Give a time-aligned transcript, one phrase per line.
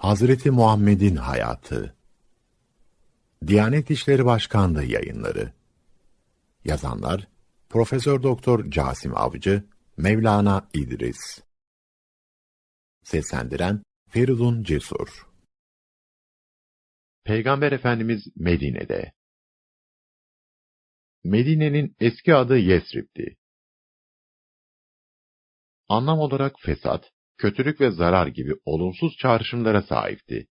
[0.00, 1.96] Hazreti Muhammed'in hayatı.
[3.46, 5.52] Diyanet İşleri Başkanlığı yayınları.
[6.64, 7.28] Yazanlar
[7.68, 9.64] Profesör Doktor Casim Avcı,
[9.96, 11.42] Mevlana İdris.
[13.02, 15.28] Seslendiren Feridun Cesur.
[17.24, 19.12] Peygamber Efendimiz Medine'de.
[21.24, 23.36] Medine'nin eski adı Yesrib'di.
[25.88, 30.46] Anlam olarak fesat, kötülük ve zarar gibi olumsuz çağrışımlara sahipti.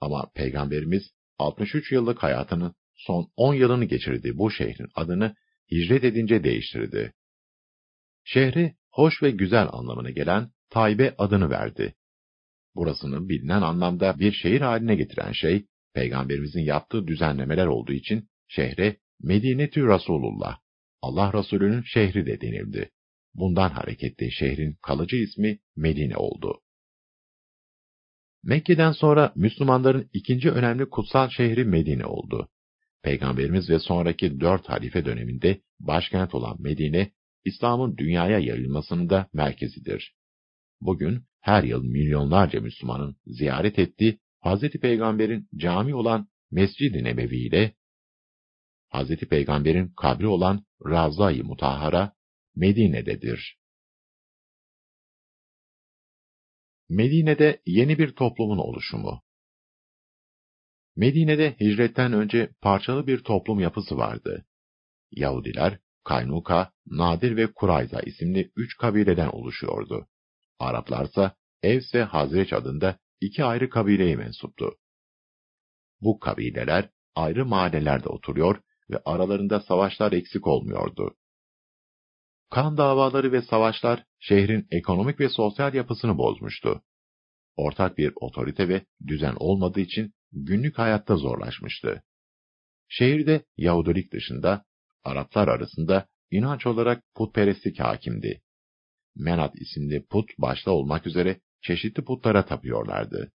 [0.00, 5.34] Ama Peygamberimiz 63 yıllık hayatının son 10 yılını geçirdiği bu şehrin adını
[5.70, 7.12] hicret edince değiştirdi.
[8.24, 11.94] Şehri hoş ve güzel anlamına gelen Taybe adını verdi.
[12.74, 19.86] Burasını bilinen anlamda bir şehir haline getiren şey, Peygamberimizin yaptığı düzenlemeler olduğu için şehre Medine-tü
[19.86, 20.58] Rasulullah,
[21.02, 22.90] Allah Resulü'nün şehri de denildi.
[23.36, 26.60] Bundan hareketle şehrin kalıcı ismi Medine oldu.
[28.42, 32.48] Mekke'den sonra Müslümanların ikinci önemli kutsal şehri Medine oldu.
[33.02, 37.10] Peygamberimiz ve sonraki dört halife döneminde başkent olan Medine,
[37.44, 40.14] İslam'ın dünyaya yayılmasının da merkezidir.
[40.80, 44.70] Bugün her yıl milyonlarca Müslümanın ziyaret ettiği Hz.
[44.70, 47.74] Peygamber'in cami olan Mescid-i Nebevi ile
[48.92, 49.16] Hz.
[49.16, 52.15] Peygamber'in kabri olan Ravza-i Mutahhara
[52.56, 53.58] Medine'dedir.
[56.88, 59.22] Medine'de yeni bir toplumun oluşumu.
[60.96, 64.46] Medine'de hicretten önce parçalı bir toplum yapısı vardı.
[65.10, 70.08] Yahudiler, Kaynuka, Nadir ve Kurayza isimli üç kabileden oluşuyordu.
[70.58, 74.78] Araplarsa Evs ve Hazreç adında iki ayrı kabileye mensuptu.
[76.00, 81.16] Bu kabileler ayrı mahallelerde oturuyor ve aralarında savaşlar eksik olmuyordu.
[82.50, 86.82] Kan davaları ve savaşlar şehrin ekonomik ve sosyal yapısını bozmuştu.
[87.56, 92.02] Ortak bir otorite ve düzen olmadığı için günlük hayatta zorlaşmıştı.
[92.88, 94.64] Şehirde Yahudilik dışında
[95.04, 98.42] Araplar arasında inanç olarak putperestlik hakimdi.
[99.16, 103.32] Menat isimli put başta olmak üzere çeşitli putlara tapıyorlardı.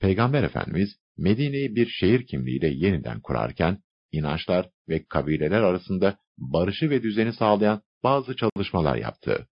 [0.00, 3.78] Peygamber Efendimiz Medine'yi bir şehir kimliğiyle yeniden kurarken
[4.12, 9.48] inançlar ve kabileler arasında barışı ve düzeni sağlayan bazı çalışmalar yaptı.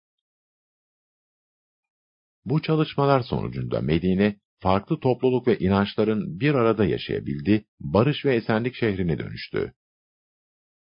[2.45, 9.19] Bu çalışmalar sonucunda Medine, farklı topluluk ve inançların bir arada yaşayabildiği barış ve esenlik şehrine
[9.19, 9.73] dönüştü.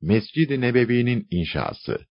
[0.01, 2.07] Mescid-i Nebevi'nin inşası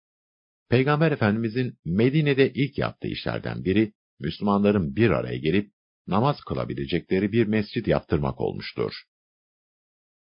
[0.69, 5.73] Peygamber Efendimizin Medine'de ilk yaptığı işlerden biri, Müslümanların bir araya gelip
[6.07, 8.93] namaz kılabilecekleri bir mescid yaptırmak olmuştur.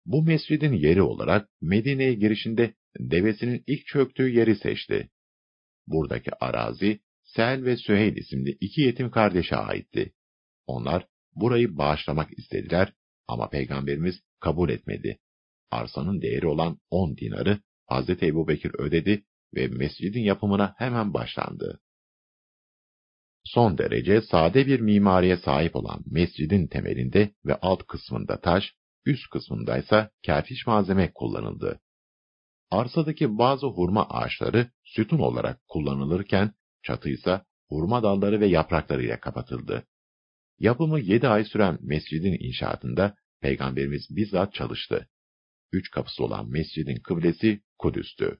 [0.06, 5.10] Bu mescidin yeri olarak Medine'ye girişinde devesinin ilk çöktüğü yeri seçti.
[5.86, 10.12] Buradaki arazi, Sel ve Süheyl isimli iki yetim kardeşe aitti.
[10.66, 12.92] Onlar burayı bağışlamak istediler
[13.28, 15.18] ama Peygamberimiz kabul etmedi.
[15.70, 19.24] Arsanın değeri olan on dinarı Hazreti Ebu Bekir ödedi
[19.54, 21.80] ve mescidin yapımına hemen başlandı.
[23.44, 28.74] Son derece sade bir mimariye sahip olan mescidin temelinde ve alt kısmında taş,
[29.06, 31.80] üst kısmındaysa kerpiç malzeme kullanıldı.
[32.70, 36.52] Arsadaki bazı hurma ağaçları sütun olarak kullanılırken
[36.82, 39.86] çatı ise hurma dalları ve yapraklarıyla kapatıldı.
[40.58, 45.08] Yapımı yedi ay süren mescidin inşaatında Peygamberimiz bizzat çalıştı.
[45.72, 48.38] Üç kapısı olan mescidin kıblesi Kudüs'tü.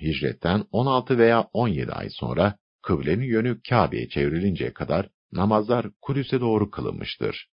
[0.00, 7.48] Hicretten 16 veya 17 ay sonra kıblenin yönü Kabe'ye çevrilinceye kadar namazlar Kudüs'e doğru kılınmıştır.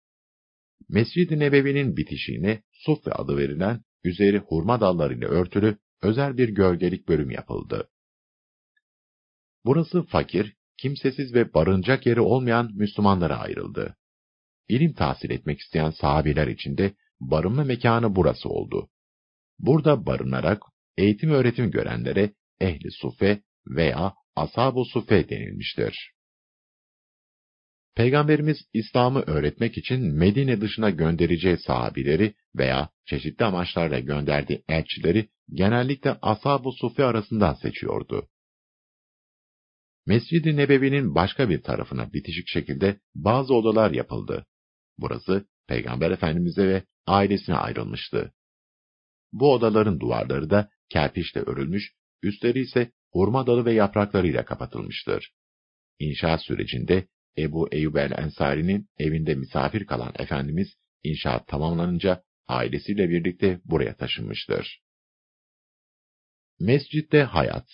[0.88, 7.88] Mescid-i Nebevi'nin bitişiğine Suffe adı verilen üzeri hurma dallarıyla örtülü özel bir gölgelik bölüm yapıldı.
[9.64, 13.96] Burası fakir, kimsesiz ve barınacak yeri olmayan Müslümanlara ayrıldı.
[14.68, 18.88] İlim tahsil etmek isteyen sahabiler için de barınma mekanı burası oldu.
[19.58, 20.62] Burada barınarak
[20.96, 26.17] eğitim öğretim görenlere ehli sufe veya ashab-ı sufe denilmiştir.
[27.98, 36.72] Peygamberimiz İslam'ı öğretmek için Medine dışına göndereceği sahabileri veya çeşitli amaçlarla gönderdiği elçileri genellikle ashab-ı
[36.72, 38.28] sufi arasından seçiyordu.
[40.06, 44.46] Mescid-i Nebevi'nin başka bir tarafına bitişik şekilde bazı odalar yapıldı.
[44.98, 48.32] Burası Peygamber Efendimiz'e ve ailesine ayrılmıştı.
[49.32, 51.92] Bu odaların duvarları da kerpiçle örülmüş,
[52.22, 55.32] üstleri ise hurma dalı ve yapraklarıyla kapatılmıştır.
[55.98, 60.68] İnşaat sürecinde Ebu Eyyub el-Ensari'nin evinde misafir kalan Efendimiz,
[61.02, 64.80] inşaat tamamlanınca ailesiyle birlikte buraya taşınmıştır.
[66.60, 67.68] Mescitte Hayat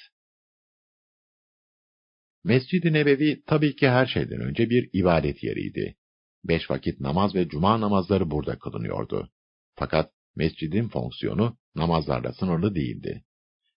[2.44, 5.96] Mescid-i Nebevi tabii ki her şeyden önce bir ibadet yeriydi.
[6.44, 9.30] beş vakit namaz ve cuma namazları burada kılınıyordu.
[9.74, 13.24] Fakat mescidin fonksiyonu namazlarla sınırlı değildi.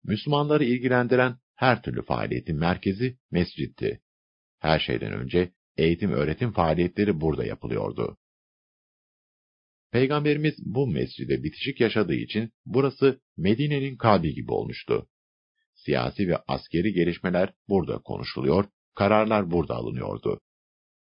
[0.05, 4.01] Müslümanları ilgilendiren her türlü faaliyetin merkezi mescitti.
[4.59, 8.17] Her şeyden önce eğitim öğretim faaliyetleri burada yapılıyordu.
[9.93, 15.09] Peygamberimiz bu mescide bitişik yaşadığı için burası Medine'nin kalbi gibi olmuştu.
[15.75, 18.65] Siyasi ve askeri gelişmeler burada konuşuluyor,
[18.95, 20.41] kararlar burada alınıyordu.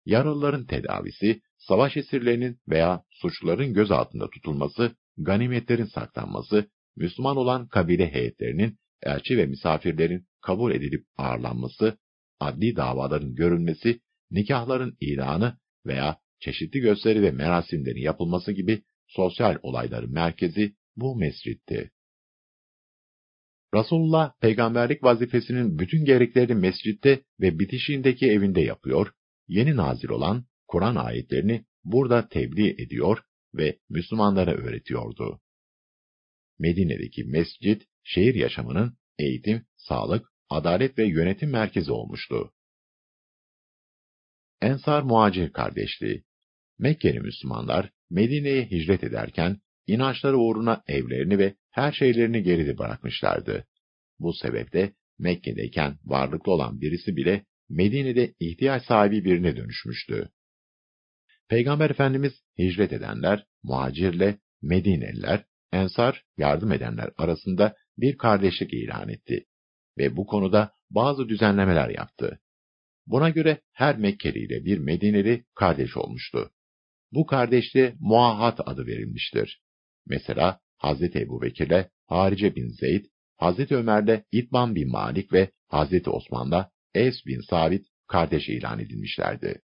[0.06, 9.38] Yaralıların tedavisi, savaş esirlerinin veya suçluların gözaltında tutulması, ganimetlerin saklanması, Müslüman olan kabile heyetlerinin, elçi
[9.38, 11.98] ve misafirlerin kabul edilip ağırlanması,
[12.40, 14.00] adli davaların görülmesi,
[14.36, 21.92] nikahların ilanı veya çeşitli gösteri ve merasimlerin yapılması gibi sosyal olayların merkezi bu mescitti.
[23.74, 29.12] Resulullah peygamberlik vazifesinin bütün gereklerini mescitte ve bitişiğindeki evinde yapıyor,
[29.48, 33.18] yeni nazil olan Kur'an ayetlerini burada tebliğ ediyor
[33.54, 35.42] ve Müslümanlara öğretiyordu.
[36.60, 42.52] Medine'deki mescit, şehir yaşamının eğitim, sağlık, adalet ve yönetim merkezi olmuştu.
[44.66, 46.24] Ensar Muhacir Kardeşliği
[46.80, 49.58] Mekkeli Müslümanlar Medine'ye hicret ederken
[49.88, 53.66] inançları uğruna evlerini ve her şeylerini geride bırakmışlardı.
[54.20, 60.30] Bu sebeple Mekke'deyken varlıklı olan birisi bile Medine'de ihtiyaç sahibi birine dönüşmüştü.
[61.50, 69.46] Peygamber Efendimiz hicret edenler, muhacirle Medineliler, ensar yardım edenler arasında bir kardeşlik ilan etti
[69.98, 72.40] ve bu konuda bazı düzenlemeler yaptı.
[73.08, 76.52] Buna göre her Mekkeli ile bir Medineli kardeş olmuştu.
[77.12, 79.62] Bu kardeşliğe muahat adı verilmiştir.
[80.06, 83.06] Mesela Hazreti Ebu Bekir'le Harice bin Zeyd,
[83.38, 89.62] Hazreti Ömer'le İtban bin Malik ve Hazreti Osman'la Es bin Sabit kardeş ilan edilmişlerdi.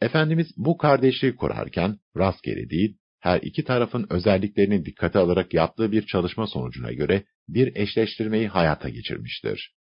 [0.00, 6.46] Efendimiz bu kardeşliği kurarken rastgele değil, her iki tarafın özelliklerini dikkate alarak yaptığı bir çalışma
[6.46, 9.74] sonucuna göre bir eşleştirmeyi hayata geçirmiştir.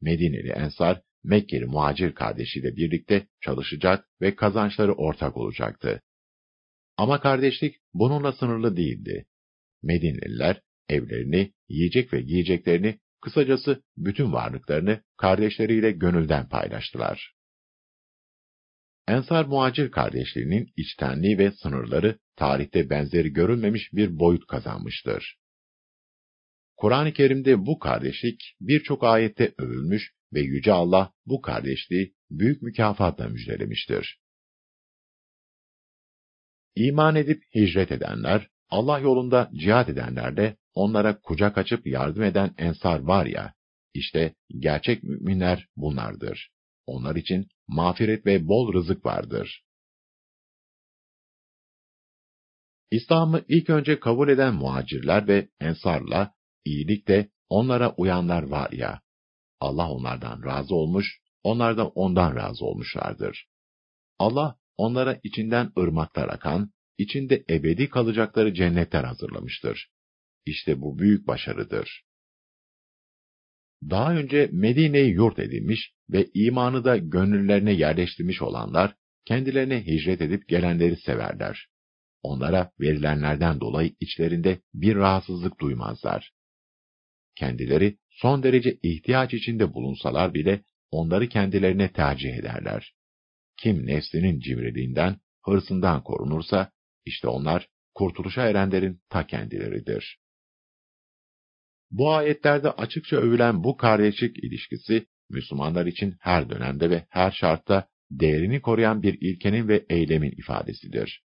[0.00, 6.02] Medineli Ensar, Mekkeli muhacir kardeşiyle birlikte çalışacak ve kazançları ortak olacaktı.
[6.96, 9.26] Ama kardeşlik bununla sınırlı değildi.
[9.82, 17.34] Medineliler evlerini, yiyecek ve giyeceklerini, kısacası bütün varlıklarını kardeşleriyle gönülden paylaştılar.
[19.08, 25.39] Ensar muhacir kardeşliğinin içtenliği ve sınırları tarihte benzeri görülmemiş bir boyut kazanmıştır.
[26.80, 34.20] Kur'an-ı Kerim'de bu kardeşlik birçok ayette övülmüş ve Yüce Allah bu kardeşliği büyük mükafatla müjdelemiştir.
[36.76, 43.00] İman edip hicret edenler, Allah yolunda cihat edenler de onlara kucak açıp yardım eden ensar
[43.00, 43.54] var ya,
[43.94, 46.50] işte gerçek müminler bunlardır.
[46.86, 49.64] Onlar için mağfiret ve bol rızık vardır.
[52.90, 59.00] İslam'ı ilk önce kabul eden muhacirler ve ensarla, iyilik de onlara uyanlar var ya,
[59.60, 63.46] Allah onlardan razı olmuş, onlar da ondan razı olmuşlardır.
[64.18, 69.88] Allah onlara içinden ırmaklar akan, içinde ebedi kalacakları cennetler hazırlamıştır.
[70.46, 72.04] İşte bu büyük başarıdır.
[73.90, 80.96] Daha önce Medine'yi yurt edilmiş ve imanı da gönüllerine yerleştirmiş olanlar, kendilerine hicret edip gelenleri
[80.96, 81.68] severler.
[82.22, 86.32] Onlara verilenlerden dolayı içlerinde bir rahatsızlık duymazlar.
[87.40, 92.94] Kendileri son derece ihtiyaç içinde bulunsalar bile onları kendilerine tercih ederler.
[93.56, 96.72] Kim nefsinin cimriliğinden, hırsından korunursa,
[97.04, 100.18] işte onlar kurtuluşa erenlerin ta kendileridir.
[101.90, 108.60] Bu ayetlerde açıkça övülen bu kardeşlik ilişkisi, Müslümanlar için her dönemde ve her şartta değerini
[108.60, 111.22] koruyan bir ilkenin ve eylemin ifadesidir.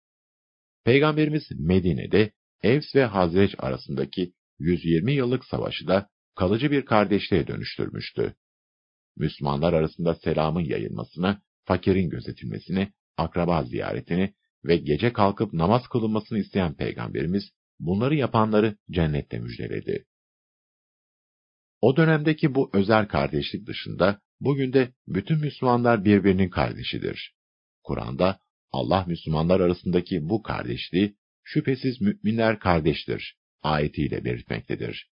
[0.84, 8.34] Peygamberimiz Medine'de Evs ve Hazreç arasındaki 120 yıllık savaşı da kalıcı bir kardeşliğe dönüştürmüştü.
[9.16, 17.44] Müslümanlar arasında selamın yayılmasını, fakirin gözetilmesini, akraba ziyaretini ve gece kalkıp namaz kılınmasını isteyen Peygamberimiz,
[17.78, 20.04] bunları yapanları cennette müjdeledi.
[21.80, 27.34] O dönemdeki bu özel kardeşlik dışında, bugün de bütün Müslümanlar birbirinin kardeşidir.
[27.82, 28.40] Kur'an'da
[28.72, 35.10] Allah Müslümanlar arasındaki bu kardeşliği, şüphesiz müminler kardeştir, ayetiyle belirtmektedir.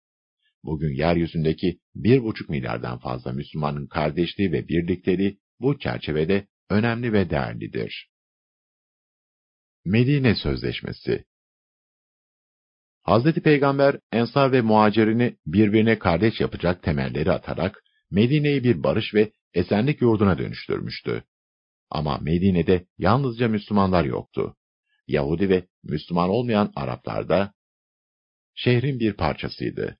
[0.63, 8.09] Bugün yeryüzündeki bir buçuk milyardan fazla Müslümanın kardeşliği ve birlikteliği bu çerçevede önemli ve değerlidir.
[9.85, 11.25] Medine Sözleşmesi
[13.03, 20.01] Hazreti Peygamber Ensar ve Muhacirini birbirine kardeş yapacak temelleri atarak Medine'yi bir barış ve esenlik
[20.01, 21.23] yurduna dönüştürmüştü.
[21.89, 24.55] Ama Medine'de yalnızca Müslümanlar yoktu.
[25.07, 27.53] Yahudi ve Müslüman olmayan Araplar da
[28.57, 29.97] şehrin bir parçasıydı.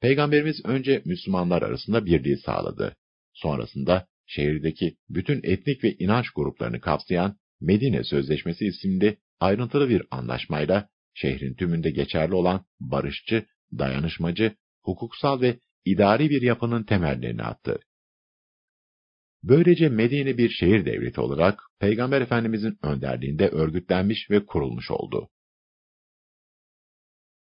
[0.00, 2.96] Peygamberimiz önce Müslümanlar arasında birliği sağladı.
[3.32, 11.54] Sonrasında şehirdeki bütün etnik ve inanç gruplarını kapsayan Medine Sözleşmesi isimli ayrıntılı bir anlaşmayla şehrin
[11.54, 13.46] tümünde geçerli olan barışçı,
[13.78, 17.80] dayanışmacı, hukuksal ve idari bir yapının temellerini attı.
[19.42, 25.28] Böylece Medine bir şehir devleti olarak Peygamber Efendimizin önderliğinde örgütlenmiş ve kurulmuş oldu.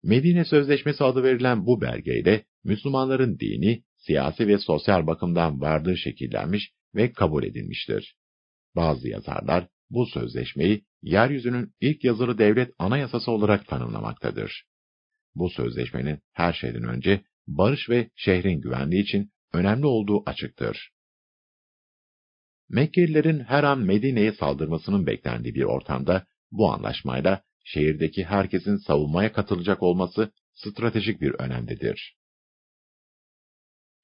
[0.03, 7.13] Medine Sözleşmesi adı verilen bu belgeyle Müslümanların dini, siyasi ve sosyal bakımdan varlığı şekillenmiş ve
[7.13, 8.17] kabul edilmiştir.
[8.77, 14.65] Bazı yazarlar bu sözleşmeyi yeryüzünün ilk yazılı devlet anayasası olarak tanımlamaktadır.
[15.35, 20.91] Bu sözleşmenin her şeyden önce barış ve şehrin güvenliği için önemli olduğu açıktır.
[22.69, 27.43] Mekkelilerin her an Medine'ye saldırmasının beklendiği bir ortamda bu anlaşmayla
[27.73, 32.17] şehirdeki herkesin savunmaya katılacak olması stratejik bir önemdedir.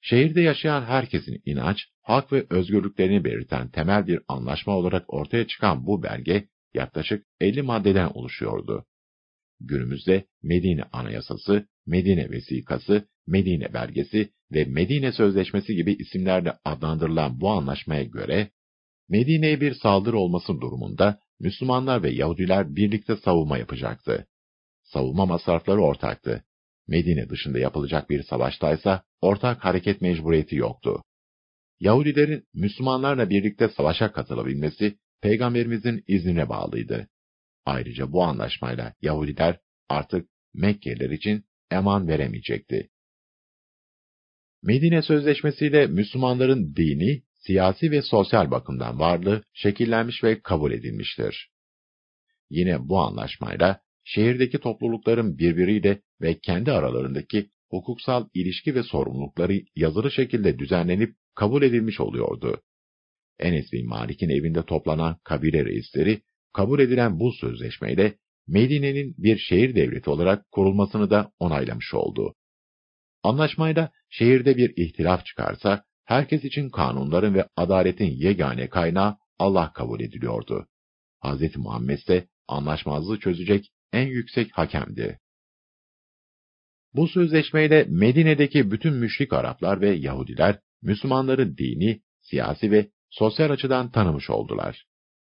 [0.00, 6.02] Şehirde yaşayan herkesin inanç, hak ve özgürlüklerini belirten temel bir anlaşma olarak ortaya çıkan bu
[6.02, 8.84] belge yaklaşık 50 maddeden oluşuyordu.
[9.60, 18.02] Günümüzde Medine Anayasası, Medine Vesikası, Medine Belgesi ve Medine Sözleşmesi gibi isimlerle adlandırılan bu anlaşmaya
[18.02, 18.50] göre,
[19.08, 24.26] Medine'ye bir saldırı olması durumunda Müslümanlar ve Yahudiler birlikte savunma yapacaktı.
[24.82, 26.44] Savunma masrafları ortaktı.
[26.88, 31.02] Medine dışında yapılacak bir savaştaysa ortak hareket mecburiyeti yoktu.
[31.80, 37.08] Yahudilerin Müslümanlarla birlikte savaşa katılabilmesi Peygamberimizin iznine bağlıydı.
[37.64, 42.90] Ayrıca bu anlaşmayla Yahudiler artık Mekkeliler için eman veremeyecekti.
[44.62, 51.50] Medine Sözleşmesi'yle Müslümanların dini, siyasi ve sosyal bakımdan varlığı şekillenmiş ve kabul edilmiştir.
[52.50, 60.58] Yine bu anlaşmayla şehirdeki toplulukların birbiriyle ve kendi aralarındaki hukuksal ilişki ve sorumlulukları yazılı şekilde
[60.58, 62.62] düzenlenip kabul edilmiş oluyordu.
[63.38, 66.22] Enes bin Malik'in evinde toplanan kabile reisleri,
[66.52, 68.14] kabul edilen bu sözleşmeyle
[68.48, 72.34] Medine'nin bir şehir devleti olarak kurulmasını da onaylamış oldu.
[73.22, 80.66] Anlaşmayla şehirde bir ihtilaf çıkarsa, herkes için kanunların ve adaletin yegane kaynağı Allah kabul ediliyordu.
[81.24, 81.56] Hz.
[81.56, 85.20] Muhammed ise anlaşmazlığı çözecek en yüksek hakemdi.
[86.94, 94.30] Bu sözleşmeyle Medine'deki bütün müşrik Araplar ve Yahudiler, Müslümanları dini, siyasi ve sosyal açıdan tanımış
[94.30, 94.86] oldular.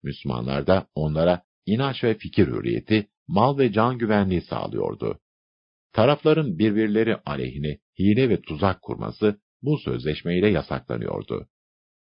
[0.02, 5.21] Müslümanlar da onlara inanç ve fikir hürriyeti, mal ve can güvenliği sağlıyordu.
[5.93, 11.49] Tarafların birbirleri aleyhine hile ve tuzak kurması bu sözleşmeyle yasaklanıyordu.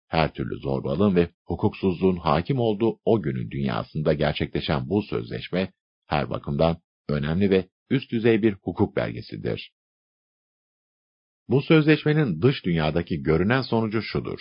[0.09, 5.73] Her türlü zorbalığın ve hukuksuzluğun hakim olduğu o günün dünyasında gerçekleşen bu sözleşme,
[6.07, 9.73] her bakımdan önemli ve üst düzey bir hukuk belgesidir.
[11.49, 14.41] Bu sözleşmenin dış dünyadaki görünen sonucu şudur.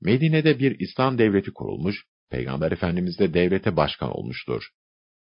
[0.00, 4.62] Medine'de bir İslam devleti kurulmuş, Peygamber Efendimiz de devlete başkan olmuştur.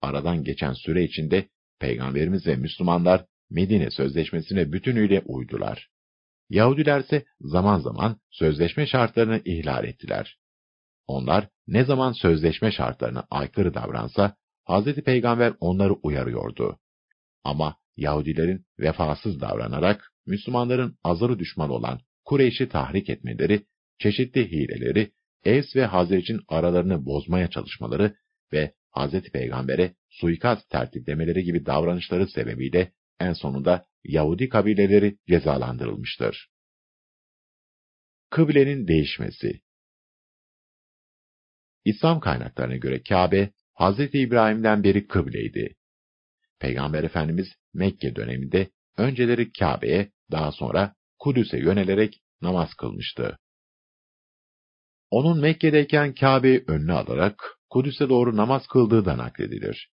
[0.01, 1.47] Aradan geçen süre içinde
[1.79, 5.89] Peygamberimiz ve Müslümanlar Medine Sözleşmesi'ne bütünüyle uydular.
[6.53, 10.37] Yahudiler ise zaman zaman sözleşme şartlarını ihlal ettiler.
[11.07, 14.35] Onlar ne zaman sözleşme şartlarına aykırı davransa,
[14.69, 14.95] Hz.
[14.95, 16.79] Peygamber onları uyarıyordu.
[17.43, 23.65] Ama Yahudilerin vefasız davranarak Müslümanların azarı düşman olan Kureyş'i tahrik etmeleri,
[23.99, 25.11] çeşitli hileleri,
[25.43, 28.15] Evs ve Hazreç'in aralarını bozmaya çalışmaları
[28.53, 29.21] ve Hz.
[29.21, 36.49] Peygamber'e suikast tertiplemeleri gibi davranışları sebebiyle en sonunda Yahudi kabileleri cezalandırılmıştır.
[38.29, 39.61] Kıblenin değişmesi
[41.85, 43.99] İslam kaynaklarına göre Kabe, Hz.
[43.99, 45.75] İbrahim'den beri kıbleydi.
[46.59, 53.39] Peygamber Efendimiz Mekke döneminde önceleri Kabe'ye, daha sonra Kudüs'e yönelerek namaz kılmıştı.
[55.09, 59.89] Onun Mekke'deyken Kabe'yi önüne alarak Kudüs'e doğru namaz kıldığı da nakledilir.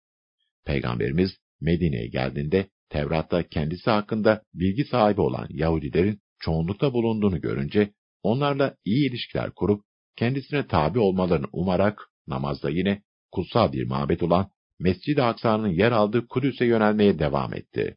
[0.65, 7.93] Peygamberimiz Medine'ye geldiğinde Tevrat'ta kendisi hakkında bilgi sahibi olan Yahudilerin çoğunlukta bulunduğunu görünce
[8.23, 9.85] onlarla iyi ilişkiler kurup
[10.17, 16.65] kendisine tabi olmalarını umarak namazda yine kutsal bir mabet olan Mescid-i Aksa'nın yer aldığı Kudüs'e
[16.65, 17.97] yönelmeye devam etti.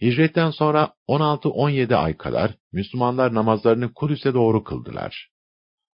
[0.00, 5.30] Hicretten sonra 16-17 ay kadar Müslümanlar namazlarını Kudüs'e doğru kıldılar.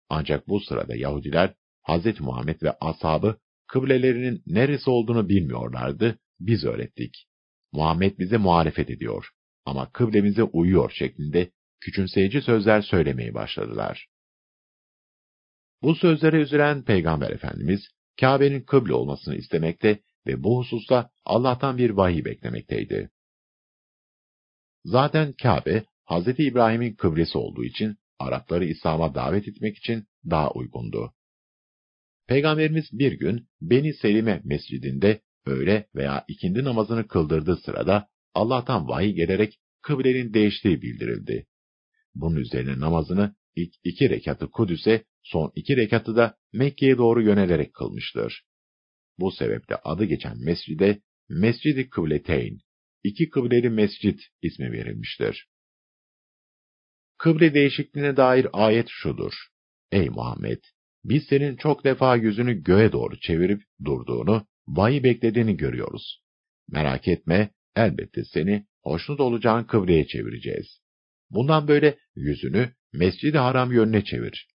[0.09, 1.55] Ancak bu sırada Yahudiler
[1.89, 2.21] Hz.
[2.21, 7.27] Muhammed ve ashabı kıblelerinin neresi olduğunu bilmiyorlardı, biz öğrettik.
[7.73, 9.29] Muhammed bize muhalefet ediyor
[9.65, 11.51] ama kıblemize uyuyor şeklinde
[11.81, 14.07] küçümseyici sözler söylemeye başladılar.
[15.83, 17.89] Bu sözlere üzülen Peygamber Efendimiz,
[18.21, 23.11] Kabe'nin kıble olmasını istemekte ve bu hususta Allah'tan bir vahiy beklemekteydi.
[24.85, 26.29] Zaten Kabe, Hz.
[26.29, 31.13] İbrahim'in kıblesi olduğu için Arapları İslam'a davet etmek için daha uygundu.
[32.29, 39.59] Peygamberimiz bir gün Beni Selime mescidinde öğle veya ikindi namazını kıldırdığı sırada Allah'tan vahiy gelerek
[39.83, 41.47] kıblenin değiştiği bildirildi.
[42.15, 48.43] Bunun üzerine namazını ilk iki rekatı Kudüs'e, son iki rekatı da Mekke'ye doğru yönelerek kılmıştır.
[49.19, 52.59] Bu sebeple adı geçen mescide Mescid-i Kıbleteyn,
[53.05, 55.47] iki kıbleli mescit ismi verilmiştir.
[57.19, 59.33] Kıble değişikliğine dair ayet şudur.
[59.93, 60.63] Ey Muhammed!
[61.05, 66.23] Biz senin çok defa yüzünü göğe doğru çevirip durduğunu, vahiy beklediğini görüyoruz.
[66.69, 70.81] Merak etme, elbette seni hoşnut olacağın kıbleye çevireceğiz.
[71.31, 74.49] Bundan böyle yüzünü Mescid-i Haram yönüne çevir.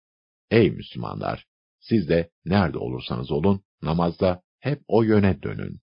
[0.51, 1.45] Ey Müslümanlar!
[1.79, 5.81] Siz de nerede olursanız olun, namazda hep o yöne dönün.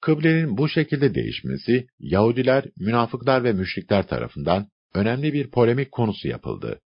[0.00, 6.80] Kıblenin bu şekilde değişmesi, Yahudiler, münafıklar ve müşrikler tarafından önemli bir polemik konusu yapıldı.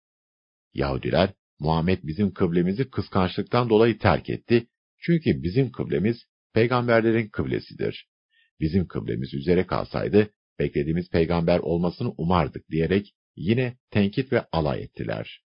[0.73, 4.67] Yahudiler, Muhammed bizim kıblemizi kıskançlıktan dolayı terk etti,
[5.07, 6.17] çünkü bizim kıblemiz,
[6.53, 8.07] peygamberlerin kıblesidir.
[8.59, 15.43] Bizim kıblemiz üzere kalsaydı, beklediğimiz peygamber olmasını umardık diyerek yine tenkit ve alay ettiler.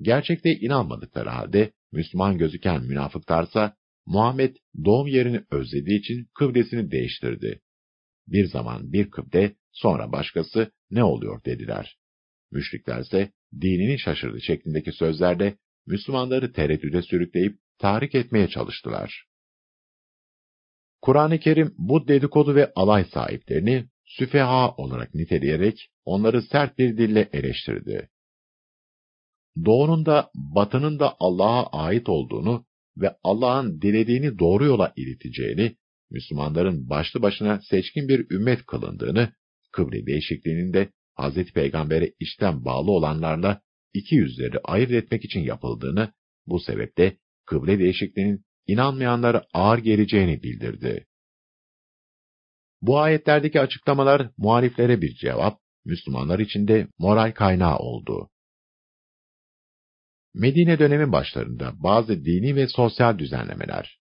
[0.00, 7.60] Gerçekte inanmadıkları halde Müslüman gözüken münafıklarsa Muhammed doğum yerini özlediği için kıblesini değiştirdi.
[8.26, 11.98] Bir zaman bir kıble, sonra başkası ne oluyor dediler.
[12.50, 15.56] Müşriklerse dinini şaşırdı şeklindeki sözlerle
[15.86, 19.24] Müslümanları tereddüde sürükleyip tahrik etmeye çalıştılar.
[21.00, 28.08] Kur'an-ı Kerim bu dedikodu ve alay sahiplerini süfeha olarak niteleyerek onları sert bir dille eleştirdi.
[29.64, 35.76] Doğunun da batının da Allah'a ait olduğunu ve Allah'ın dilediğini doğru yola ileteceğini,
[36.10, 39.32] Müslümanların başlı başına seçkin bir ümmet kılındığını,
[39.72, 41.52] kıble değişikliğinin de Hz.
[41.52, 43.60] Peygamber'e işten bağlı olanlarla
[43.94, 46.12] iki yüzleri ayırt etmek için yapıldığını,
[46.46, 47.16] bu sebeple
[47.52, 51.06] kıble değişikliğinin inanmayanlara ağır geleceğini bildirdi.
[52.82, 58.30] Bu ayetlerdeki açıklamalar muhaliflere bir cevap, Müslümanlar için de moral kaynağı oldu.
[60.34, 63.98] Medine dönemi başlarında bazı dini ve sosyal düzenlemeler.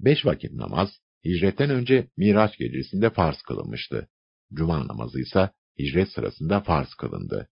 [0.00, 0.88] Beş vakit namaz,
[1.24, 4.08] hicretten önce Miraç gecesinde farz kılınmıştı.
[4.52, 7.48] Cuma namazı ise hicret sırasında farz kılındı.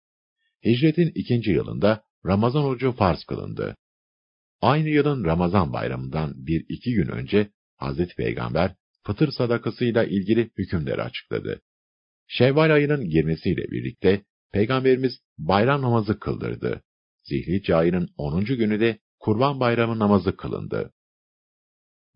[0.64, 3.76] Hicretin ikinci yılında Ramazan orucu farz kılındı.
[4.60, 11.60] Aynı yılın Ramazan bayramından bir iki gün önce Hazreti Peygamber fıtır sadakasıyla ilgili hükümleri açıkladı.
[12.26, 16.82] Şevval ayının girmesiyle birlikte Peygamberimiz bayram namazı kıldırdı.
[17.24, 18.44] Zihlice ayının 10.
[18.44, 20.92] günü de Kurban Bayramı namazı kılındı.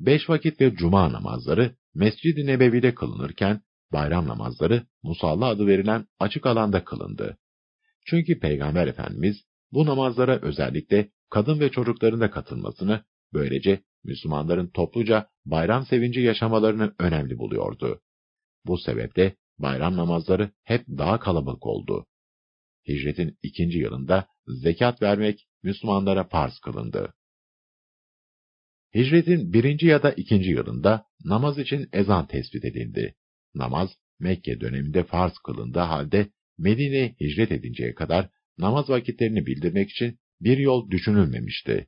[0.00, 3.60] Beş vakit ve cuma namazları Mescid-i Nebevi'de kılınırken,
[3.92, 7.38] bayram namazları Musalla adı verilen açık alanda kılındı.
[8.06, 9.36] Çünkü Peygamber Efendimiz
[9.72, 17.38] bu namazlara özellikle kadın ve çocukların da katılmasını, böylece Müslümanların topluca bayram sevinci yaşamalarını önemli
[17.38, 18.00] buluyordu.
[18.66, 22.06] Bu sebeple bayram namazları hep daha kalabalık oldu.
[22.88, 27.14] Hicretin ikinci yılında zekat vermek Müslümanlara farz kılındı.
[28.94, 33.14] Hicretin birinci ya da ikinci yılında namaz için ezan tespit edildi.
[33.54, 40.58] Namaz, Mekke döneminde farz kılındığı halde Medine'ye hicret edinceye kadar namaz vakitlerini bildirmek için bir
[40.58, 41.86] yol düşünülmemişti.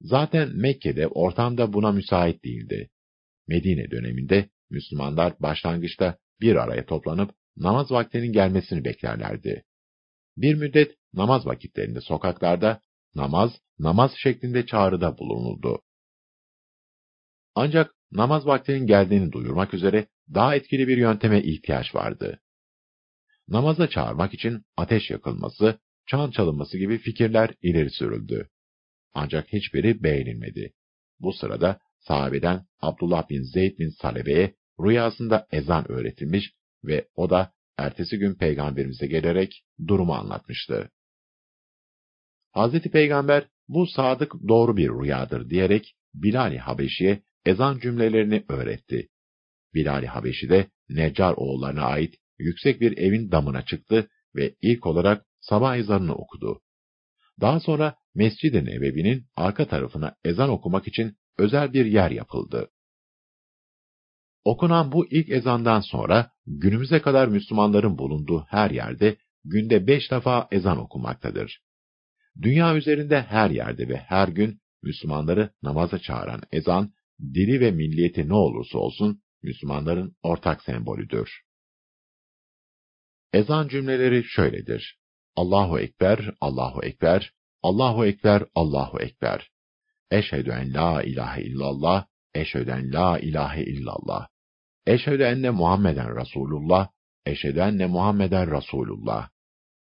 [0.00, 2.90] Zaten Mekke'de ortamda buna müsait değildi.
[3.48, 9.64] Medine döneminde Müslümanlar başlangıçta bir araya toplanıp namaz vaktinin gelmesini beklerlerdi.
[10.36, 12.80] Bir müddet namaz vakitlerinde sokaklarda
[13.14, 15.82] namaz, namaz şeklinde çağrıda bulunuldu.
[17.54, 22.40] Ancak namaz vaktinin geldiğini duyurmak üzere daha etkili bir yönteme ihtiyaç vardı.
[23.48, 28.48] Namaza çağırmak için ateş yakılması, çan çalınması gibi fikirler ileri sürüldü.
[29.14, 30.72] Ancak hiçbiri beğenilmedi.
[31.20, 36.52] Bu sırada sahabeden Abdullah bin Zeyd bin Salebe'ye rüyasında ezan öğretilmiş
[36.84, 40.90] ve o da ertesi gün peygamberimize gelerek durumu anlatmıştı.
[42.52, 49.08] Hazreti Peygamber bu sadık doğru bir rüyadır diyerek Bilal-i Habeşi'ye ezan cümlelerini öğretti.
[49.74, 55.76] Bilal-i Habeşi de Neccar oğullarına ait yüksek bir evin damına çıktı ve ilk olarak sabah
[55.76, 56.60] ezanını okudu.
[57.40, 62.70] Daha sonra Mescid-i Nebevi'nin arka tarafına ezan okumak için özel bir yer yapıldı.
[64.44, 70.78] Okunan bu ilk ezandan sonra günümüze kadar Müslümanların bulunduğu her yerde günde beş defa ezan
[70.78, 71.60] okunmaktadır.
[72.42, 78.34] Dünya üzerinde her yerde ve her gün Müslümanları namaza çağıran ezan, dili ve milliyeti ne
[78.34, 81.30] olursa olsun Müslümanların ortak sembolüdür.
[83.32, 84.98] Ezan cümleleri şöyledir.
[85.36, 89.50] Allahu Ekber, Allahu Ekber, Allahu Ekber, Allahu Ekber.
[90.10, 94.28] Eşhedü en la ilahe illallah, eşhedü en la ilahe illallah.
[94.86, 96.88] Eşhedü enne Muhammeden Resulullah,
[97.26, 99.28] eşhedü enne Muhammeden Resulullah.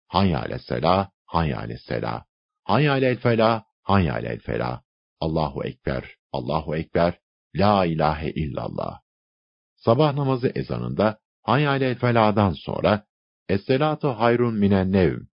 [0.09, 2.25] Hayya aleyhisselah, hayya aleyhisselah.
[2.65, 4.81] Hayya alel felah, hayya alel felah.
[5.21, 7.19] Allahu Ekber, Allahu Ekber,
[7.55, 9.01] La ilahe illallah.
[9.77, 13.07] Sabah namazı ezanında hayya alel felah'dan sonra
[13.49, 15.32] Esselatu hayrun minen nevm.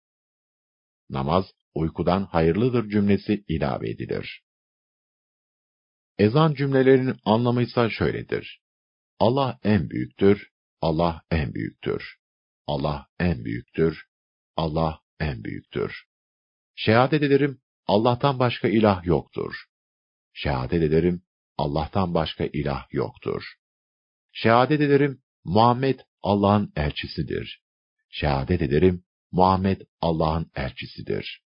[1.10, 4.42] Namaz uykudan hayırlıdır cümlesi ilave edilir.
[6.18, 8.60] Ezan cümlelerinin anlamı ise şöyledir.
[9.18, 12.18] Allah en büyüktür, Allah en büyüktür.
[12.66, 14.04] Allah en büyüktür,
[14.56, 16.04] Allah en büyüktür.
[16.74, 19.54] Şehadet ederim, Allah'tan başka ilah yoktur.
[20.32, 21.22] Şehadet ederim,
[21.58, 23.42] Allah'tan başka ilah yoktur.
[24.32, 27.62] Şehadet ederim, Muhammed Allah'ın elçisidir.
[28.10, 31.42] Şehadet ederim, Muhammed Allah'ın elçisidir.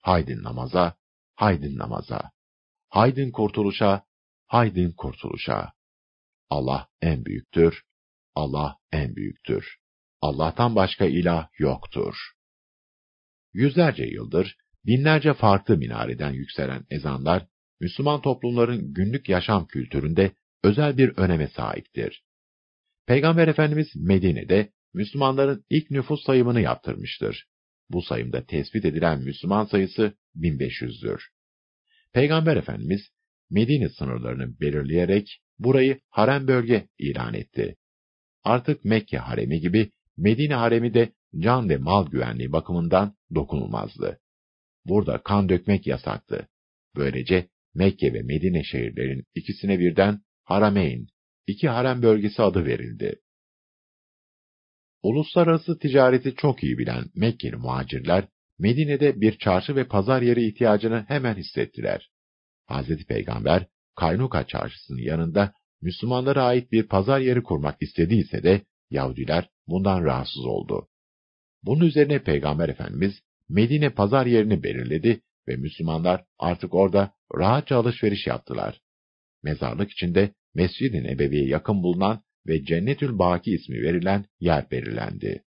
[0.00, 0.96] Haydin namaza,
[1.34, 2.30] haydin namaza.
[2.88, 4.04] Haydin kurtuluşa,
[4.46, 5.72] haydin kurtuluşa.
[6.50, 7.82] Allah en büyüktür,
[8.34, 9.78] Allah en büyüktür.
[10.20, 12.14] Allah'tan başka ilah yoktur.
[13.52, 17.46] Yüzlerce yıldır, binlerce farklı minareden yükselen ezanlar,
[17.80, 22.24] Müslüman toplumların günlük yaşam kültüründe özel bir öneme sahiptir.
[23.06, 27.46] Peygamber Efendimiz Medine'de Müslümanların ilk nüfus sayımını yaptırmıştır.
[27.90, 31.20] Bu sayımda tespit edilen Müslüman sayısı 1500'dür.
[32.12, 33.00] Peygamber Efendimiz
[33.50, 37.76] Medine sınırlarını belirleyerek burayı harem bölge ilan etti.
[38.44, 44.20] Artık Mekke haremi gibi Medine haremi de can ve mal güvenliği bakımından dokunulmazdı.
[44.84, 46.48] Burada kan dökmek yasaktı.
[46.96, 51.06] Böylece Mekke ve Medine şehirlerin ikisine birden Harameyn,
[51.46, 53.20] iki harem bölgesi adı verildi.
[55.02, 61.34] Uluslararası ticareti çok iyi bilen Mekkeli muhacirler, Medine'de bir çarşı ve pazar yeri ihtiyacını hemen
[61.34, 62.10] hissettiler.
[62.70, 63.06] Hz.
[63.08, 70.44] Peygamber, Kaynuka çarşısının yanında Müslümanlara ait bir pazar yeri kurmak istediyse de Yahudiler bundan rahatsız
[70.44, 70.88] oldu.
[71.62, 78.80] Bunun üzerine Peygamber Efendimiz Medine pazar yerini belirledi ve Müslümanlar artık orada rahatça alışveriş yaptılar.
[79.42, 85.44] Mezarlık içinde Mescid-i Nebevi'ye yakın bulunan ve Cennetül Baki ismi verilen yer belirlendi.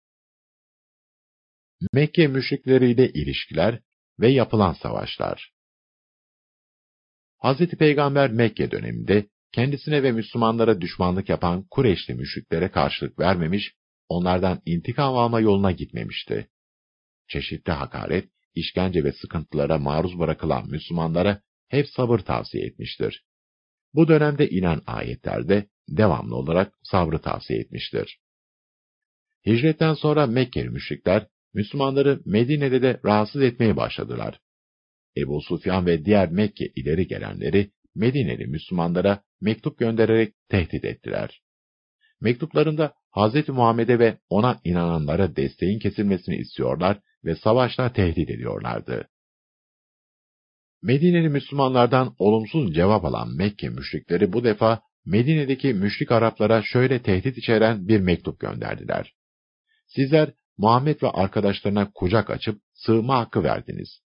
[1.94, 3.80] Mekke müşrikleriyle ilişkiler
[4.20, 5.56] ve yapılan savaşlar
[7.46, 7.58] Hz.
[7.68, 13.74] Peygamber Mekke döneminde kendisine ve Müslümanlara düşmanlık yapan Kureyşli müşriklere karşılık vermemiş,
[14.10, 16.50] onlardan intikam alma yoluna gitmemişti.
[17.28, 23.24] Çeşitli hakaret, işkence ve sıkıntılara maruz bırakılan Müslümanlara hep sabır tavsiye etmiştir.
[23.94, 28.20] Bu dönemde inen ayetlerde devamlı olarak sabrı tavsiye etmiştir.
[29.46, 34.40] Hicretten sonra Mekkeli müşrikler, Müslümanları Medine'de de rahatsız etmeye başladılar.
[35.18, 41.42] Ebu Sufyan ve diğer Mekke ileri gelenleri Medineli Müslümanlara mektup göndererek tehdit ettiler.
[42.22, 43.50] Mektuplarında Hz.
[43.50, 49.08] Muhammed'e ve ona inananlara desteğin kesilmesini istiyorlar ve savaşla tehdit ediyorlardı.
[50.82, 57.88] Medineli Müslümanlardan olumsuz cevap alan Mekke müşrikleri bu defa Medine'deki müşrik Araplara şöyle tehdit içeren
[57.88, 59.14] bir mektup gönderdiler.
[59.88, 64.02] Sizler Muhammed ve arkadaşlarına kucak açıp sığma hakkı verdiniz.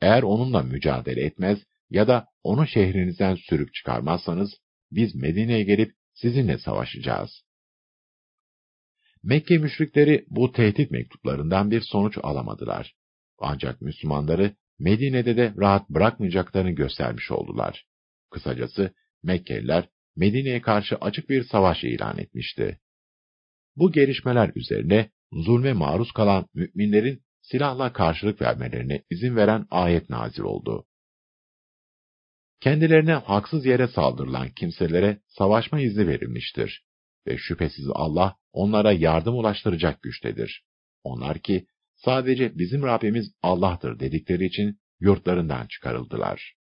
[0.00, 1.58] Eğer onunla mücadele etmez
[1.90, 4.50] ya da onu şehrinizden sürüp çıkarmazsanız,
[4.92, 7.44] biz Medine'ye gelip sizinle savaşacağız.
[9.22, 12.94] Mekke müşrikleri bu tehdit mektuplarından bir sonuç alamadılar.
[13.38, 17.84] Ancak Müslümanları Medine'de de rahat bırakmayacaklarını göstermiş oldular.
[18.30, 19.88] Kısacası Mekkeliler
[20.20, 22.80] Medine'ye karşı açık bir savaş ilan etmişti.
[23.76, 30.86] Bu gelişmeler üzerine zulme maruz kalan müminlerin silahla karşılık vermelerine izin veren ayet nazil oldu.
[32.60, 36.84] Kendilerine haksız yere saldırılan kimselere savaşma izni verilmiştir
[37.26, 40.64] ve şüphesiz Allah onlara yardım ulaştıracak güçtedir.
[41.04, 46.59] Onlar ki sadece bizim Rabbimiz Allah'tır dedikleri için yurtlarından çıkarıldılar.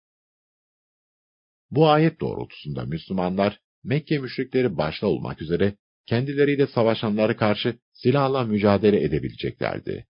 [1.71, 5.75] Bu ayet doğrultusunda Müslümanlar, Mekke müşrikleri başta olmak üzere
[6.07, 10.07] kendileriyle savaşanlara karşı silahla mücadele edebileceklerdi.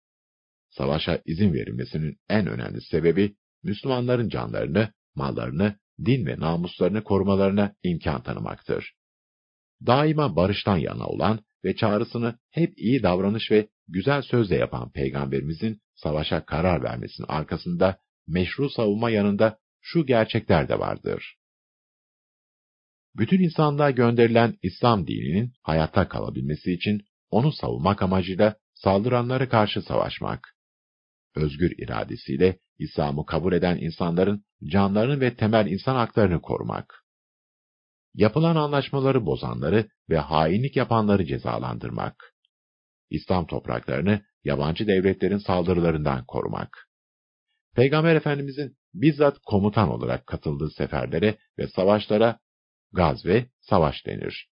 [0.70, 8.94] Savaşa izin verilmesinin en önemli sebebi, Müslümanların canlarını, mallarını, din ve namuslarını korumalarına imkan tanımaktır.
[9.86, 16.46] Daima barıştan yana olan ve çağrısını hep iyi davranış ve güzel sözle yapan Peygamberimizin savaşa
[16.46, 21.36] karar vermesinin arkasında meşru savunma yanında şu gerçekler de vardır.
[23.18, 30.56] Bütün insanlığa gönderilen İslam dininin hayatta kalabilmesi için onu savunmak amacıyla saldıranlara karşı savaşmak.
[31.36, 37.06] Özgür iradesiyle İslam'ı kabul eden insanların canlarını ve temel insan haklarını korumak.
[38.14, 42.34] Yapılan anlaşmaları bozanları ve hainlik yapanları cezalandırmak.
[43.10, 46.88] İslam topraklarını yabancı devletlerin saldırılarından korumak.
[47.76, 52.40] Peygamber Efendimizin bizzat komutan olarak katıldığı seferlere ve savaşlara
[52.96, 54.48] gaz ve savaş denir.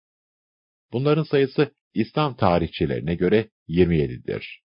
[0.93, 4.63] Bunların sayısı İslam tarihçilerine göre 27'dir.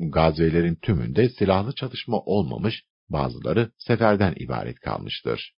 [0.00, 5.52] Gazvelerin tümünde silahlı çatışma olmamış, bazıları seferden ibaret kalmıştır.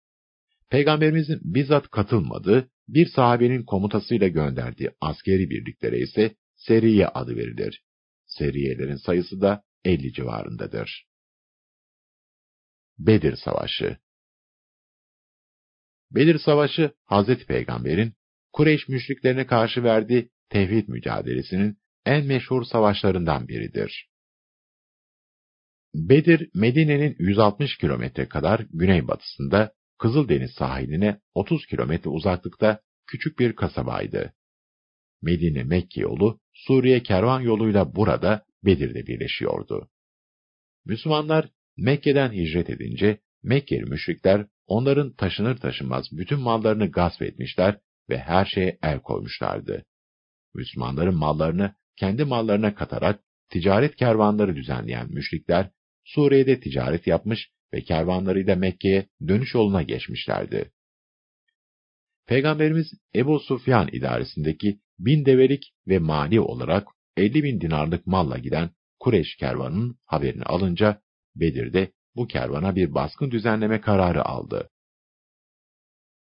[0.69, 7.83] Peygamberimizin bizzat katılmadığı, bir sahabenin komutasıyla gönderdiği askeri birliklere ise Seriye adı verilir.
[8.25, 11.05] Seriyelerin sayısı da 50 civarındadır.
[12.99, 13.97] Bedir Savaşı
[16.15, 18.13] Bedir Savaşı, Hazreti Peygamber'in
[18.53, 24.09] Kureyş müşriklerine karşı verdiği tevhid mücadelesinin en meşhur savaşlarından biridir.
[25.95, 34.33] Bedir, Medine'nin 160 kilometre kadar güneybatısında, Kızıldeniz sahiline 30 kilometre uzaklıkta küçük bir kasabaydı.
[35.21, 39.89] Medine-Mekke yolu, Suriye kervan yoluyla burada Bedir'de birleşiyordu.
[40.85, 48.45] Müslümanlar Mekke'den hicret edince Mekkeli müşrikler onların taşınır taşınmaz bütün mallarını gasp etmişler ve her
[48.45, 49.85] şeye el koymuşlardı.
[50.55, 55.69] Müslümanların mallarını kendi mallarına katarak ticaret kervanları düzenleyen müşrikler
[56.03, 60.71] Suriye'de ticaret yapmış ve kervanlarıyla Mekke'ye dönüş yoluna geçmişlerdi.
[62.27, 69.35] Peygamberimiz Ebu Sufyan idaresindeki bin develik ve mali olarak 50 bin dinarlık malla giden Kureş
[69.35, 71.01] kervanının haberini alınca
[71.35, 74.69] Bedir'de bu kervana bir baskın düzenleme kararı aldı.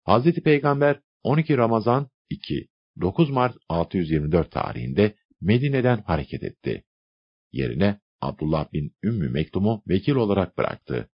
[0.03, 2.67] Hazreti Peygamber 12 Ramazan 2,
[3.01, 6.83] 9 Mart 624 tarihinde Medine'den hareket etti.
[7.51, 11.09] Yerine Abdullah bin Ümmü Mektum'u vekil olarak bıraktı.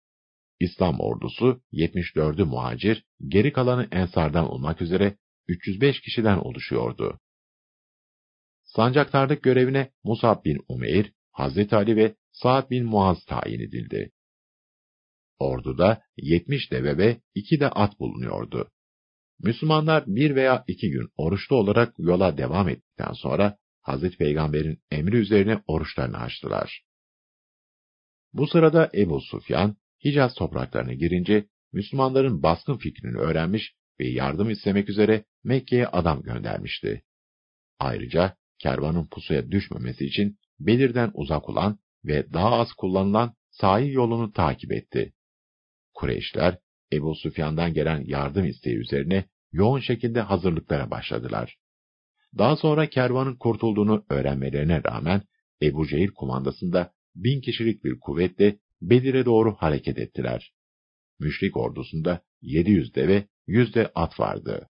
[0.60, 5.18] İslam ordusu 74'ü muhacir, geri kalanı ensardan olmak üzere
[5.48, 7.20] 305 kişiden oluşuyordu.
[8.64, 14.12] Sancaktarlık görevine Musab bin Umeyr, Hazreti Ali ve Sa'd bin Muaz tayin edildi.
[15.40, 18.72] Orduda 70 deve ve 2 de at bulunuyordu.
[19.40, 25.64] Müslümanlar bir veya iki gün oruçlu olarak yola devam ettikten sonra Hazreti Peygamber'in emri üzerine
[25.68, 26.84] oruçlarını açtılar.
[28.34, 35.26] Bu sırada Ebu Sufyan, Hicaz topraklarına girince Müslümanların baskın fikrini öğrenmiş ve yardım istemek üzere
[35.44, 37.04] Mekke'ye adam göndermişti.
[37.80, 44.72] Ayrıca kervanın pusuya düşmemesi için belirden uzak olan ve daha az kullanılan sahil yolunu takip
[44.72, 45.14] etti.
[46.00, 46.58] Kureyşler,
[46.94, 51.58] Ebu Süfyan'dan gelen yardım isteği üzerine yoğun şekilde hazırlıklara başladılar.
[52.38, 55.22] Daha sonra kervanın kurtulduğunu öğrenmelerine rağmen
[55.62, 60.54] Ebu Cehil kumandasında bin kişilik bir kuvvetle Bedir'e doğru hareket ettiler.
[61.20, 64.70] Müşrik ordusunda 700 deve, 100 de at vardı.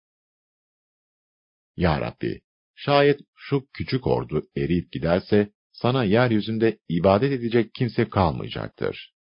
[1.76, 2.40] Ya Rabbi,
[2.74, 9.17] şayet şu küçük ordu eriyip giderse, sana yeryüzünde ibadet edecek kimse kalmayacaktır.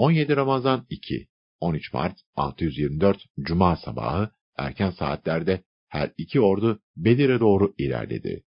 [0.00, 1.28] 17 Ramazan 2,
[1.60, 8.44] 13 Mart 624 Cuma sabahı erken saatlerde her iki ordu Bedir'e doğru ilerledi.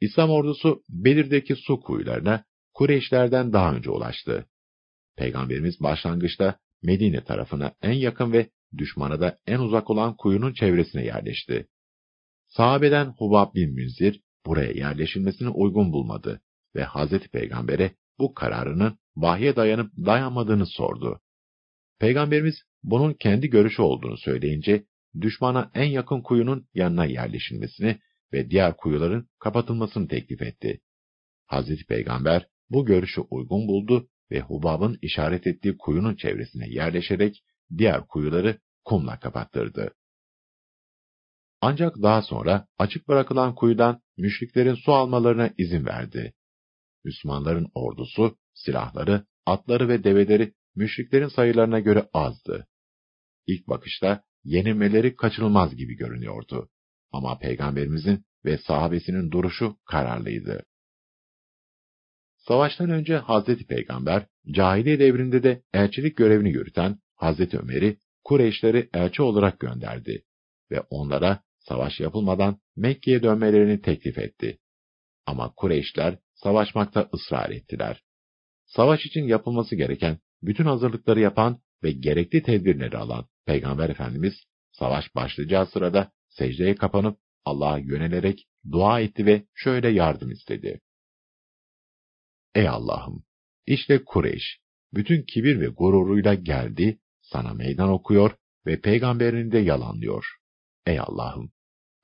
[0.00, 2.44] İslam ordusu Bedir'deki su kuyularına
[2.74, 4.46] Kureyşlerden daha önce ulaştı.
[5.16, 11.66] Peygamberimiz başlangıçta Medine tarafına en yakın ve düşmana da en uzak olan kuyunun çevresine yerleşti.
[12.46, 16.40] Sahabeden Hubab bin Münzir buraya yerleşilmesini uygun bulmadı
[16.74, 21.20] ve Hazreti Peygamber'e bu kararının vahye dayanıp dayanmadığını sordu.
[22.00, 24.84] Peygamberimiz bunun kendi görüşü olduğunu söyleyince
[25.20, 27.98] düşmana en yakın kuyunun yanına yerleşilmesini
[28.32, 30.80] ve diğer kuyuların kapatılmasını teklif etti.
[31.46, 37.44] Hazreti Peygamber bu görüşü uygun buldu ve Hubab'ın işaret ettiği kuyunun çevresine yerleşerek
[37.78, 39.94] diğer kuyuları kumla kapattırdı.
[41.60, 46.34] Ancak daha sonra açık bırakılan kuyudan müşriklerin su almalarına izin verdi.
[47.04, 52.66] Müslümanların ordusu, silahları, atları ve develeri müşriklerin sayılarına göre azdı.
[53.46, 56.68] İlk bakışta yenilmeleri kaçınılmaz gibi görünüyordu.
[57.12, 60.64] Ama Peygamberimizin ve sahabesinin duruşu kararlıydı.
[62.36, 69.60] Savaştan önce Hazreti Peygamber, cahiliye devrinde de elçilik görevini yürüten Hazreti Ömer'i Kureyşleri elçi olarak
[69.60, 70.24] gönderdi
[70.70, 74.58] ve onlara savaş yapılmadan Mekke'ye dönmelerini teklif etti.
[75.26, 78.02] Ama Kureyşler savaşmakta ısrar ettiler.
[78.66, 84.34] Savaş için yapılması gereken bütün hazırlıkları yapan ve gerekli tedbirleri alan Peygamber Efendimiz,
[84.72, 90.80] savaş başlayacağı sırada secdeye kapanıp Allah'a yönelerek dua etti ve şöyle yardım istedi.
[92.54, 93.24] Ey Allah'ım!
[93.66, 94.60] İşte Kureyş,
[94.94, 100.26] bütün kibir ve gururuyla geldi, sana meydan okuyor ve peygamberini de yalanlıyor.
[100.86, 101.52] Ey Allah'ım!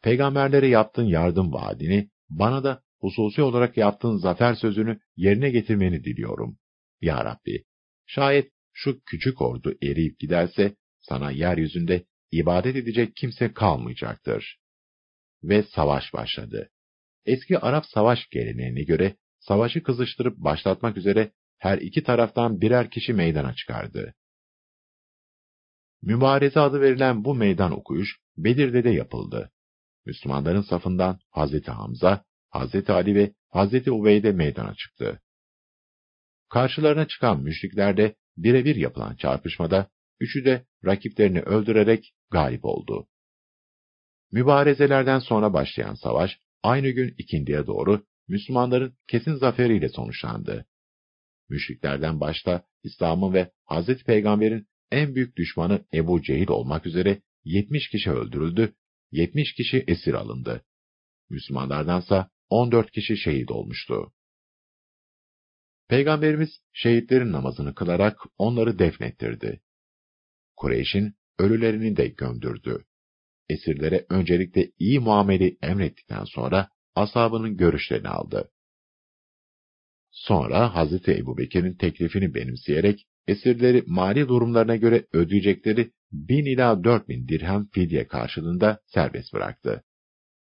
[0.03, 6.59] Peygamberlere yaptığın yardım vaadini, bana da hususi olarak yaptığın zafer sözünü yerine getirmeni diliyorum.
[7.01, 7.65] Ya Rabbi,
[8.07, 14.59] şayet şu küçük ordu eriyip giderse, sana yeryüzünde ibadet edecek kimse kalmayacaktır.
[15.43, 16.71] Ve savaş başladı.
[17.25, 23.55] Eski Arap savaş geleneğine göre, savaşı kızıştırıp başlatmak üzere her iki taraftan birer kişi meydana
[23.55, 24.15] çıkardı.
[26.03, 29.53] Mübareze adı verilen bu meydan okuyuş, Bedir'de de yapıldı.
[30.07, 35.21] Müslümanların safından Hazreti Hamza, Hazreti Ali ve Hazreti Ubeyde meydana çıktı.
[36.51, 43.07] Karşılarına çıkan müşrikler de birebir yapılan çarpışmada üçü de rakiplerini öldürerek galip oldu.
[44.33, 50.67] Mübarezelerden sonra başlayan savaş aynı gün ikindiye doğru Müslümanların kesin zaferiyle sonuçlandı.
[51.49, 58.11] Müşriklerden başta İslam'ın ve Hazreti Peygamber'in en büyük düşmanı Ebu Cehil olmak üzere 70 kişi
[58.11, 58.75] öldürüldü,
[59.13, 60.65] 70 kişi esir alındı.
[61.31, 64.13] Müslümanlardansa 14 kişi şehit olmuştu.
[65.89, 69.61] Peygamberimiz şehitlerin namazını kılarak onları defnettirdi.
[70.57, 72.85] Kureyş'in ölülerini de gömdürdü.
[73.49, 78.51] Esirlere öncelikle iyi muameli emrettikten sonra ashabının görüşlerini aldı.
[80.11, 87.69] Sonra Hazreti Ebubekir'in teklifini benimseyerek esirleri mali durumlarına göre ödeyecekleri bin ila dört bin dirhem
[87.73, 89.85] fidye karşılığında serbest bıraktı.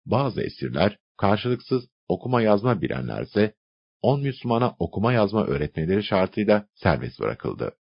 [0.06, 3.54] Bazı esirler karşılıksız okuma yazma bilenlerse
[4.02, 7.72] on Müslümana okuma yazma öğretmeleri şartıyla serbest bırakıldı.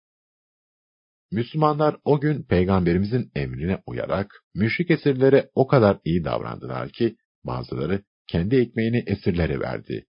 [1.31, 8.55] Müslümanlar o gün Peygamberimizin emrine uyarak müşrik esirlere o kadar iyi davrandılar ki bazıları kendi
[8.55, 10.05] ekmeğini esirlere verdi.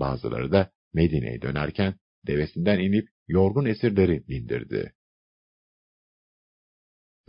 [0.00, 1.94] Bazıları da Medine'ye dönerken
[2.26, 4.92] devesinden inip yorgun esirleri bindirdi.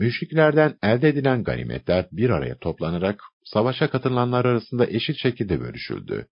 [0.01, 6.27] Müşriklerden elde edilen ganimetler bir araya toplanarak savaşa katılanlar arasında eşit şekilde bölüşüldü.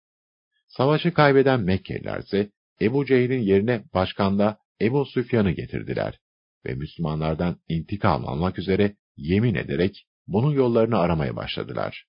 [0.67, 2.49] Savaşı kaybeden Mekkeliler ise
[2.81, 6.19] Ebu Cehil'in yerine başkanda Ebu Süfyan'ı getirdiler
[6.65, 12.05] ve Müslümanlardan intikam almak üzere yemin ederek bunun yollarını aramaya başladılar.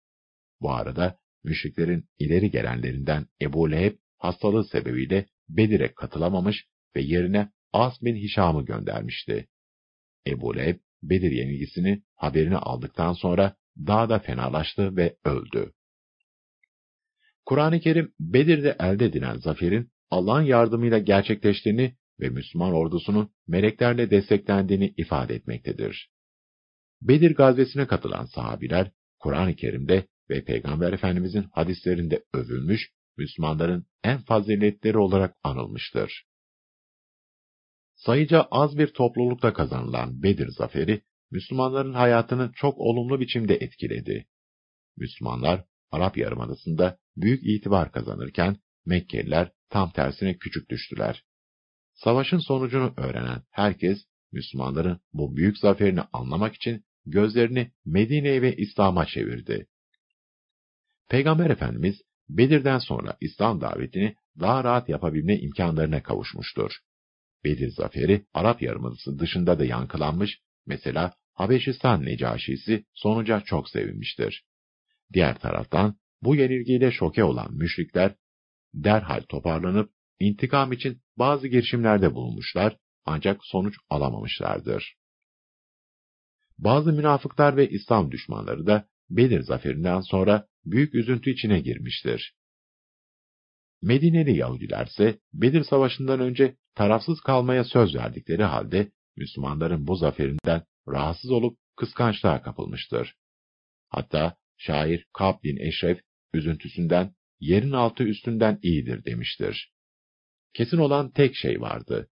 [0.61, 6.64] Bu arada müşriklerin ileri gelenlerinden Ebu Leheb hastalığı sebebiyle Bedir'e katılamamış
[6.96, 9.49] ve yerine As bin Hişam'ı göndermişti.
[10.27, 15.73] Ebu Leheb, Bedir yenilgisini haberini aldıktan sonra daha da fenalaştı ve öldü.
[17.47, 25.35] Kur'an-ı Kerim, Bedir'de elde edilen zaferin Allah'ın yardımıyla gerçekleştiğini ve Müslüman ordusunun meleklerle desteklendiğini ifade
[25.35, 26.11] etmektedir.
[27.03, 35.37] Bedir gazvesine katılan sahabiler, Kur'an-ı Kerim'de ve Peygamber Efendimizin hadislerinde övülmüş, Müslümanların en faziletleri olarak
[35.45, 36.30] anılmıştır.
[38.07, 44.27] Sayıca az bir toplulukta kazanılan Bedir zaferi, Müslümanların hayatını çok olumlu biçimde etkiledi.
[44.97, 51.25] Müslümanlar, Arap Yarımadası'nda büyük itibar kazanırken, Mekkeliler tam tersine küçük düştüler.
[51.95, 53.99] Savaşın sonucunu öğrenen herkes,
[54.33, 59.67] Müslümanların bu büyük zaferini anlamak için gözlerini Medine'ye ve İslam'a çevirdi.
[61.09, 66.73] Peygamber Efendimiz, Bedir'den sonra İslam davetini daha rahat yapabilme imkanlarına kavuşmuştur.
[67.44, 74.44] Bedir zaferi Arap Yarımadası dışında da yankılanmış, mesela Habeşistan Necaşisi sonuca çok sevinmiştir.
[75.12, 78.14] Diğer taraftan bu yenilgiyle şoke olan müşrikler
[78.74, 84.96] derhal toparlanıp intikam için bazı girişimlerde bulunmuşlar ancak sonuç alamamışlardır.
[86.59, 92.35] Bazı münafıklar ve İslam düşmanları da Bedir zaferinden sonra büyük üzüntü içine girmiştir.
[93.83, 101.31] Medineli Yahudiler ise Bedir Savaşı'ndan önce tarafsız kalmaya söz verdikleri halde Müslümanların bu zaferinden rahatsız
[101.31, 103.14] olup kıskançlığa kapılmıştır.
[103.89, 106.01] Hatta şair Kab bin Eşref
[106.35, 109.72] üzüntüsünden yerin altı üstünden iyidir demiştir.
[110.55, 112.09] Kesin olan tek şey vardı.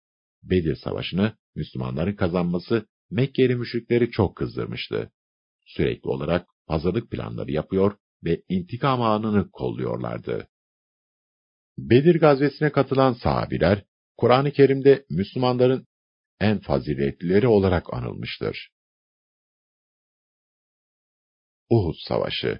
[0.43, 5.11] Bedir Savaşı'nı Müslümanların kazanması Mekkeli müşrikleri çok kızdırmıştı.
[5.65, 10.47] Sürekli olarak hazırlık planları yapıyor ve intikam anını kolluyorlardı.
[11.77, 13.83] Bedir gazvesine katılan sahabiler,
[14.17, 15.87] Kur'an-ı Kerim'de Müslümanların
[16.39, 18.69] en faziletlileri olarak anılmıştır.
[21.69, 22.59] Uhud Savaşı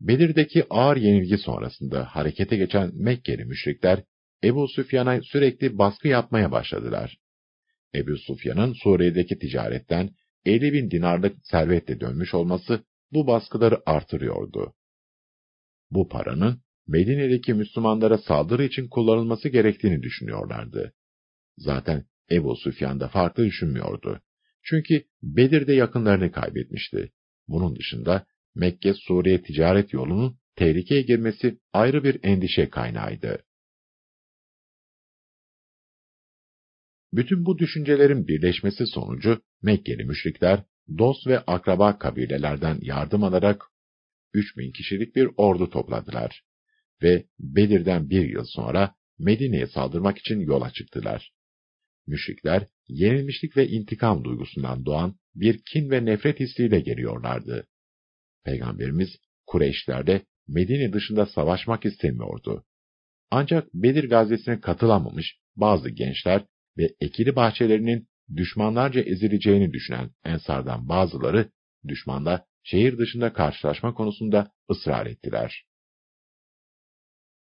[0.00, 4.04] Bedir'deki ağır yenilgi sonrasında harekete geçen Mekkeli müşrikler
[4.44, 7.18] Ebu Süfyan'a sürekli baskı yapmaya başladılar.
[7.94, 10.10] Ebu Süfyan'ın Suriye'deki ticaretten
[10.44, 14.74] 50 bin dinarlık servetle dönmüş olması bu baskıları artırıyordu.
[15.94, 20.92] Bu paranın Medine'deki Müslümanlara saldırı için kullanılması gerektiğini düşünüyorlardı.
[21.56, 24.20] Zaten Ebu Süfyan da farklı düşünmüyordu.
[24.62, 27.12] Çünkü Bedir'de yakınlarını kaybetmişti.
[27.48, 28.26] Bunun dışında
[28.56, 33.44] Mekke-Suriye ticaret yolunun tehlikeye girmesi ayrı bir endişe kaynağıydı.
[37.12, 40.64] Bütün bu düşüncelerin birleşmesi sonucu Mekkeli müşrikler
[40.98, 43.71] dost ve akraba kabilelerden yardım alarak
[44.34, 46.42] 3000 kişilik bir ordu topladılar
[47.02, 51.32] ve Bedir'den bir yıl sonra Medine'ye saldırmak için yola çıktılar.
[52.06, 57.66] Müşrikler, yenilmişlik ve intikam duygusundan doğan bir kin ve nefret hissiyle geliyorlardı.
[58.44, 59.08] Peygamberimiz,
[59.46, 62.64] Kureyşler'de Medine dışında savaşmak istemiyordu.
[63.30, 66.44] Ancak Bedir gazesine katılamamış bazı gençler
[66.78, 71.50] ve ekili bahçelerinin düşmanlarca ezileceğini düşünen ensardan bazıları,
[71.88, 75.64] düşmanla şehir dışında karşılaşma konusunda ısrar ettiler.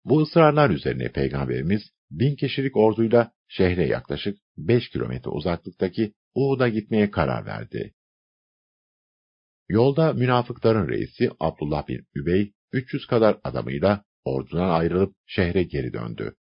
[0.05, 7.45] Bu ısrarlar üzerine Peygamberimiz bin kişilik orduyla şehre yaklaşık 5 kilometre uzaklıktaki Uhud'a gitmeye karar
[7.45, 7.93] verdi.
[9.69, 16.35] Yolda münafıkların reisi Abdullah bin Übey 300 kadar adamıyla ordudan ayrılıp şehre geri döndü.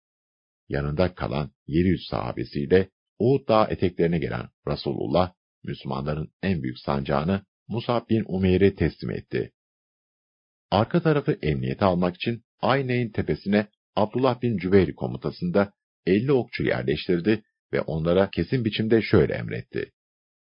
[0.69, 5.33] Yanında kalan 700 sahabesiyle Uhud Dağı eteklerine gelen Resulullah,
[5.65, 9.53] Müslümanların en büyük sancağını Musab bin Umeyr'e teslim etti.
[10.71, 15.73] Arka tarafı emniyete almak için Ayneyn tepesine Abdullah bin Cübeyr komutasında
[16.07, 17.43] 50 okçu yerleştirdi
[17.73, 19.93] ve onlara kesin biçimde şöyle emretti.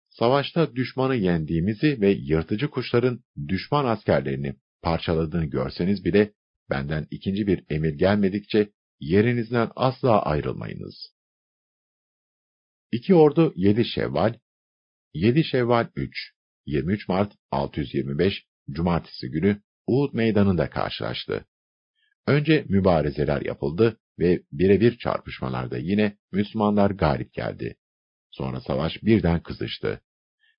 [0.09, 6.33] Savaşta düşmanı yendiğimizi ve yırtıcı kuşların düşman askerlerini parçaladığını görseniz bile
[6.69, 11.13] benden ikinci bir emir gelmedikçe yerinizden asla ayrılmayınız.
[12.91, 14.33] İki ordu 7 Şevval,
[15.13, 16.33] 7 Şevval 3,
[16.65, 21.45] 23 Mart 625 Cumartesi günü Uhud meydanında karşılaştı.
[22.27, 27.75] Önce mübarezeler yapıldı ve birebir çarpışmalarda yine Müslümanlar galip geldi.
[28.31, 30.01] Sonra savaş birden kızıştı.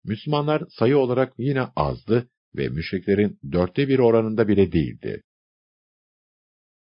[0.05, 5.23] Müslümanlar sayı olarak yine azdı ve müşriklerin dörtte bir oranında bile değildi.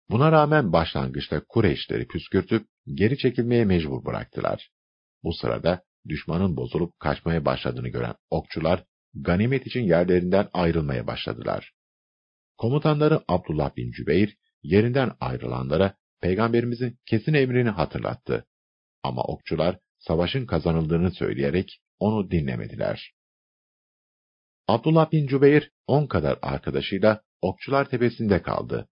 [0.09, 4.69] Buna rağmen başlangıçta Kureyşleri püskürtüp geri çekilmeye mecbur bıraktılar.
[5.23, 8.83] Bu sırada düşmanın bozulup kaçmaya başladığını gören okçular
[9.13, 11.73] ganimet için yerlerinden ayrılmaya başladılar.
[12.57, 18.45] Komutanları Abdullah bin Cübeyr yerinden ayrılanlara peygamberimizin kesin emrini hatırlattı.
[19.03, 23.13] Ama okçular savaşın kazanıldığını söyleyerek onu dinlemediler.
[24.67, 28.87] Abdullah bin Cübeyr on kadar arkadaşıyla Okçular Tepesi'nde kaldı.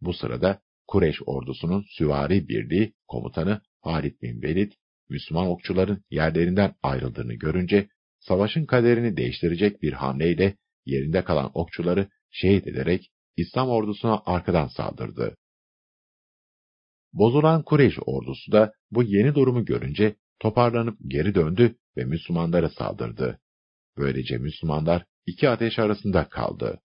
[0.00, 4.72] Bu sırada Kureş ordusunun süvari birliği komutanı Halid bin Velid,
[5.08, 7.88] Müslüman okçuların yerlerinden ayrıldığını görünce
[8.28, 10.56] savaşın kaderini değiştirecek bir hamleyle
[10.86, 15.36] yerinde kalan okçuları şehit ederek İslam ordusuna arkadan saldırdı.
[17.12, 23.40] Bozulan Kureyş ordusu da bu yeni durumu görünce toparlanıp geri döndü ve Müslümanlara saldırdı.
[23.96, 26.80] Böylece Müslümanlar iki ateş arasında kaldı.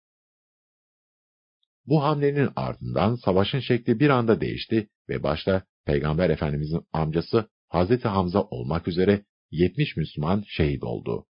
[1.87, 8.43] Bu hamlenin ardından savaşın şekli bir anda değişti ve başta Peygamber Efendimizin amcası Hazreti Hamza
[8.43, 9.25] olmak üzere
[9.55, 11.27] 70 Müslüman şehit oldu.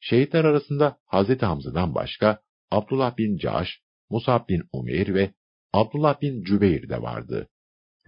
[0.00, 2.40] Şehitler arasında Hazreti Hamza'dan başka
[2.70, 3.80] Abdullah bin Caş,
[4.10, 5.34] Musab bin Umeyr ve
[5.72, 7.48] Abdullah bin Cübeyr de vardı.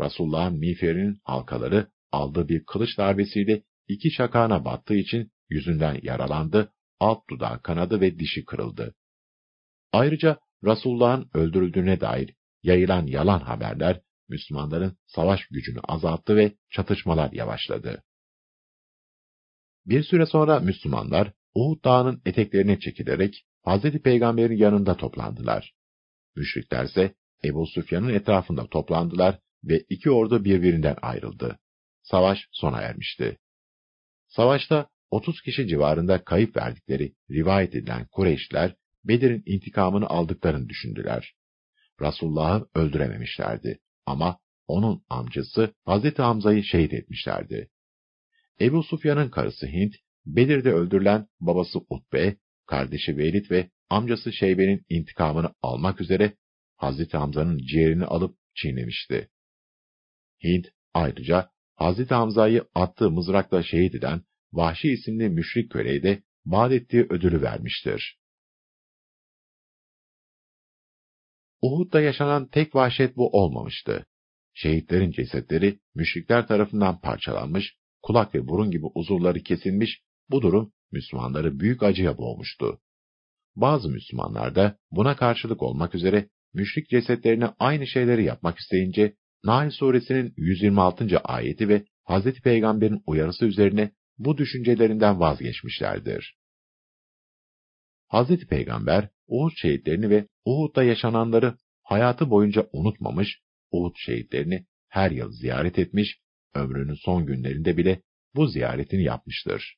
[0.01, 7.62] Resulullah'ın miğferinin halkaları aldığı bir kılıç darbesiyle iki şakağına battığı için yüzünden yaralandı, alt dudağı
[7.62, 8.95] kanadı ve dişi kırıldı.
[9.93, 18.03] Ayrıca Resulullah'ın öldürüldüğüne dair yayılan yalan haberler Müslümanların savaş gücünü azalttı ve çatışmalar yavaşladı.
[19.87, 23.82] Bir süre sonra Müslümanlar Uhud Dağı'nın eteklerine çekilerek Hz.
[23.82, 25.74] Peygamber'in yanında toplandılar.
[26.37, 27.14] Müşrikler ise
[27.45, 31.59] Ebu Süfyan'ın etrafında toplandılar ve iki ordu birbirinden ayrıldı.
[32.03, 33.39] Savaş sona ermişti.
[34.28, 38.74] Savaşta 30 kişi civarında kayıp verdikleri rivayet edilen Kureyşler,
[39.05, 41.34] Bedir'in intikamını aldıklarını düşündüler.
[42.01, 47.70] Resulullah'ı öldürememişlerdi ama onun amcası Hazreti Hamza'yı şehit etmişlerdi.
[48.61, 49.94] Ebu Sufyan'ın karısı Hint,
[50.26, 52.36] Bedir'de öldürülen babası Utbe,
[52.66, 56.36] kardeşi Velid ve amcası Şeybe'nin intikamını almak üzere
[56.76, 59.30] Hazreti Hamza'nın ciğerini alıp çiğnemişti.
[60.44, 67.07] Hint ayrıca Hazreti Hamza'yı attığı mızrakla şehit eden Vahşi isimli müşrik köleye de vaat ettiği
[67.11, 68.18] ödülü vermiştir.
[71.62, 74.07] Uhud'da yaşanan tek vahşet bu olmamıştı.
[74.54, 77.76] Şehitlerin cesetleri müşrikler tarafından parçalanmış,
[78.07, 80.00] kulak ve burun gibi uzuvları kesilmiş,
[80.30, 82.80] bu durum Müslümanları büyük acıya boğmuştu.
[83.57, 90.34] Bazı Müslümanlar da buna karşılık olmak üzere müşrik cesetlerine aynı şeyleri yapmak isteyince Nahl suresinin
[90.36, 91.18] 126.
[91.18, 92.40] ayeti ve Hz.
[92.40, 96.36] Peygamber'in uyarısı üzerine bu düşüncelerinden vazgeçmişlerdir.
[98.12, 98.46] Hz.
[98.48, 103.40] Peygamber, Uhud şehitlerini ve Uhud'da yaşananları hayatı boyunca unutmamış,
[103.70, 106.20] Uhud şehitlerini her yıl ziyaret etmiş,
[106.55, 108.03] ömrünün son günlerinde bile
[108.34, 109.76] bu ziyaretini yapmıştır.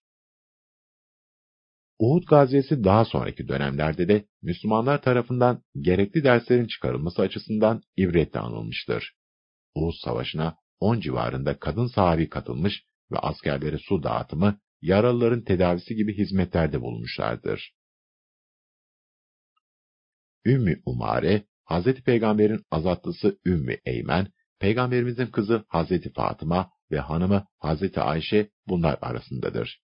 [1.98, 9.14] Uhud gaziyesi daha sonraki dönemlerde de Müslümanlar tarafından gerekli derslerin çıkarılması açısından ibretle anılmıştır.
[9.74, 16.80] Uhud Savaşı'na 10 civarında kadın sahabi katılmış ve askerlere su dağıtımı, yaralıların tedavisi gibi hizmetlerde
[16.80, 17.74] bulunmuşlardır.
[20.46, 21.84] Ümmü Umare, Hz.
[22.04, 26.12] Peygamber'in azatlısı Ümmü Eymen, Peygamberimizin kızı Hz.
[26.14, 27.98] Fatıma ve hanımı Hz.
[27.98, 29.80] Ayşe bunlar arasındadır.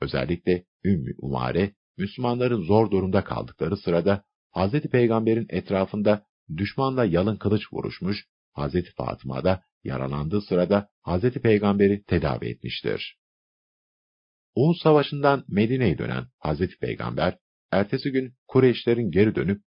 [0.00, 4.24] Özellikle Ümmü Umare, Müslümanların zor durumda kaldıkları sırada
[4.56, 4.80] Hz.
[4.80, 8.74] Peygamber'in etrafında düşmanla yalın kılıç vuruşmuş, Hz.
[8.96, 11.30] Fatıma da yaralandığı sırada Hz.
[11.30, 13.18] Peygamber'i tedavi etmiştir.
[14.54, 16.78] Uhud Savaşı'ndan Medine'ye dönen Hz.
[16.80, 17.38] Peygamber,
[17.72, 19.62] ertesi gün Kureyşlerin geri dönüp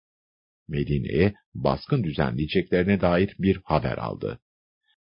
[0.67, 4.39] Medine'ye baskın düzenleyeceklerine dair bir haber aldı.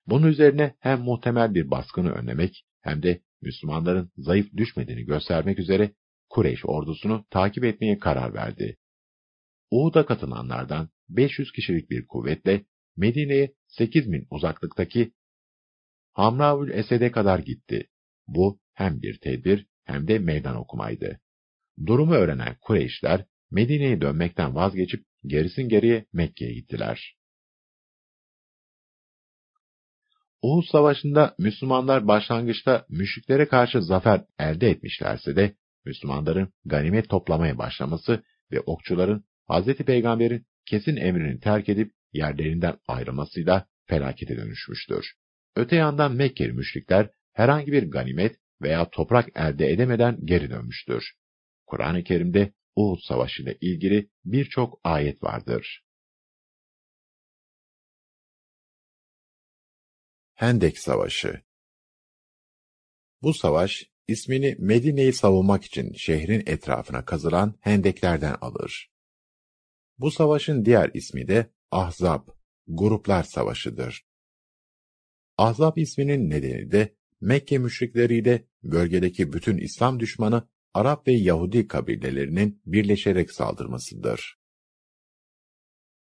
[0.07, 5.91] Bunun üzerine hem muhtemel bir baskını önlemek hem de Müslümanların zayıf düşmediğini göstermek üzere
[6.29, 8.77] Kureyş ordusunu takip etmeye karar verdi.
[9.71, 12.64] Uhud'a katılanlardan 500 kişilik bir kuvvetle
[12.97, 15.12] Medine'ye 8 min uzaklıktaki
[16.12, 17.89] Hamravül Esed'e kadar gitti.
[18.27, 21.21] Bu hem bir tedbir hem de meydan okumaydı.
[21.87, 27.16] Durumu öğrenen Kureyşler Medine'ye dönmekten vazgeçip gerisin geriye Mekke'ye gittiler.
[30.43, 35.55] Uhud Savaşı'nda Müslümanlar başlangıçta müşriklere karşı zafer elde etmişlerse de
[35.85, 38.22] Müslümanların ganimet toplamaya başlaması
[38.53, 39.77] ve okçuların Hz.
[39.77, 45.07] Peygamber'in kesin emrini terk edip yerlerinden ayrılmasıyla felakete dönüşmüştür.
[45.57, 51.05] Öte yandan Mekkeli müşrikler herhangi bir ganimet veya toprak elde edemeden geri dönmüştür.
[51.66, 55.85] Kur'an-ı Kerim'de Uhud Savaşı ile ilgili birçok ayet vardır.
[60.35, 61.43] Hendek Savaşı
[63.22, 68.91] Bu savaş, ismini Medine'yi savunmak için şehrin etrafına kazılan hendeklerden alır.
[69.99, 72.29] Bu savaşın diğer ismi de Ahzab,
[72.66, 74.07] Gruplar Savaşı'dır.
[75.39, 83.33] Ahzab isminin nedeni de Mekke müşrikleriyle bölgedeki bütün İslam düşmanı Arap ve Yahudi kabilelerinin birleşerek
[83.33, 84.39] saldırmasıdır.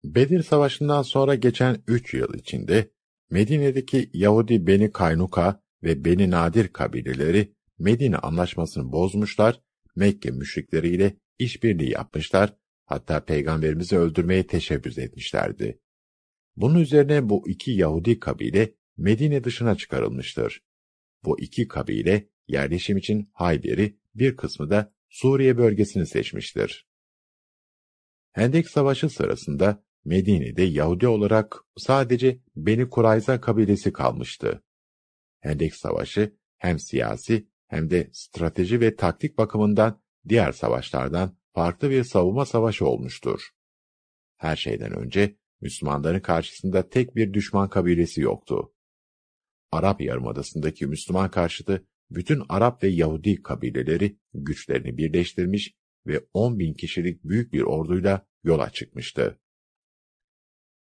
[0.04, 2.92] Bedir Savaşı'ndan sonra geçen üç yıl içinde
[3.30, 9.62] Medine'deki Yahudi Beni Kaynuka ve Beni Nadir kabileleri Medine anlaşmasını bozmuşlar,
[9.96, 12.56] Mekke müşrikleriyle işbirliği yapmışlar,
[12.86, 15.80] hatta peygamberimizi öldürmeye teşebbüs etmişlerdi.
[16.56, 20.64] Bunun üzerine bu iki Yahudi kabile Medine dışına çıkarılmıştır.
[21.24, 26.88] Bu iki kabile yerleşim için Hayber'i, bir kısmı da Suriye bölgesini seçmiştir.
[28.32, 34.64] Hendek Savaşı sırasında Medine'de Yahudi olarak sadece Beni Kurayza kabilesi kalmıştı.
[35.40, 42.46] Hendek Savaşı hem siyasi hem de strateji ve taktik bakımından diğer savaşlardan farklı bir savunma
[42.46, 43.50] savaşı olmuştur.
[44.38, 48.74] Her şeyden önce Müslümanların karşısında tek bir düşman kabilesi yoktu.
[49.72, 55.74] Arap Yarımadası'ndaki Müslüman karşıtı bütün Arap ve Yahudi kabileleri güçlerini birleştirmiş
[56.08, 59.40] ve 10 bin kişilik büyük bir orduyla yola çıkmıştı.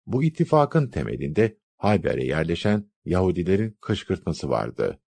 [0.06, 5.00] Bu ittifakın temelinde Hayber'e yerleşen Yahudilerin kışkırtması vardı.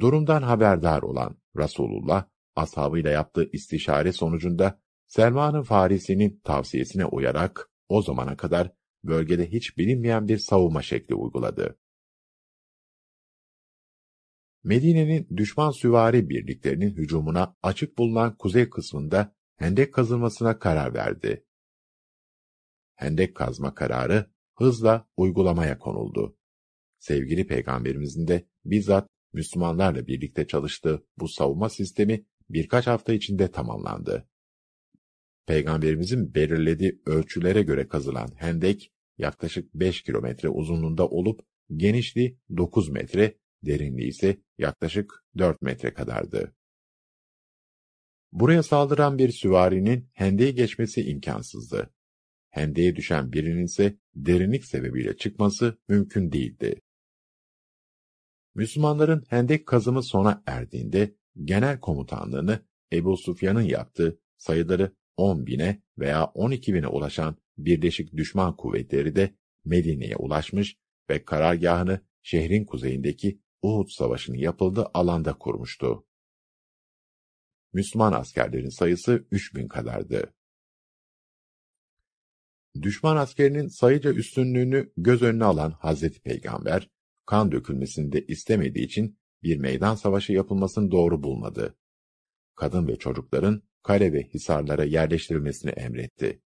[0.00, 2.24] Durumdan haberdar olan Resulullah,
[2.56, 8.72] ashabıyla yaptığı istişare sonucunda Selman'ın Farisi'nin tavsiyesine uyarak o zamana kadar
[9.04, 11.78] bölgede hiç bilinmeyen bir savunma şekli uyguladı.
[14.64, 21.44] Medine'nin düşman süvari birliklerinin hücumuna açık bulunan kuzey kısmında hendek kazılmasına karar verdi.
[22.94, 26.36] Hendek kazma kararı hızla uygulamaya konuldu.
[26.98, 34.28] Sevgili Peygamberimizin de bizzat Müslümanlarla birlikte çalıştığı bu savunma sistemi birkaç hafta içinde tamamlandı.
[35.46, 41.40] Peygamberimizin belirlediği ölçülere göre kazılan hendek yaklaşık 5 kilometre uzunluğunda olup
[41.76, 46.54] genişliği 9 metre, derinliği ise yaklaşık 4 metre kadardı.
[48.32, 51.90] Buraya saldıran bir süvarinin hendeyi geçmesi imkansızdı.
[52.50, 56.80] hendeye düşen birinin ise derinlik sebebiyle çıkması mümkün değildi.
[58.54, 66.74] Müslümanların hendek kazımı sona erdiğinde genel komutanlığını Ebu Sufyan'ın yaptığı sayıları 10 bine veya 12
[66.74, 69.34] bine ulaşan birleşik düşman kuvvetleri de
[69.64, 70.76] Medine'ye ulaşmış
[71.10, 76.06] ve karargahını şehrin kuzeyindeki Uhud Savaşı'nın yapıldığı alanda kurmuştu.
[77.72, 80.34] Müslüman askerlerin sayısı 3000 kadardı.
[82.82, 86.90] Düşman askerinin sayıca üstünlüğünü göz önüne alan Hazreti Peygamber,
[87.26, 91.76] kan dökülmesini de istemediği için bir meydan savaşı yapılmasını doğru bulmadı.
[92.54, 96.42] Kadın ve çocukların kale ve hisarlara yerleştirilmesini emretti.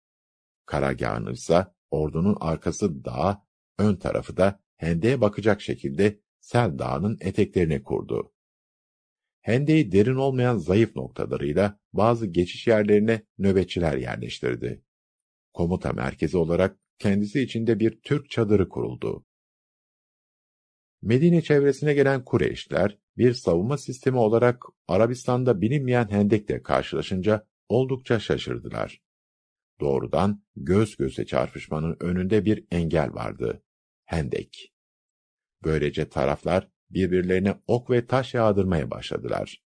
[0.65, 3.47] Karargahını ise ordunun arkası dağa,
[3.77, 8.33] ön tarafı da hendeye bakacak şekilde Sel Dağı'nın eteklerine kurdu.
[9.41, 14.83] Hendeyi derin olmayan zayıf noktalarıyla bazı geçiş yerlerine nöbetçiler yerleştirdi.
[15.53, 19.25] Komuta merkezi olarak kendisi içinde bir Türk çadırı kuruldu.
[21.01, 29.01] Medine çevresine gelen Kureyşler, bir savunma sistemi olarak Arabistan'da bilinmeyen hendekle karşılaşınca oldukça şaşırdılar.
[29.79, 33.63] Doğrudan göz göze çarpışmanın önünde bir engel vardı.
[34.05, 34.73] Hendek.
[35.63, 39.63] Böylece taraflar birbirlerine ok ve taş yağdırmaya başladılar.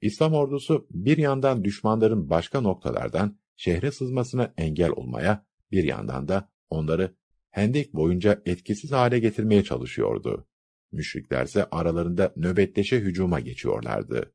[0.00, 7.14] İslam ordusu bir yandan düşmanların başka noktalardan şehre sızmasına engel olmaya, bir yandan da onları
[7.50, 10.48] hendek boyunca etkisiz hale getirmeye çalışıyordu.
[10.92, 14.34] Müşriklerse aralarında nöbetleşe hücuma geçiyorlardı.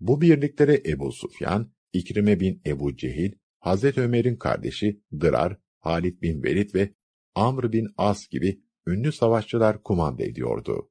[0.00, 6.74] Bu birliklere Ebu Sufyan, İkrime bin Ebu Cehil, Hazreti Ömer'in kardeşi Dırar, Halid bin Velid
[6.74, 6.94] ve
[7.34, 10.90] Amr bin As gibi ünlü savaşçılar kumanda ediyordu.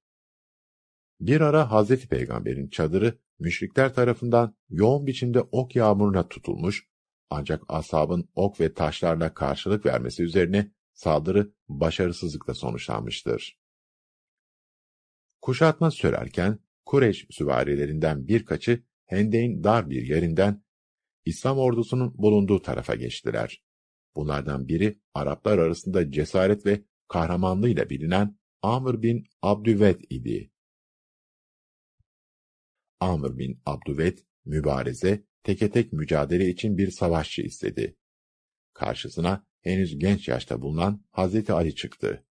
[1.20, 6.88] Bir ara Hazreti Peygamber'in çadırı müşrikler tarafından yoğun biçimde ok yağmuruna tutulmuş,
[7.30, 13.60] ancak ashabın ok ve taşlarla karşılık vermesi üzerine saldırı başarısızlıkla sonuçlanmıştır.
[15.42, 20.64] Kuşatma sürerken Kureş süvarilerinden birkaçı Hendeyn dar bir yerinden
[21.26, 23.64] İslam ordusunun bulunduğu tarafa geçtiler.
[24.16, 26.84] Bunlardan biri Araplar arasında cesaret ve
[27.14, 30.52] kahramanlığıyla bilinen Amr bin Abdüved idi.
[33.00, 37.96] Amr bin Abdüved, mübareze, teke tek mücadele için bir savaşçı istedi.
[38.74, 42.26] Karşısına henüz genç yaşta bulunan Hazreti Ali çıktı.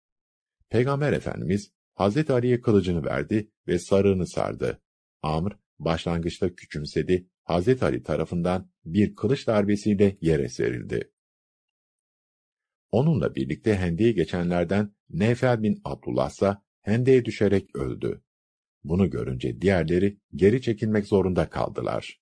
[0.70, 4.82] Peygamber Efendimiz Hazreti Ali'ye kılıcını verdi ve sarığını sardı.
[5.22, 11.12] Amr başlangıçta küçümsedi, Hazreti Ali tarafından bir kılıç darbesiyle yere serildi.
[12.92, 18.24] Onunla birlikte Hende'ye geçenlerden Nefel bin Abdullah ise Hende'ye düşerek öldü.
[18.84, 22.22] Bunu görünce diğerleri geri çekilmek zorunda kaldılar.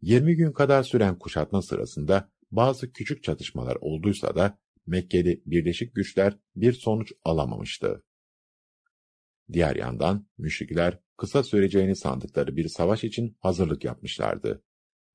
[0.00, 6.72] 20 gün kadar süren kuşatma sırasında bazı küçük çatışmalar olduysa da Mekkeli birleşik güçler bir
[6.72, 8.02] sonuç alamamıştı.
[9.52, 14.62] Diğer yandan müşrikler kısa süreceğini sandıkları bir savaş için hazırlık yapmışlardı.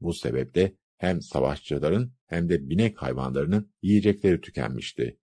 [0.01, 5.19] Bu sebeple hem savaşçıların hem de binek hayvanlarının yiyecekleri tükenmişti.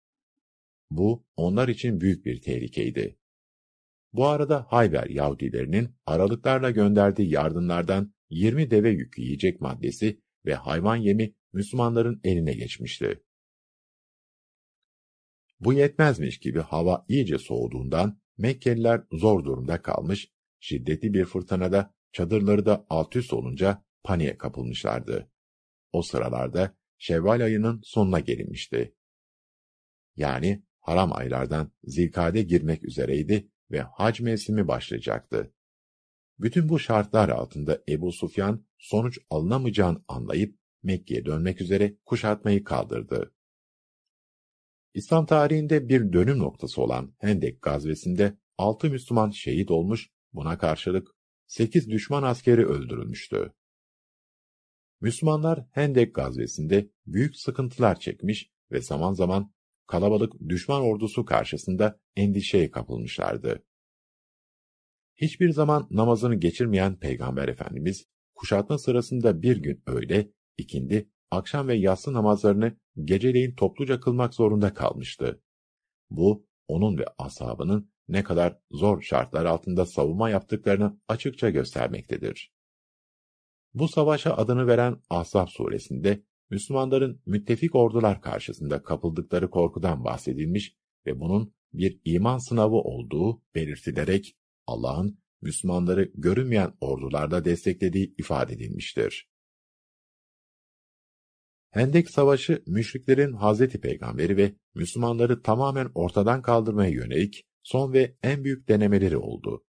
[0.90, 3.18] Bu onlar için büyük bir tehlikeydi.
[4.12, 11.34] Bu arada Hayber Yahudilerinin aralıklarla gönderdiği yardımlardan 20 deve yükü yiyecek maddesi ve hayvan yemi
[11.52, 13.24] Müslümanların eline geçmişti.
[15.60, 20.28] Bu yetmezmiş gibi hava iyice soğuduğundan Mekkeliler zor durumda kalmış,
[20.60, 25.33] şiddetli bir fırtınada çadırları da alt üst olunca paniğe kapılmışlardı.
[25.94, 28.94] O sıralarda Şevval ayının sonuna gelinmişti.
[30.16, 35.54] Yani haram aylardan zilkade girmek üzereydi ve hac mevsimi başlayacaktı.
[36.38, 43.34] Bütün bu şartlar altında Ebu Sufyan sonuç alınamayacağını anlayıp Mekke'ye dönmek üzere kuşatmayı kaldırdı.
[44.94, 51.08] İslam tarihinde bir dönüm noktası olan Hendek gazvesinde altı Müslüman şehit olmuş, buna karşılık
[51.46, 53.52] sekiz düşman askeri öldürülmüştü.
[55.04, 59.52] Müslümanlar Hendek gazvesinde büyük sıkıntılar çekmiş ve zaman zaman
[59.86, 63.64] kalabalık düşman ordusu karşısında endişeye kapılmışlardı.
[65.16, 72.12] Hiçbir zaman namazını geçirmeyen Peygamber Efendimiz, kuşatma sırasında bir gün öğle, ikindi, akşam ve yatsı
[72.12, 75.42] namazlarını geceleyin topluca kılmak zorunda kalmıştı.
[76.10, 82.54] Bu, onun ve ashabının ne kadar zor şartlar altında savunma yaptıklarını açıkça göstermektedir.
[83.74, 91.54] Bu savaşa adını veren Ahzab suresinde Müslümanların müttefik ordular karşısında kapıldıkları korkudan bahsedilmiş ve bunun
[91.72, 99.28] bir iman sınavı olduğu belirtilerek Allah'ın Müslümanları görünmeyen ordularda desteklediği ifade edilmiştir.
[101.70, 108.68] Hendek Savaşı, müşriklerin Hazreti Peygamberi ve Müslümanları tamamen ortadan kaldırmaya yönelik son ve en büyük
[108.68, 109.64] denemeleri oldu.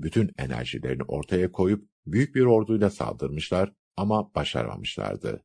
[0.00, 5.44] Bütün enerjilerini ortaya koyup büyük bir orduyla saldırmışlar ama başaramamışlardı.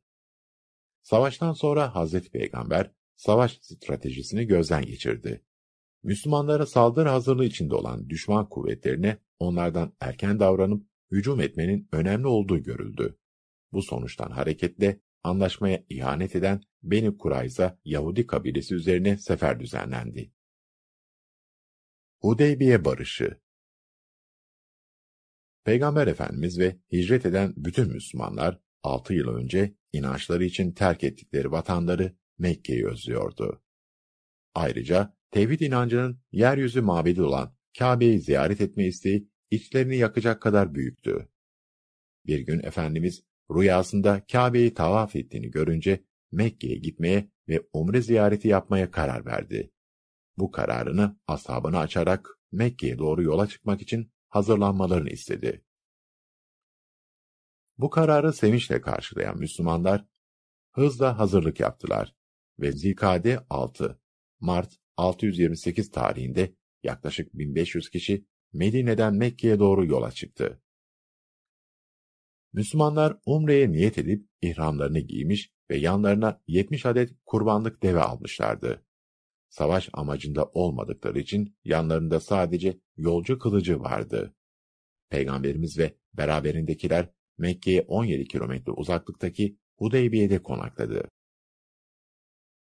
[1.02, 5.44] Savaştan sonra Hazreti Peygamber savaş stratejisini gözden geçirdi.
[6.02, 13.18] Müslümanlara saldırı hazırlığı içinde olan düşman kuvvetlerine onlardan erken davranıp hücum etmenin önemli olduğu görüldü.
[13.72, 20.32] Bu sonuçtan hareketle anlaşmaya ihanet eden Beni Kurayza Yahudi kabilesi üzerine sefer düzenlendi.
[22.20, 23.40] Hudeybiye Barışı
[25.64, 32.16] Peygamber Efendimiz ve hicret eden bütün Müslümanlar 6 yıl önce inançları için terk ettikleri vatanları
[32.38, 33.62] Mekke'yi özlüyordu.
[34.54, 41.28] Ayrıca tevhid inancının yeryüzü mabedi olan Kabe'yi ziyaret etme isteği içlerini yakacak kadar büyüktü.
[42.26, 49.26] Bir gün Efendimiz rüyasında Kabe'yi tavaf ettiğini görünce Mekke'ye gitmeye ve umre ziyareti yapmaya karar
[49.26, 49.72] verdi.
[50.38, 55.64] Bu kararını ashabına açarak Mekke'ye doğru yola çıkmak için hazırlanmalarını istedi.
[57.78, 60.04] Bu kararı sevinçle karşılayan Müslümanlar
[60.72, 62.14] hızla hazırlık yaptılar
[62.60, 64.00] ve Zikade 6,
[64.40, 70.62] Mart 628 tarihinde yaklaşık 1500 kişi Medine'den Mekke'ye doğru yola çıktı.
[72.52, 78.84] Müslümanlar Umre'ye niyet edip ihramlarını giymiş ve yanlarına 70 adet kurbanlık deve almışlardı.
[79.52, 84.34] Savaş amacında olmadıkları için yanlarında sadece yolcu kılıcı vardı.
[85.10, 91.08] Peygamberimiz ve beraberindekiler Mekke'ye 17 kilometre uzaklıktaki Hudeybiye'de konakladı.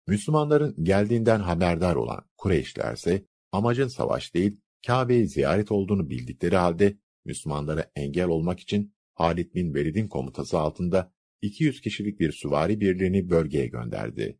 [0.08, 7.92] Müslümanların geldiğinden haberdar olan Kureyşler ise amacın savaş değil, Kabe'yi ziyaret olduğunu bildikleri halde Müslümanlara
[7.96, 14.40] engel olmak için Halid bin Velid'in komutası altında 200 kişilik bir süvari birliğini bölgeye gönderdi.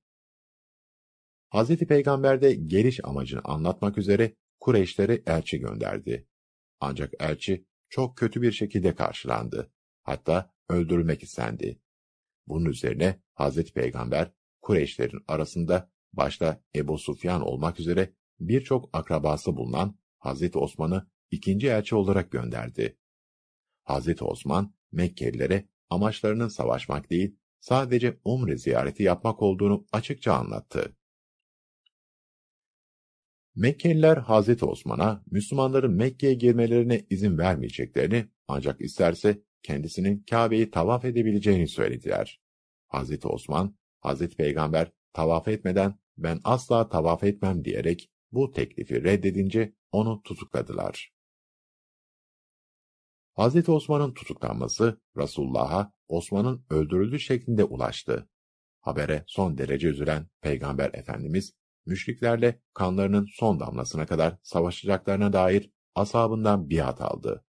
[1.54, 1.78] Hz.
[1.78, 6.28] Peygamber de geliş amacını anlatmak üzere Kureyşlere elçi gönderdi.
[6.80, 9.72] Ancak elçi çok kötü bir şekilde karşılandı.
[10.04, 11.80] Hatta öldürülmek istendi.
[12.48, 13.74] Bunun üzerine Hz.
[13.74, 14.32] Peygamber
[14.62, 20.56] Kureyşlerin arasında başta Ebu Sufyan olmak üzere birçok akrabası bulunan Hz.
[20.56, 22.98] Osman'ı ikinci elçi olarak gönderdi.
[23.86, 24.22] Hz.
[24.22, 30.96] Osman, Mekkelilere amaçlarının savaşmak değil, sadece umre ziyareti yapmak olduğunu açıkça anlattı.
[33.56, 34.64] Mekkeliler Hz.
[34.64, 42.42] Osman'a Müslümanların Mekke'ye girmelerine izin vermeyeceklerini ancak isterse kendisinin Kabe'yi tavaf edebileceğini söylediler.
[42.94, 43.26] Hz.
[43.26, 43.76] Osman,
[44.06, 44.28] Hz.
[44.28, 51.14] Peygamber tavaf etmeden ben asla tavaf etmem diyerek bu teklifi reddedince onu tutukladılar.
[53.38, 53.70] Hz.
[53.70, 58.30] Osman'ın tutuklanması Resulullah'a Osman'ın öldürüldüğü şeklinde ulaştı.
[58.82, 61.54] Habere son derece üzülen Peygamber Efendimiz,
[61.86, 67.46] müşriklerle kanlarının son damlasına kadar savaşacaklarına dair asabından biat aldı.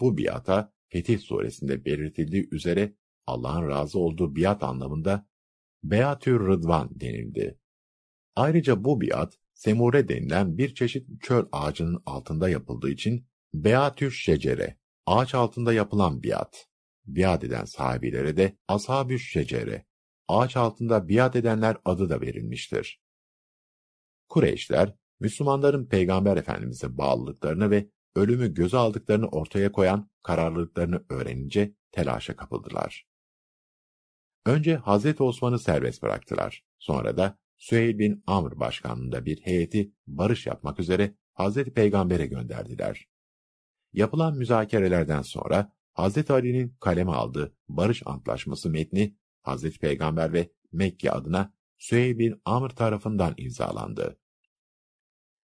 [0.00, 2.96] Bu biata Fetih suresinde belirtildiği üzere
[3.26, 5.26] Allah'ın razı olduğu biat anlamında
[5.82, 7.58] Beatür Rıdvan denildi.
[8.36, 15.34] Ayrıca bu biat semure denilen bir çeşit çöl ağacının altında yapıldığı için Beatüş şecere, ağaç
[15.34, 16.68] altında yapılan biat.
[17.06, 19.85] Biat eden sahibilere de ashabüş şecere,
[20.28, 23.02] ağaç altında biat edenler adı da verilmiştir.
[24.28, 33.06] Kureyşler, Müslümanların Peygamber Efendimiz'e bağlılıklarını ve ölümü göze aldıklarını ortaya koyan kararlılıklarını öğrenince telaşa kapıldılar.
[34.46, 36.64] Önce Hazreti Osman'ı serbest bıraktılar.
[36.78, 43.08] Sonra da Süheyl bin Amr başkanlığında bir heyeti barış yapmak üzere Hazreti Peygamber'e gönderdiler.
[43.92, 49.16] Yapılan müzakerelerden sonra Hazreti Ali'nin kaleme aldığı barış antlaşması metni
[49.46, 54.18] Hazreti Peygamber ve Mekke adına Süheyl bin Amr tarafından imzalandı.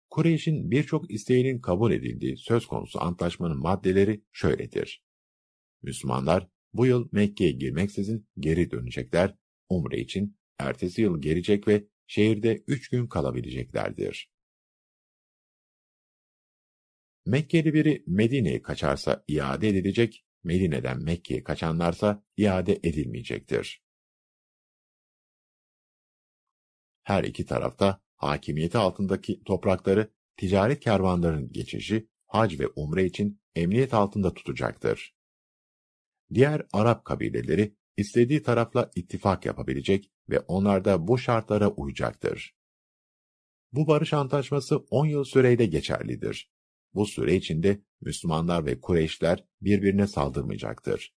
[0.09, 5.03] Kureyş'in birçok isteğinin kabul edildiği söz konusu antlaşmanın maddeleri şöyledir.
[5.81, 9.35] Müslümanlar bu yıl Mekke'ye girmeksizin geri dönecekler,
[9.69, 14.29] umre için ertesi yıl gelecek ve şehirde üç gün kalabileceklerdir.
[17.25, 23.86] Mekkeli biri Medine'ye kaçarsa iade edilecek, Medine'den Mekke'ye kaçanlarsa iade edilmeyecektir.
[27.07, 34.33] Her iki tarafta hakimiyeti altındaki toprakları ticaret kervanlarının geçişi, hac ve umre için emniyet altında
[34.33, 35.15] tutacaktır.
[36.33, 42.55] Diğer Arap kabileleri istediği tarafla ittifak yapabilecek ve onlar da bu şartlara uyacaktır.
[43.71, 46.51] Bu barış antlaşması 10 yıl süreyle geçerlidir.
[46.93, 51.15] Bu süre içinde Müslümanlar ve Kureyşler birbirine saldırmayacaktır.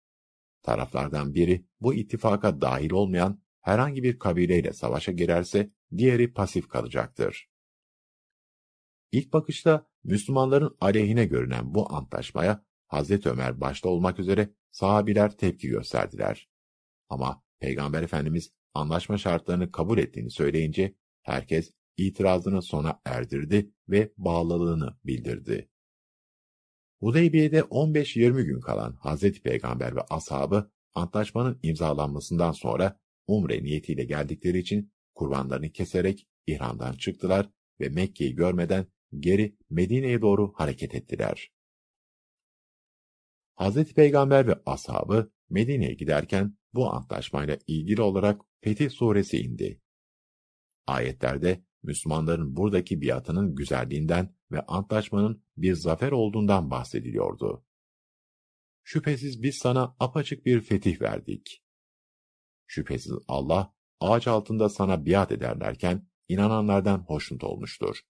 [0.62, 7.48] Taraflardan biri bu ittifaka dahil olmayan herhangi bir kabileyle savaşa girerse diğeri pasif kalacaktır.
[9.12, 16.50] İlk bakışta Müslümanların aleyhine görünen bu antlaşmaya Hazreti Ömer başta olmak üzere sahabiler tepki gösterdiler.
[17.08, 25.70] Ama Peygamber Efendimiz anlaşma şartlarını kabul ettiğini söyleyince herkes itirazını sona erdirdi ve bağlılığını bildirdi.
[27.00, 34.92] Hudeybiye'de 15-20 gün kalan Hazreti Peygamber ve ashabı antlaşmanın imzalanmasından sonra umre niyetiyle geldikleri için
[35.18, 37.50] kurbanlarını keserek ihramdan çıktılar
[37.80, 38.86] ve Mekke'yi görmeden
[39.18, 41.52] geri Medine'ye doğru hareket ettiler.
[43.54, 49.80] Hazreti Peygamber ve ashabı Medine'ye giderken bu antlaşmayla ilgili olarak Fetih Suresi indi.
[50.86, 57.64] Ayetlerde Müslümanların buradaki biatının güzelliğinden ve antlaşmanın bir zafer olduğundan bahsediliyordu.
[58.82, 61.62] Şüphesiz biz sana apaçık bir fetih verdik.
[62.66, 68.00] Şüphesiz Allah, ağaç altında sana biat ederlerken inananlardan hoşnut olmuştur.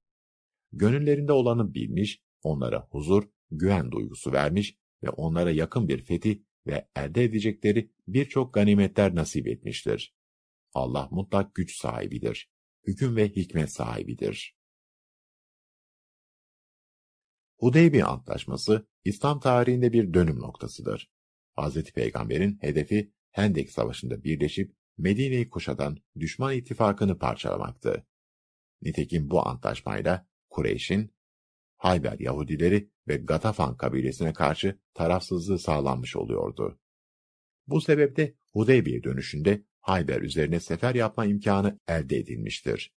[0.73, 7.25] Gönüllerinde olanı bilmiş, onlara huzur, güven duygusu vermiş ve onlara yakın bir fetih ve elde
[7.25, 10.15] edecekleri birçok ganimetler nasip etmiştir.
[10.75, 12.51] Allah mutlak güç sahibidir,
[12.87, 14.59] hüküm ve hikmet sahibidir.
[17.59, 21.11] Hudeybiye Antlaşması, İslam tarihinde bir dönüm noktasıdır.
[21.59, 21.83] Hz.
[21.93, 24.75] Peygamber'in hedefi Hendek Savaşı'nda birleşip
[25.51, 28.07] Kuşatan düşman ittifakını parçalamaktı.
[28.83, 31.15] Nitekim bu antlaşmayla Kureyş'in
[31.77, 36.81] Hayber Yahudileri ve Gatafan kabilesine karşı tarafsızlığı sağlanmış oluyordu.
[37.67, 42.93] Bu sebeple Hudeybiye dönüşünde Hayber üzerine sefer yapma imkanı elde edilmiştir.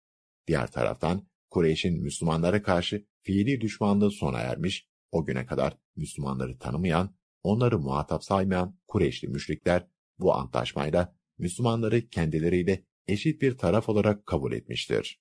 [0.48, 7.80] Diğer taraftan Kureyş'in Müslümanlara karşı fiili düşmanlığı sona ermiş, o güne kadar Müslümanları tanımayan, onları
[7.80, 9.88] muhatap saymayan Kureyşli müşrikler
[10.20, 15.20] bu antlaşmayla Müslümanları kendileriyle eşit bir taraf olarak kabul etmiştir.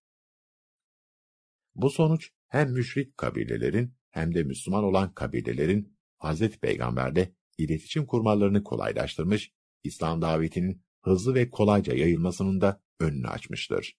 [1.74, 6.48] Bu sonuç hem müşrik kabilelerin hem de Müslüman olan kabilelerin Hz.
[6.48, 9.52] Peygamber'le iletişim kurmalarını kolaylaştırmış,
[9.84, 13.96] İslam davetinin hızlı ve kolayca yayılmasının da önünü açmıştır.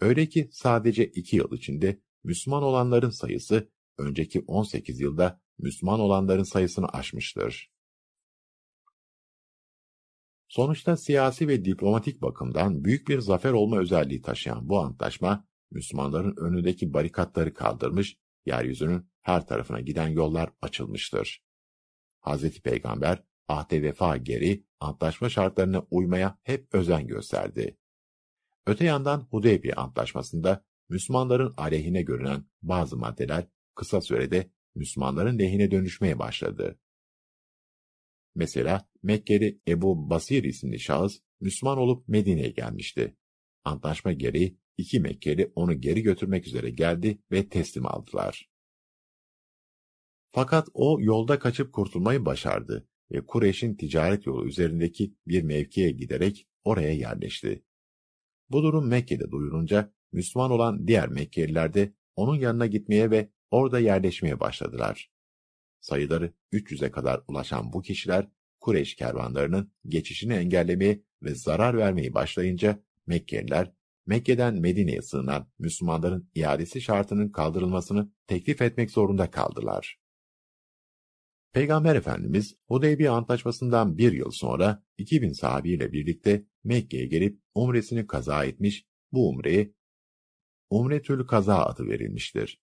[0.00, 6.88] Öyle ki sadece iki yıl içinde Müslüman olanların sayısı önceki 18 yılda Müslüman olanların sayısını
[6.88, 7.75] aşmıştır.
[10.48, 16.94] Sonuçta siyasi ve diplomatik bakımdan büyük bir zafer olma özelliği taşıyan bu antlaşma, Müslümanların önündeki
[16.94, 18.16] barikatları kaldırmış,
[18.46, 21.42] yeryüzünün her tarafına giden yollar açılmıştır.
[22.20, 22.60] Hz.
[22.60, 27.78] Peygamber, ahde vefa geri, antlaşma şartlarına uymaya hep özen gösterdi.
[28.66, 36.78] Öte yandan Hudeybiye Antlaşması'nda Müslümanların aleyhine görünen bazı maddeler kısa sürede Müslümanların lehine dönüşmeye başladı.
[38.36, 43.16] Mesela Mekkeli Ebu Basir isimli şahıs Müslüman olup Medine'ye gelmişti.
[43.64, 48.50] Antlaşma gereği iki Mekkeli onu geri götürmek üzere geldi ve teslim aldılar.
[50.32, 56.92] Fakat o yolda kaçıp kurtulmayı başardı ve Kureyş'in ticaret yolu üzerindeki bir mevkiye giderek oraya
[56.92, 57.64] yerleşti.
[58.50, 64.40] Bu durum Mekke'de duyurunca Müslüman olan diğer Mekkeliler de onun yanına gitmeye ve orada yerleşmeye
[64.40, 65.10] başladılar.
[65.86, 68.28] Sayıları 300'e kadar ulaşan bu kişiler
[68.60, 73.72] Kureyş kervanlarının geçişini engellemeye ve zarar vermeyi başlayınca Mekkeliler
[74.06, 80.00] Mekke'den Medine'ye sığınan Müslümanların iadesi şartının kaldırılmasını teklif etmek zorunda kaldılar.
[81.52, 88.86] Peygamber Efendimiz Hudeybiye Antlaşması'ndan bir yıl sonra 2000 sahabiyle birlikte Mekke'ye gelip umresini kaza etmiş,
[89.12, 89.72] bu umreye
[90.70, 92.60] Umretül Kaza adı verilmiştir.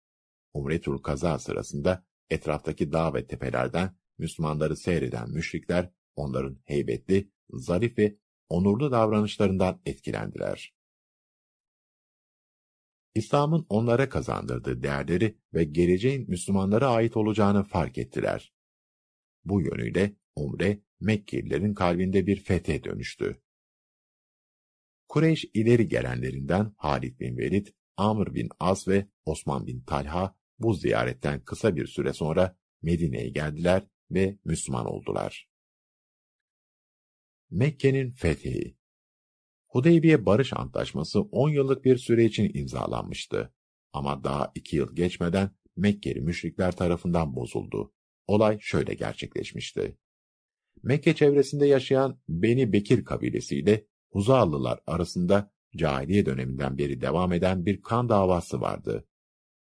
[0.55, 8.16] Umretül Kaza sırasında etraftaki dağ ve tepelerden Müslümanları seyreden müşrikler onların heybetli, zarif ve
[8.49, 10.74] onurlu davranışlarından etkilendiler.
[13.14, 18.53] İslam'ın onlara kazandırdığı değerleri ve geleceğin Müslümanlara ait olacağını fark ettiler.
[19.45, 23.43] Bu yönüyle Umre, Mekkelilerin kalbinde bir fethe dönüştü.
[25.09, 27.66] Kureyş ileri gelenlerinden Halid bin Velid,
[27.97, 33.87] Amr bin Az ve Osman bin Talha bu ziyaretten kısa bir süre sonra Medine'ye geldiler
[34.11, 35.49] ve Müslüman oldular.
[37.51, 38.77] Mekke'nin fethi
[39.69, 43.55] Hudeybiye Barış Antlaşması 10 yıllık bir süre için imzalanmıştı.
[43.93, 47.93] Ama daha 2 yıl geçmeden Mekkeli müşrikler tarafından bozuldu.
[48.27, 49.99] Olay şöyle gerçekleşmişti.
[50.83, 58.09] Mekke çevresinde yaşayan Beni Bekir kabilesiyle Huzalılar arasında cahiliye döneminden beri devam eden bir kan
[58.09, 59.09] davası vardı.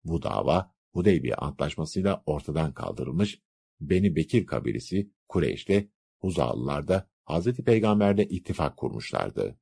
[0.03, 3.41] Bu dava Hudeybiye Antlaşması'yla ortadan kaldırılmış,
[3.81, 5.89] Beni Bekir kabilesi Kureyş'te
[6.19, 7.53] Huzalılar da Hz.
[7.53, 9.59] Peygamberle ittifak kurmuşlardı.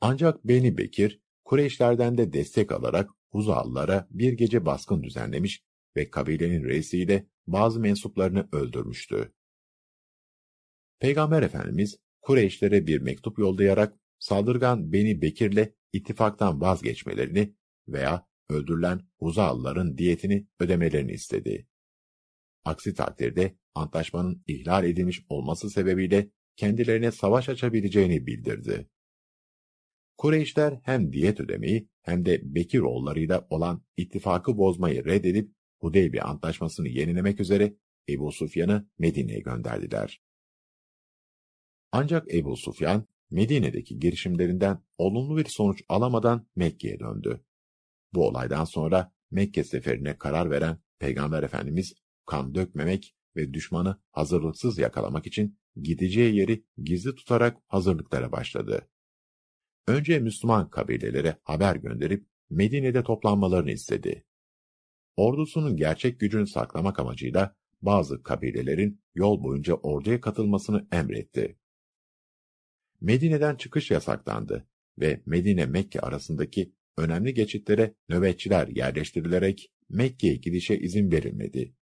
[0.00, 5.62] Ancak Beni Bekir, Kureyşlerden de destek alarak Huzalılara bir gece baskın düzenlemiş
[5.96, 9.32] ve kabilenin reisiyle bazı mensuplarını öldürmüştü.
[10.98, 17.54] Peygamber Efendimiz Kureyşlere bir mektup yollayarak saldırgan Beni Bekir'le ittifaktan vazgeçmelerini
[17.88, 21.66] veya öldürülen Huzalıların diyetini ödemelerini istedi.
[22.64, 28.88] Aksi takdirde antlaşmanın ihlal edilmiş olması sebebiyle kendilerine savaş açabileceğini bildirdi.
[30.18, 37.40] Kureyşler hem diyet ödemeyi hem de Bekir oğullarıyla olan ittifakı bozmayı reddedip Hudeybi antlaşmasını yenilemek
[37.40, 37.74] üzere
[38.08, 40.22] Ebu Sufyan'ı Medine'ye gönderdiler.
[41.92, 47.44] Ancak Ebu Sufyan, Medine'deki girişimlerinden olumlu bir sonuç alamadan Mekke'ye döndü.
[48.14, 51.94] Bu olaydan sonra Mekke seferine karar veren Peygamber Efendimiz
[52.26, 58.88] kan dökmemek ve düşmanı hazırlıksız yakalamak için gideceği yeri gizli tutarak hazırlıklara başladı.
[59.86, 64.24] Önce Müslüman kabilelere haber gönderip Medine'de toplanmalarını istedi.
[65.16, 71.58] Ordusunun gerçek gücünü saklamak amacıyla bazı kabilelerin yol boyunca orduya katılmasını emretti.
[73.00, 81.74] Medine'den çıkış yasaklandı ve Medine-Mekke arasındaki önemli geçitlere nöbetçiler yerleştirilerek Mekke'ye gidişe izin verilmedi.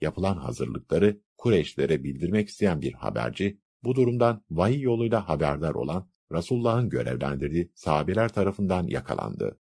[0.00, 7.72] Yapılan hazırlıkları Kureyşlere bildirmek isteyen bir haberci, bu durumdan vahiy yoluyla haberdar olan Resulullah'ın görevlendirdiği
[7.74, 9.58] sahabeler tarafından yakalandı.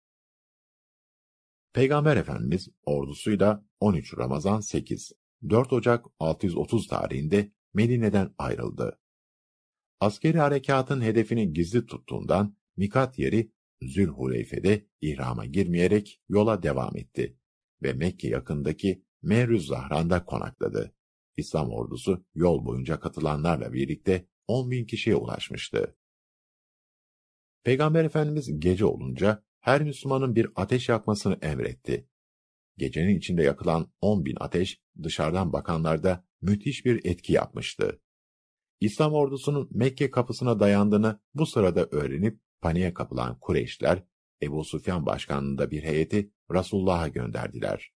[1.73, 5.11] Peygamber Efendimiz ordusuyla 13 Ramazan 8,
[5.49, 8.99] 4 Ocak 630 tarihinde Medine'den ayrıldı.
[9.99, 13.51] Askeri harekatın hedefini gizli tuttuğundan Mikat yeri
[13.87, 17.37] Zülhuleyfe'de ihrama girmeyerek yola devam etti
[17.83, 20.95] ve Mekke yakındaki Merüz Zahran'da konakladı.
[21.37, 25.95] İslam ordusu yol boyunca katılanlarla birlikte 10 bin kişiye ulaşmıştı.
[27.63, 32.07] Peygamber Efendimiz gece olunca her Müslümanın bir ateş yakmasını emretti.
[32.77, 38.01] Gecenin içinde yakılan 10 bin ateş dışarıdan bakanlarda müthiş bir etki yapmıştı.
[38.79, 44.03] İslam ordusunun Mekke kapısına dayandığını bu sırada öğrenip paniğe kapılan Kureyşler,
[44.41, 47.93] Ebu Sufyan başkanlığında bir heyeti Resulullah'a gönderdiler.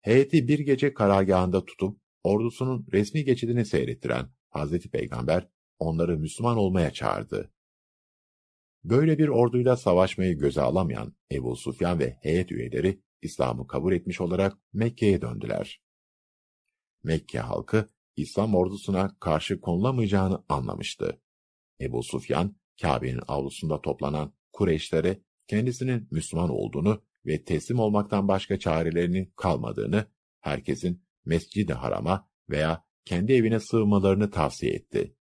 [0.00, 5.48] Heyeti bir gece karargahında tutup ordusunun resmi geçidini seyrettiren Hazreti Peygamber
[5.78, 7.52] onları Müslüman olmaya çağırdı.
[8.84, 14.58] Böyle bir orduyla savaşmayı göze alamayan Ebu Sufyan ve heyet üyeleri İslam'ı kabul etmiş olarak
[14.72, 15.82] Mekke'ye döndüler.
[17.02, 21.20] Mekke halkı İslam ordusuna karşı konulamayacağını anlamıştı.
[21.80, 30.06] Ebu Sufyan, Kabe'nin avlusunda toplanan Kureyşlere kendisinin Müslüman olduğunu ve teslim olmaktan başka çarelerinin kalmadığını,
[30.40, 35.16] herkesin Mescid-i Haram'a veya kendi evine sığınmalarını tavsiye etti.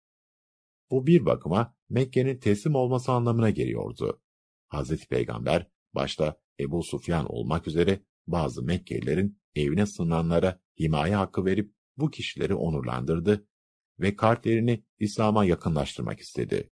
[0.91, 4.21] Bu bir bakıma Mekke'nin teslim olması anlamına geliyordu.
[4.67, 12.11] Hazreti Peygamber, başta Ebu Sufyan olmak üzere bazı Mekkelilerin evine sığınanlara himaye hakkı verip bu
[12.11, 13.47] kişileri onurlandırdı
[13.99, 16.69] ve kalplerini İslam'a yakınlaştırmak istedi.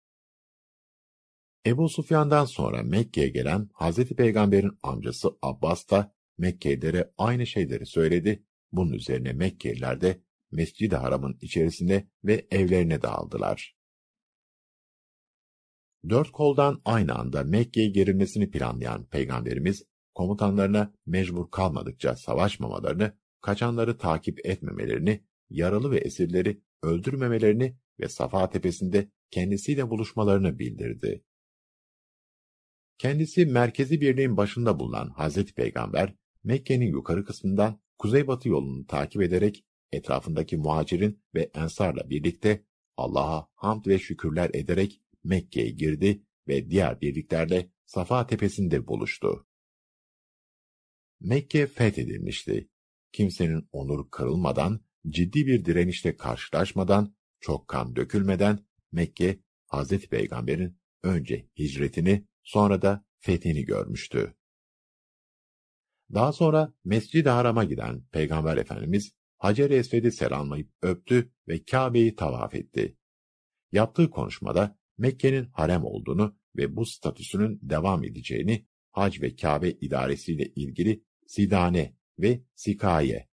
[1.67, 8.45] Ebu Sufyan'dan sonra Mekke'ye gelen Hazreti Peygamber'in amcası Abbas da Mekkelilere aynı şeyleri söyledi.
[8.73, 13.77] Bunun üzerine Mekkeliler de Mescid-i Haram'ın içerisinde ve evlerine dağıldılar.
[16.09, 19.85] Dört koldan aynı anda Mekke'ye girilmesini planlayan Peygamberimiz,
[20.15, 29.91] komutanlarına mecbur kalmadıkça savaşmamalarını, kaçanları takip etmemelerini, yaralı ve esirleri öldürmemelerini ve Safa tepesinde kendisiyle
[29.91, 31.25] buluşmalarını bildirdi.
[33.03, 40.57] Kendisi merkezi birliğin başında bulunan Hazreti Peygamber, Mekke'nin yukarı kısmından kuzeybatı yolunu takip ederek etrafındaki
[40.57, 42.65] muhacirin ve ensarla birlikte
[42.97, 49.47] Allah'a hamd ve şükürler ederek Mekke'ye girdi ve diğer birliklerle Safa tepesinde buluştu.
[51.21, 52.69] Mekke fethedilmişti.
[53.13, 58.59] Kimsenin onuru kırılmadan, ciddi bir direnişle karşılaşmadan, çok kan dökülmeden
[58.93, 64.35] Mekke, Hazreti Peygamber'in önce hicretini, sonra da fethini görmüştü.
[66.15, 72.97] Daha sonra Mescid-i Haram'a giden Peygamber Efendimiz Hacer-i Esved'i selamlayıp öptü ve Kabe'yi tavaf etti.
[73.73, 81.05] Yaptığı konuşmada Mekke'nin harem olduğunu ve bu statüsünün devam edeceğini hac ve Kabe idaresiyle ilgili
[81.27, 83.29] Sidane ve Sikaye.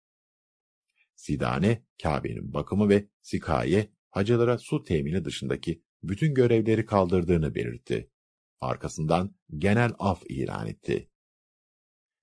[1.15, 8.11] Sidane, Kabe'nin bakımı ve Sikaye, hacılara su temini dışındaki bütün görevleri kaldırdığını belirtti.
[8.61, 11.11] Arkasından genel af ilan etti.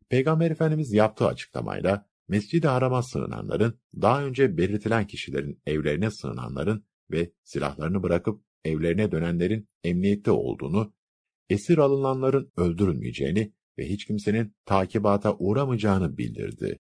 [0.10, 8.04] Peygamber Efendimiz yaptığı açıklamayla Mescid-i Haram'a sığınanların, daha önce belirtilen kişilerin evlerine sığınanların ve silahlarını
[8.04, 10.94] bırakıp evlerine dönenlerin emniyette olduğunu,
[11.50, 16.80] esir alınanların öldürülmeyeceğini ve hiç kimsenin takibata uğramayacağını bildirdi.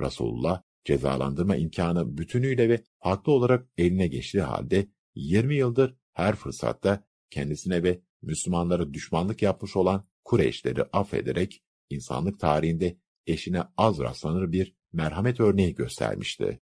[0.00, 7.82] Resulullah, cezalandırma imkanı bütünüyle ve haklı olarak eline geçtiği halde 20 yıldır her fırsatta kendisine
[7.82, 15.74] ve Müslümanlara düşmanlık yapmış olan Kureyşleri affederek insanlık tarihinde eşine az rastlanır bir merhamet örneği
[15.74, 16.60] göstermişti.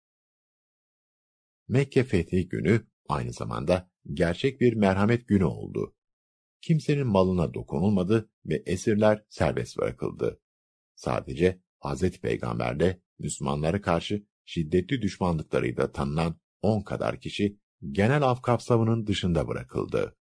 [1.67, 5.95] Mekke fethi günü aynı zamanda gerçek bir merhamet günü oldu.
[6.61, 10.41] Kimsenin malına dokunulmadı ve esirler serbest bırakıldı.
[10.95, 12.11] Sadece Hz.
[12.11, 17.57] Peygamberle Müslümanlara karşı şiddetli düşmanlıklarıyla tanınan on kadar kişi
[17.91, 20.17] genel af kapsamının dışında bırakıldı.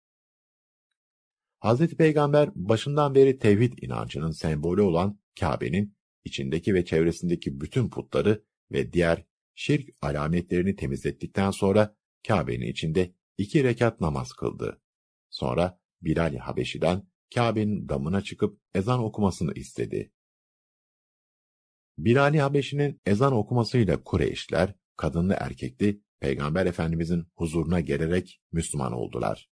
[1.64, 1.88] Hz.
[1.88, 9.26] Peygamber başından beri tevhid inancının sembolü olan Kabe'nin içindeki ve çevresindeki bütün putları ve diğer
[9.56, 11.96] şirk alametlerini temizlettikten sonra
[12.28, 14.82] Kabe'nin içinde iki rekat namaz kıldı.
[15.30, 20.12] Sonra Bilal Habeşi'den Kabe'nin damına çıkıp ezan okumasını istedi.
[21.98, 29.50] Bilal Habeşi'nin ezan okumasıyla Kureyşler, kadınlı erkekli, Peygamber Efendimizin huzuruna gelerek Müslüman oldular.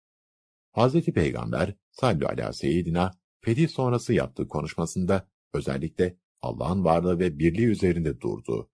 [0.71, 8.21] Hazreti Peygamber sallu ala seyyidina fetih sonrası yaptığı konuşmasında özellikle Allah'ın varlığı ve birliği üzerinde
[8.21, 8.71] durdu.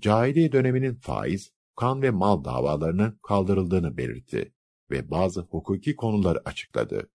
[0.00, 4.54] Cahiliye döneminin faiz, kan ve mal davalarının kaldırıldığını belirtti
[4.90, 7.10] ve bazı hukuki konuları açıkladı.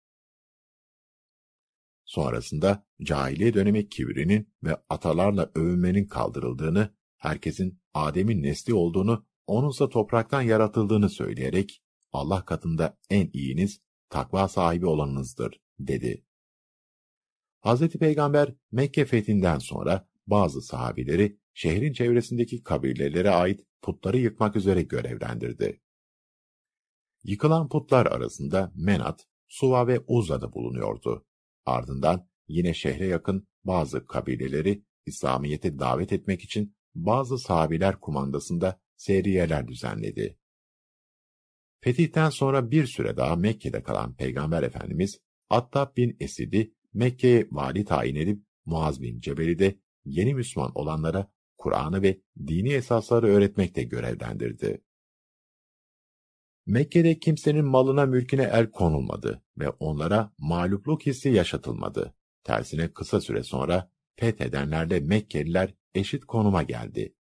[2.05, 11.09] Sonrasında cahiliye dönemi kibrinin ve atalarla övünmenin kaldırıldığını, herkesin Adem'in nesli olduğunu, onunsa topraktan yaratıldığını
[11.09, 16.25] söyleyerek Allah katında en iyiniz takva sahibi olanınızdır, dedi.
[17.65, 17.87] Hz.
[17.87, 25.81] Peygamber Mekke fethinden sonra bazı sahabileri şehrin çevresindeki kabilelere ait putları yıkmak üzere görevlendirdi.
[27.23, 31.25] Yıkılan putlar arasında Menat, Suva ve Uzza bulunuyordu.
[31.65, 40.40] Ardından yine şehre yakın bazı kabileleri İslamiyet'e davet etmek için bazı sahabiler kumandasında seriyeler düzenledi.
[41.81, 45.19] Fetihten sonra bir süre daha Mekke'de kalan Peygamber Efendimiz,
[45.49, 52.01] Attab bin Esid'i Mekke'ye vali tayin edip Muaz bin Cebel'i de yeni Müslüman olanlara Kur'an'ı
[52.01, 54.81] ve dini esasları öğretmekte görevlendirdi.
[56.65, 62.15] Mekke'de kimsenin malına mülküne el konulmadı ve onlara mağlupluk hissi yaşatılmadı.
[62.43, 67.15] Tersine kısa süre sonra fethedenlerle Mekkeliler eşit konuma geldi.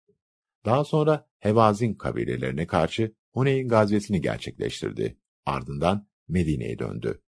[0.64, 5.18] Daha sonra Hevazin kabilelerine karşı Huneyn gazvesini gerçekleştirdi.
[5.46, 7.22] Ardından Medine'ye döndü.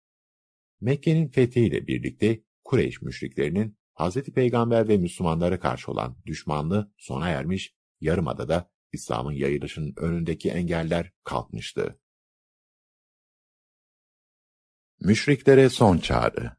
[0.81, 4.21] Mekke'nin fethiyle birlikte Kureyş müşriklerinin Hz.
[4.21, 11.99] Peygamber ve Müslümanlara karşı olan düşmanlığı sona ermiş, Yarımada'da İslam'ın yayılışının önündeki engeller kalkmıştı.
[14.99, 16.51] Müşriklere son çağrı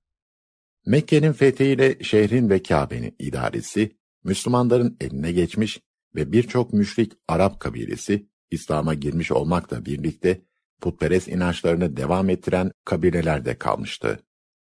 [0.87, 5.81] Mekke'nin fethiyle şehrin ve Kabe'nin idaresi, Müslümanların eline geçmiş
[6.15, 10.43] ve birçok müşrik Arap kabilesi, İslam'a girmiş olmakla birlikte
[10.81, 14.19] putperest inançlarını devam ettiren kabilelerde kalmıştı.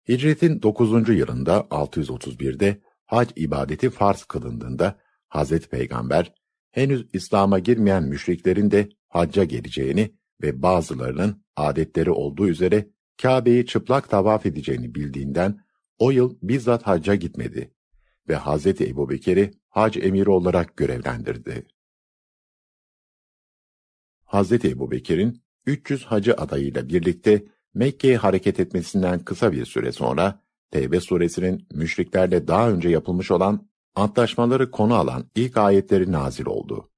[0.08, 1.08] Hicretin 9.
[1.08, 4.98] yılında 631'de hac ibadeti farz kılındığında
[5.28, 6.34] Hazreti Peygamber
[6.70, 12.88] henüz İslam'a girmeyen müşriklerin de hacca geleceğini ve bazılarının adetleri olduğu üzere
[13.22, 15.60] Kabe'yi çıplak tavaf edeceğini bildiğinden
[15.98, 17.74] o yıl bizzat hacca gitmedi
[18.28, 21.66] ve Hazreti Ebubekir'i hac emiri olarak görevlendirdi.
[24.32, 27.44] Hazreti Ebubekir'in 300 hacı adayıyla birlikte
[27.74, 30.40] Mekke'ye hareket etmesinden kısa bir süre sonra
[30.70, 36.90] Tevbe suresinin müşriklerle daha önce yapılmış olan antlaşmaları konu alan ilk ayetleri nazil oldu.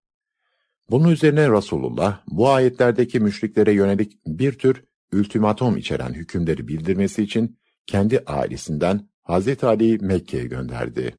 [0.90, 8.18] Bunun üzerine Resulullah bu ayetlerdeki müşriklere yönelik bir tür ultimatom içeren hükümleri bildirmesi için kendi
[8.18, 11.16] ailesinden Hazreti Ali'yi Mekke'ye gönderdi.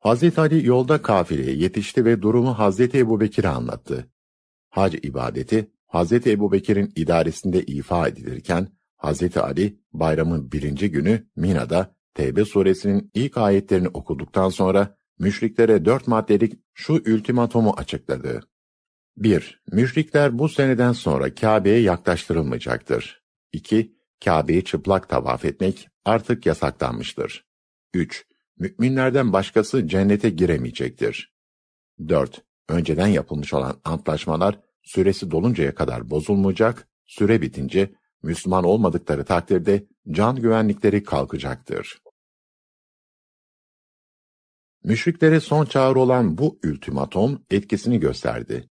[0.00, 4.10] Hazreti Ali yolda kafileye yetişti ve durumu Hazreti Ebubekir'e anlattı.
[4.68, 13.10] Hac ibadeti Hazreti Ebubekir'in idaresinde ifa edilirken Hazreti Ali bayramın birinci günü Mina'da Tevbe suresinin
[13.14, 18.40] ilk ayetlerini okuduktan sonra müşriklere dört maddelik şu ultimatomu açıkladı.
[19.16, 19.62] 1.
[19.72, 23.22] Müşrikler bu seneden sonra Kabe'ye yaklaştırılmayacaktır.
[23.52, 23.96] 2.
[24.24, 27.46] Kabe'yi çıplak tavaf etmek artık yasaklanmıştır.
[27.94, 28.26] 3.
[28.58, 31.34] Müminlerden başkası cennete giremeyecektir.
[32.08, 32.47] 4.
[32.68, 37.92] Önceden yapılmış olan antlaşmalar süresi doluncaya kadar bozulmayacak, süre bitince
[38.22, 41.98] Müslüman olmadıkları takdirde can güvenlikleri kalkacaktır.
[44.84, 48.68] Müşriklere son çağrı olan bu ultimatom etkisini gösterdi.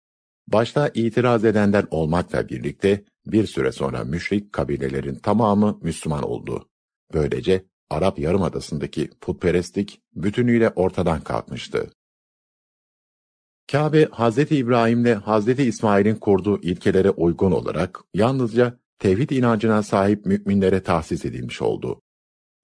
[0.48, 6.68] Başta itiraz edenler olmakla birlikte bir süre sonra müşrik kabilelerin tamamı Müslüman oldu.
[7.14, 11.90] Böylece Arap Yarımadası'ndaki putperestlik bütünüyle ortadan kalkmıştı.
[13.72, 14.38] Kabe, Hz.
[14.38, 15.48] İbrahim'le Hz.
[15.58, 22.02] İsmail'in kurduğu ilkelere uygun olarak yalnızca tevhid inancına sahip müminlere tahsis edilmiş oldu.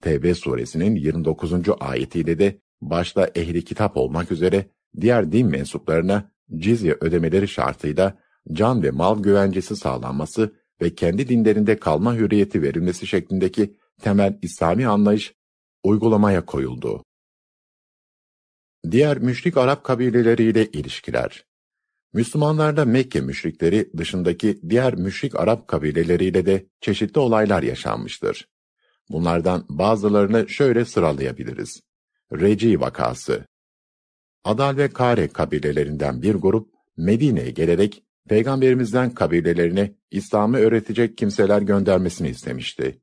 [0.01, 1.53] Tevbe suresinin 29.
[1.79, 4.65] ayetiyle de başta ehli kitap olmak üzere
[5.01, 8.17] diğer din mensuplarına cizye ödemeleri şartıyla
[8.51, 15.33] can ve mal güvencesi sağlanması ve kendi dinlerinde kalma hürriyeti verilmesi şeklindeki temel İslami anlayış
[15.83, 17.03] uygulamaya koyuldu.
[18.91, 21.45] Diğer müşrik Arap kabileleriyle ilişkiler
[22.13, 28.47] Müslümanlarda Mekke müşrikleri dışındaki diğer müşrik Arap kabileleriyle de çeşitli olaylar yaşanmıştır.
[29.09, 31.81] Bunlardan bazılarını şöyle sıralayabiliriz.
[32.33, 33.45] Reci vakası
[34.43, 43.01] Adal ve Kare kabilelerinden bir grup Medine'ye gelerek Peygamberimizden kabilelerine İslam'ı öğretecek kimseler göndermesini istemişti.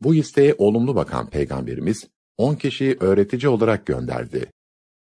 [0.00, 4.55] Bu isteğe olumlu bakan Peygamberimiz, on kişiyi öğretici olarak gönderdi.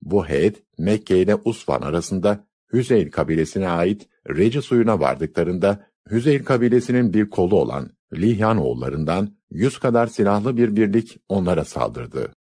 [0.02, 7.30] Bu heyet, Mekke ile Usfan arasında Hüzeyl kabilesine ait Reci suyuna vardıklarında, Hüzeyl kabilesinin bir
[7.30, 12.34] kolu olan Lihyan oğullarından yüz kadar silahlı bir birlik onlara saldırdı.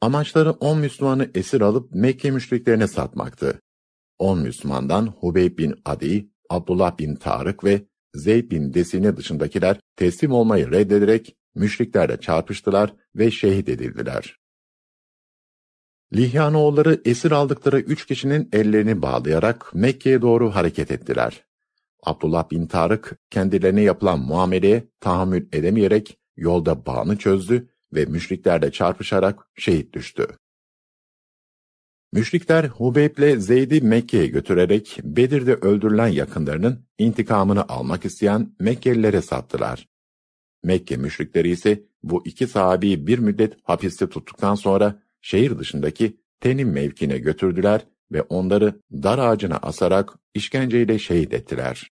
[0.00, 3.60] Amaçları on Müslümanı esir alıp Mekke müşriklerine satmaktı.
[4.18, 10.70] On Müslümandan Hubeyb bin Adi, Abdullah bin Tarık ve Zeyd bin Desine dışındakiler teslim olmayı
[10.70, 14.41] reddederek müşriklerle çarpıştılar ve şehit edildiler.
[16.12, 21.44] Lihyanoğulları esir aldıkları üç kişinin ellerini bağlayarak Mekke'ye doğru hareket ettiler.
[22.02, 29.94] Abdullah bin Tarık kendilerine yapılan muameleye tahammül edemeyerek yolda bağını çözdü ve müşriklerle çarpışarak şehit
[29.94, 30.26] düştü.
[32.12, 39.88] Müşrikler Hubeyb'le Zeyd'i Mekke'ye götürerek Bedir'de öldürülen yakınlarının intikamını almak isteyen Mekkelilere sattılar.
[40.64, 47.18] Mekke müşrikleri ise bu iki sahabeyi bir müddet hapiste tuttuktan sonra şehir dışındaki Tenim mevkine
[47.18, 51.90] götürdüler ve onları dar ağacına asarak işkenceyle şehit ettiler.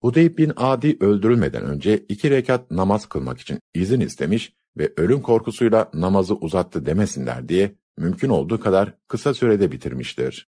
[0.00, 5.90] Hudeyb bin Adi öldürülmeden önce iki rekat namaz kılmak için izin istemiş ve ölüm korkusuyla
[5.94, 10.48] namazı uzattı demesinler diye mümkün olduğu kadar kısa sürede bitirmiştir.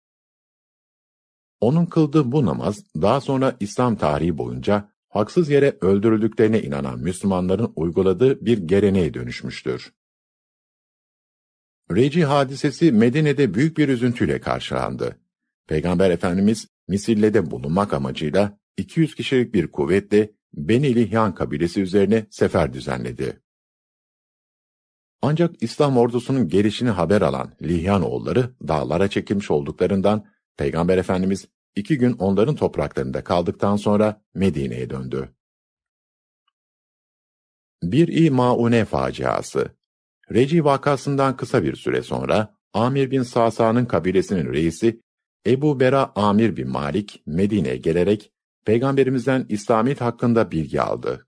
[1.60, 8.46] Onun kıldığı bu namaz daha sonra İslam tarihi boyunca haksız yere öldürüldüklerine inanan Müslümanların uyguladığı
[8.46, 9.92] bir geleneğe dönüşmüştür.
[11.90, 15.18] Reci hadisesi Medine'de büyük bir üzüntüyle karşılandı.
[15.66, 23.40] Peygamber Efendimiz Misille'de bulunmak amacıyla 200 kişilik bir kuvvetle Beni Lihyan kabilesi üzerine sefer düzenledi.
[25.22, 32.12] Ancak İslam ordusunun gelişini haber alan Lihyan oğulları dağlara çekilmiş olduklarından Peygamber Efendimiz iki gün
[32.12, 35.28] onların topraklarında kaldıktan sonra Medine'ye döndü.
[37.82, 39.76] Bir-i Maune faciası
[40.32, 45.00] Reci vakasından kısa bir süre sonra Amir bin Sasa'nın kabilesinin reisi
[45.46, 48.32] Ebu Bera Amir bin Malik Medine'ye gelerek
[48.64, 51.26] Peygamberimizden İslamiyet hakkında bilgi aldı.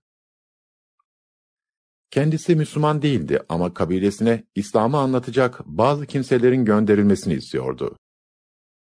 [2.11, 7.97] Kendisi Müslüman değildi ama kabilesine İslam'ı anlatacak bazı kimselerin gönderilmesini istiyordu.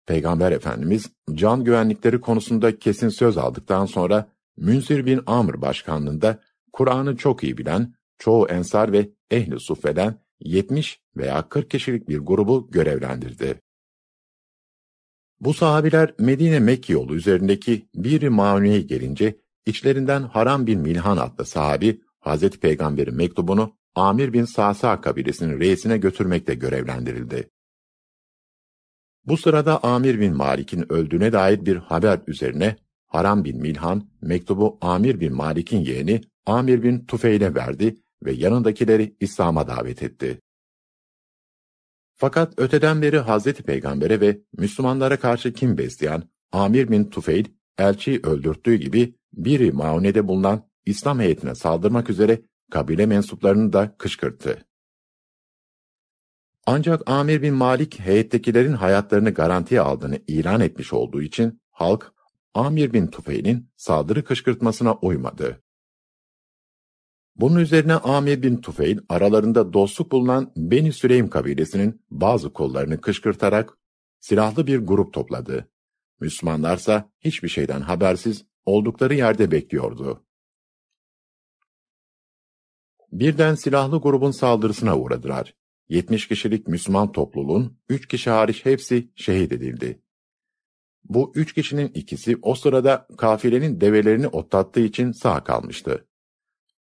[0.07, 6.41] Peygamber Efendimiz can güvenlikleri konusunda kesin söz aldıktan sonra Münzir bin Amr başkanlığında
[6.73, 12.71] Kur'an'ı çok iyi bilen, çoğu ensar ve ehli suffeden 70 veya 40 kişilik bir grubu
[12.71, 13.61] görevlendirdi.
[15.41, 19.37] Bu sahabiler Medine-Mekke yolu üzerindeki bir Maune'ye gelince
[19.67, 26.55] içlerinden Haram bin Milhan adlı sahabi Hazreti Peygamber'in mektubunu Amir bin Sasa kabilesinin reisine götürmekle
[26.55, 27.51] görevlendirildi.
[29.27, 32.77] Bu sırada Amir bin Malik'in öldüğüne dair bir haber üzerine
[33.07, 39.67] Haram bin Milhan mektubu Amir bin Malik'in yeğeni Amir bin Tufeil'e verdi ve yanındakileri İslam'a
[39.69, 40.41] davet etti.
[42.15, 46.23] Fakat öteden beri Hazreti Peygamber'e ve Müslümanlara karşı kim besleyen
[46.53, 47.45] Amir bin Tufeil,
[47.79, 54.65] elçiyi öldürttüğü gibi biri Maune'de bulunan İslam heyetine saldırmak üzere kabile mensuplarını da kışkırttı.
[56.67, 62.13] Ancak Amir bin Malik heyettekilerin hayatlarını garantiye aldığını ilan etmiş olduğu için halk
[62.55, 65.62] Amir bin Tufeil'in saldırı kışkırtmasına uymadı.
[67.37, 73.79] Bunun üzerine Amir bin Tufeil aralarında dostluk bulunan Beni Süleym kabilesinin bazı kollarını kışkırtarak
[74.21, 75.69] silahlı bir grup topladı.
[76.21, 80.25] Müslümanlarsa hiçbir şeyden habersiz oldukları yerde bekliyordu.
[83.13, 85.55] Birden silahlı grubun saldırısına uğradılar.
[85.89, 90.03] 70 kişilik Müslüman topluluğun 3 kişi hariç hepsi şehit edildi.
[91.05, 96.07] Bu üç kişinin ikisi o sırada kafilenin develerini otlattığı için sağ kalmıştı.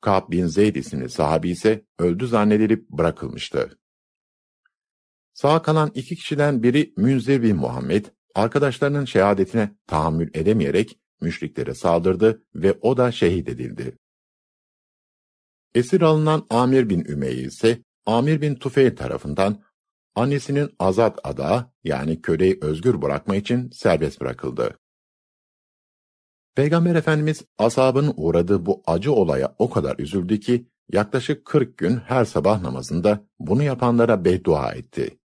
[0.01, 3.79] Ka'b bin Zeyd isimli sahabi ise öldü zannedilip bırakılmıştı.
[5.33, 12.79] Sağ kalan iki kişiden biri Münzir bin Muhammed, arkadaşlarının şehadetine tahammül edemeyerek müşriklere saldırdı ve
[12.81, 13.99] o da şehit edildi.
[15.75, 19.63] Esir alınan Amir bin Ümeyye ise Amir bin Tufeyl tarafından
[20.15, 24.79] annesinin azat ada yani köleyi özgür bırakma için serbest bırakıldı.
[26.59, 32.25] Peygamber Efendimiz asabının uğradığı bu acı olaya o kadar üzüldü ki yaklaşık 40 gün her
[32.25, 35.19] sabah namazında bunu yapanlara beddua etti.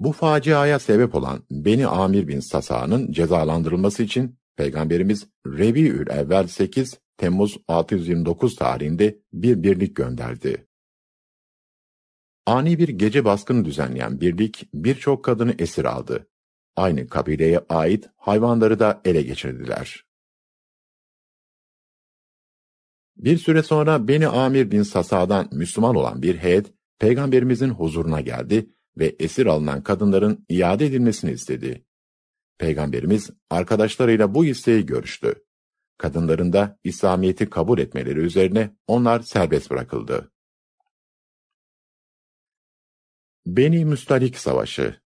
[0.00, 7.58] Bu faciaya sebep olan Beni Amir bin Sasa'nın cezalandırılması için Peygamberimiz Rebiül Evvel 8 Temmuz
[7.68, 10.66] 629 tarihinde bir birlik gönderdi.
[12.46, 16.26] Ani bir gece baskını düzenleyen birlik birçok kadını esir aldı.
[16.76, 20.04] Aynı kabileye ait hayvanları da ele geçirdiler.
[23.16, 29.16] Bir süre sonra Beni Amir bin Sasa'dan Müslüman olan bir heyet, Peygamberimizin huzuruna geldi ve
[29.18, 31.84] esir alınan kadınların iade edilmesini istedi.
[32.58, 35.44] Peygamberimiz arkadaşlarıyla bu isteği görüştü.
[35.98, 40.30] Kadınların da İslamiyet'i kabul etmeleri üzerine onlar serbest bırakıldı.
[43.46, 45.03] Beni Müstalik Savaşı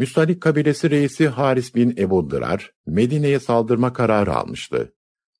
[0.00, 4.94] Müstalik kabilesi reisi Haris bin Ebu Dırar, Medine'ye saldırma kararı almıştı.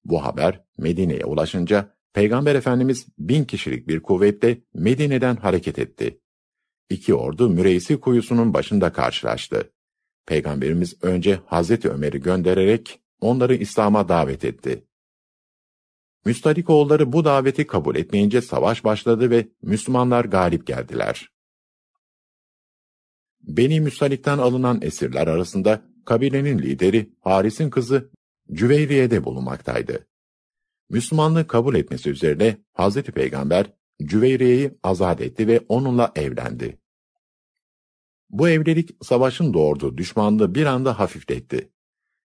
[0.04, 6.20] Bu haber Medine'ye ulaşınca Peygamber Efendimiz bin kişilik bir kuvvetle Medine'den hareket etti.
[6.90, 9.72] İki ordu Müreysi kuyusunun başında karşılaştı.
[10.26, 14.84] Peygamberimiz önce Hazreti Ömer'i göndererek onları İslam'a davet etti.
[16.24, 21.30] Müstalik oğulları bu daveti kabul etmeyince savaş başladı ve Müslümanlar galip geldiler.
[23.42, 28.10] Beni Müstalik'ten alınan esirler arasında kabilenin lideri Haris'in kızı
[28.52, 30.06] Cüveyriye'de bulunmaktaydı.
[30.90, 33.66] Müslümanlığı kabul etmesi üzerine Hazreti Peygamber
[34.04, 36.78] Cüveyriye'yi azat etti ve onunla evlendi.
[38.30, 41.70] Bu evlilik savaşın doğurduğu düşmanlığı bir anda hafifletti.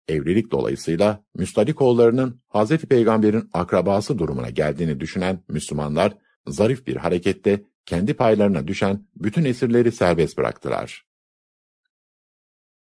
[0.08, 2.78] Evlilik dolayısıyla Müstalikoğullarının Hz.
[2.78, 6.18] Peygamber'in akrabası durumuna geldiğini düşünen Müslümanlar,
[6.48, 11.06] zarif bir harekette kendi paylarına düşen bütün esirleri serbest bıraktılar.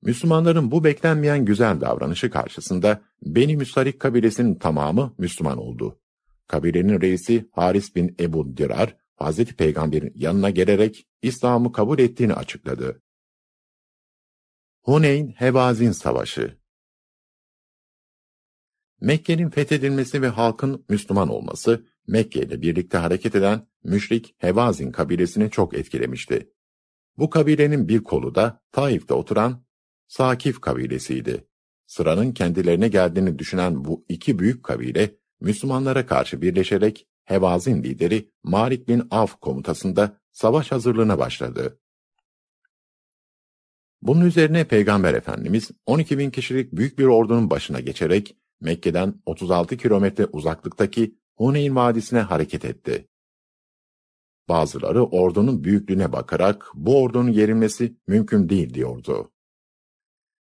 [0.02, 6.00] Müslümanların bu beklenmeyen güzel davranışı karşısında Beni Müstalik kabilesinin tamamı Müslüman oldu.
[6.48, 9.46] Kabilenin reisi Haris bin Ebu Dirar, Hz.
[9.46, 13.02] Peygamber'in yanına gelerek İslam'ı kabul ettiğini açıkladı.
[14.82, 16.58] Huneyn Hevazin Savaşı
[19.02, 25.74] Mekke'nin fethedilmesi ve halkın Müslüman olması, Mekke ile birlikte hareket eden müşrik Hevazin kabilesini çok
[25.74, 26.50] etkilemişti.
[27.18, 29.66] Bu kabilenin bir kolu da Taif'te oturan
[30.08, 31.48] Sakif kabilesiydi.
[31.86, 39.08] Sıranın kendilerine geldiğini düşünen bu iki büyük kabile, Müslümanlara karşı birleşerek Hevazin lideri Malik bin
[39.12, 41.80] Af komutasında savaş hazırlığına başladı.
[44.02, 50.26] Bunun üzerine Peygamber Efendimiz 12 bin kişilik büyük bir ordunun başına geçerek Mekke'den 36 kilometre
[50.26, 53.08] uzaklıktaki Huneyn Vadisi'ne hareket etti.
[54.50, 59.32] Bazıları ordunun büyüklüğüne bakarak bu ordunun yerilmesi mümkün değil diyordu.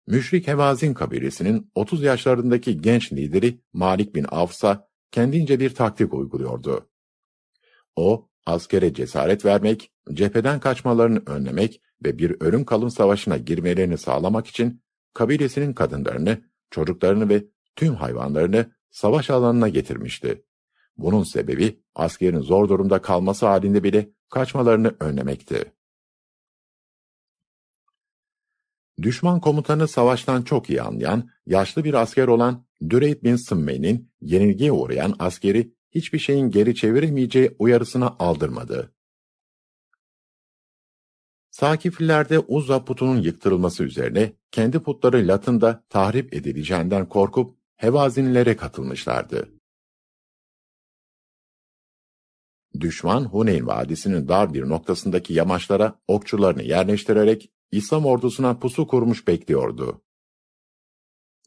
[0.07, 6.89] Müşrik Hevazin kabilesinin 30 yaşlarındaki genç lideri Malik bin Avs'a kendince bir taktik uyguluyordu.
[7.95, 14.81] O, askere cesaret vermek, cepheden kaçmalarını önlemek ve bir ölüm kalın savaşına girmelerini sağlamak için
[15.13, 16.41] kabilesinin kadınlarını,
[16.72, 17.45] çocuklarını ve
[17.76, 20.43] tüm hayvanlarını savaş alanına getirmişti.
[21.02, 25.73] Bunun sebebi askerin zor durumda kalması halinde bile kaçmalarını önlemekti.
[29.02, 35.15] Düşman komutanı savaştan çok iyi anlayan, yaşlı bir asker olan Düreyd bin Sımme'nin yenilgiye uğrayan
[35.19, 38.94] askeri hiçbir şeyin geri çeviremeyeceği uyarısına aldırmadı.
[41.52, 49.61] Sakiflilerde Uzza putunun yıktırılması üzerine kendi putları Latın'da tahrip edileceğinden korkup Hevazinlere katılmışlardı.
[52.80, 60.02] Düşman Huneyn Vadisi'nin dar bir noktasındaki yamaçlara okçularını yerleştirerek İslam ordusuna pusu kurmuş bekliyordu.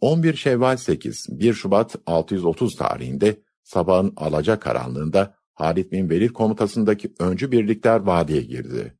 [0.00, 7.52] 11 Şevval 8, 1 Şubat 630 tarihinde sabahın alaca karanlığında Halid bin Velid komutasındaki öncü
[7.52, 8.98] birlikler vadiye girdi.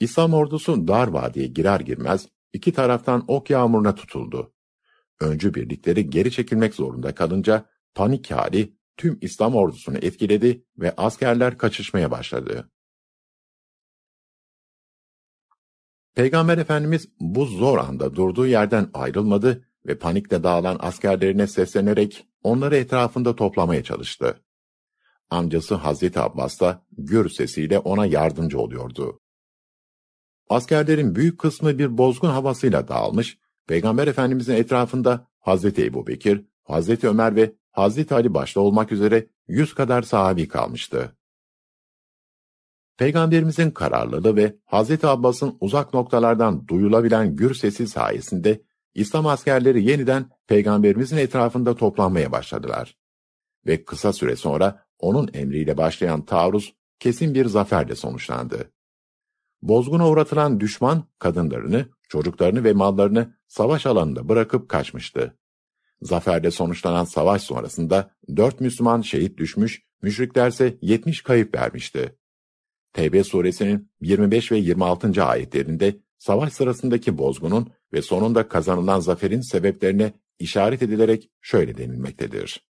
[0.00, 4.52] İslam ordusu dar vadiye girer girmez iki taraftan ok yağmuruna tutuldu.
[5.20, 7.64] Öncü birlikleri geri çekilmek zorunda kalınca
[7.94, 12.70] panik hali tüm İslam ordusunu etkiledi ve askerler kaçışmaya başladı.
[16.14, 23.36] Peygamber Efendimiz bu zor anda durduğu yerden ayrılmadı ve panikle dağılan askerlerine seslenerek onları etrafında
[23.36, 24.44] toplamaya çalıştı.
[25.30, 29.20] Amcası Hazreti Abbas da gür sesiyle ona yardımcı oluyordu.
[30.48, 37.36] Askerlerin büyük kısmı bir bozgun havasıyla dağılmış, Peygamber Efendimizin etrafında Hazreti Ebu Bekir, Hazreti Ömer
[37.36, 41.16] ve Hazreti Ali başta olmak üzere yüz kadar sahabi kalmıştı.
[42.96, 48.62] Peygamberimizin kararlılığı ve Hazreti Abbas'ın uzak noktalardan duyulabilen gür sesi sayesinde
[48.94, 52.96] İslam askerleri yeniden Peygamberimizin etrafında toplanmaya başladılar.
[53.66, 58.72] Ve kısa süre sonra onun emriyle başlayan taarruz kesin bir zaferle sonuçlandı.
[59.62, 65.37] Bozguna uğratılan düşman kadınlarını, çocuklarını ve mallarını savaş alanında bırakıp kaçmıştı.
[66.02, 72.18] Zaferle sonuçlanan savaş sonrasında dört Müslüman şehit düşmüş, müşriklerse yetmiş kayıp vermişti.
[72.92, 75.24] Tevbe suresinin 25 ve 26.
[75.24, 82.68] ayetlerinde savaş sırasındaki bozgunun ve sonunda kazanılan zaferin sebeplerine işaret edilerek şöyle denilmektedir.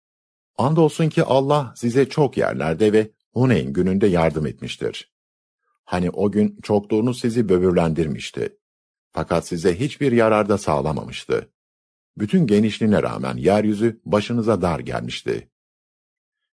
[0.58, 5.12] Andolsun ki Allah size çok yerlerde ve Huneyn gününde yardım etmiştir.
[5.86, 8.58] Hani o gün çokluğunuz sizi böbürlendirmişti.
[9.12, 11.52] Fakat size hiçbir yararda sağlamamıştı.
[12.18, 15.52] Bütün genişliğine rağmen yeryüzü başınıza dar gelmişti.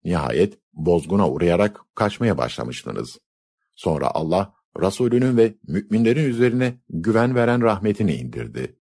[0.04, 3.18] Nihayet bozguna uğrayarak kaçmaya başlamıştınız.
[3.74, 8.76] Sonra Allah, Resulünün ve müminlerin üzerine güven veren rahmetini indirdi.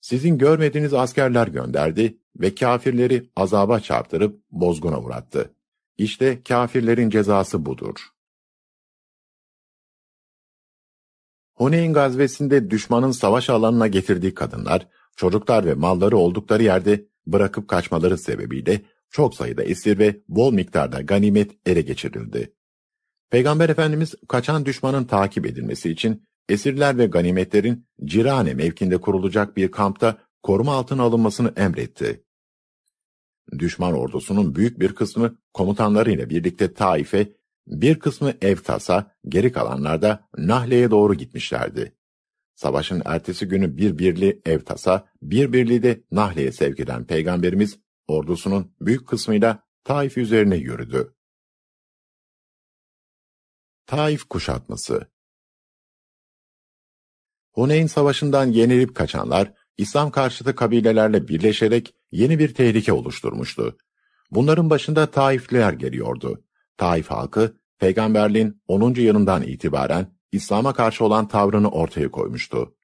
[0.00, 5.54] Sizin görmediğiniz askerler gönderdi ve kafirleri azaba çarptırıp bozguna uğrattı.
[5.98, 8.08] İşte kafirlerin cezası budur.
[11.54, 14.88] Huneyn gazvesinde düşmanın savaş alanına getirdiği kadınlar,
[15.18, 21.50] çocuklar ve malları oldukları yerde bırakıp kaçmaları sebebiyle çok sayıda esir ve bol miktarda ganimet
[21.66, 22.54] ele geçirildi.
[23.30, 30.18] Peygamber Efendimiz kaçan düşmanın takip edilmesi için esirler ve ganimetlerin Cirane mevkinde kurulacak bir kampta
[30.42, 32.24] koruma altına alınmasını emretti.
[33.58, 37.32] Düşman ordusunun büyük bir kısmı komutanlarıyla birlikte Taif'e,
[37.66, 41.97] bir kısmı Evtas'a, geri kalanlar da Nahle'ye doğru gitmişlerdi.
[42.58, 49.08] Savaşın ertesi günü bir birli Evtas'a, bir birli de Nahle'ye sevk eden Peygamberimiz, ordusunun büyük
[49.08, 51.14] kısmıyla Taif üzerine yürüdü.
[53.86, 55.10] Taif kuşatması
[57.52, 63.76] Huneyn Savaşı'ndan yenilip kaçanlar, İslam karşıtı kabilelerle birleşerek yeni bir tehlike oluşturmuştu.
[64.30, 66.44] Bunların başında Taifliler geliyordu.
[66.76, 68.94] Taif halkı, peygamberliğin 10.
[68.94, 72.74] yılından itibaren İslam'a karşı olan tavrını ortaya koymuştu.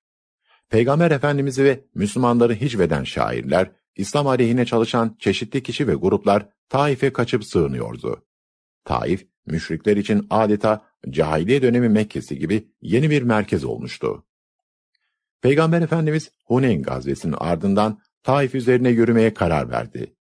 [0.68, 7.44] Peygamber Efendimiz'i ve Müslümanları hicveden şairler, İslam aleyhine çalışan çeşitli kişi ve gruplar Taif'e kaçıp
[7.44, 8.26] sığınıyordu.
[8.84, 14.24] Taif, müşrikler için adeta cahiliye dönemi Mekke'si gibi yeni bir merkez olmuştu.
[15.42, 20.16] Peygamber Efendimiz Huneyn gazvesinin ardından Taif üzerine yürümeye karar verdi.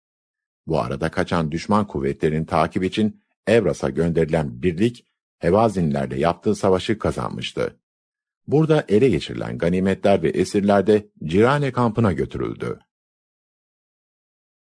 [0.66, 5.06] Bu arada kaçan düşman kuvvetlerinin takip için Evras'a gönderilen birlik,
[5.42, 7.80] Hevazinlerle yaptığı savaşı kazanmıştı.
[8.46, 12.78] Burada ele geçirilen ganimetler ve esirler de Cirane kampına götürüldü.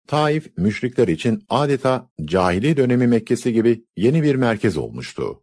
[0.06, 5.42] Taif, müşrikler için adeta cahiliye dönemi Mekke'si gibi yeni bir merkez olmuştu.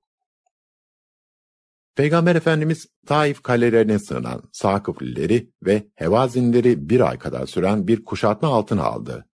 [1.96, 8.84] Peygamber Efendimiz Taif kalelerine sığınan Sakıflileri ve Hevazinleri bir ay kadar süren bir kuşatma altına
[8.84, 9.26] aldı.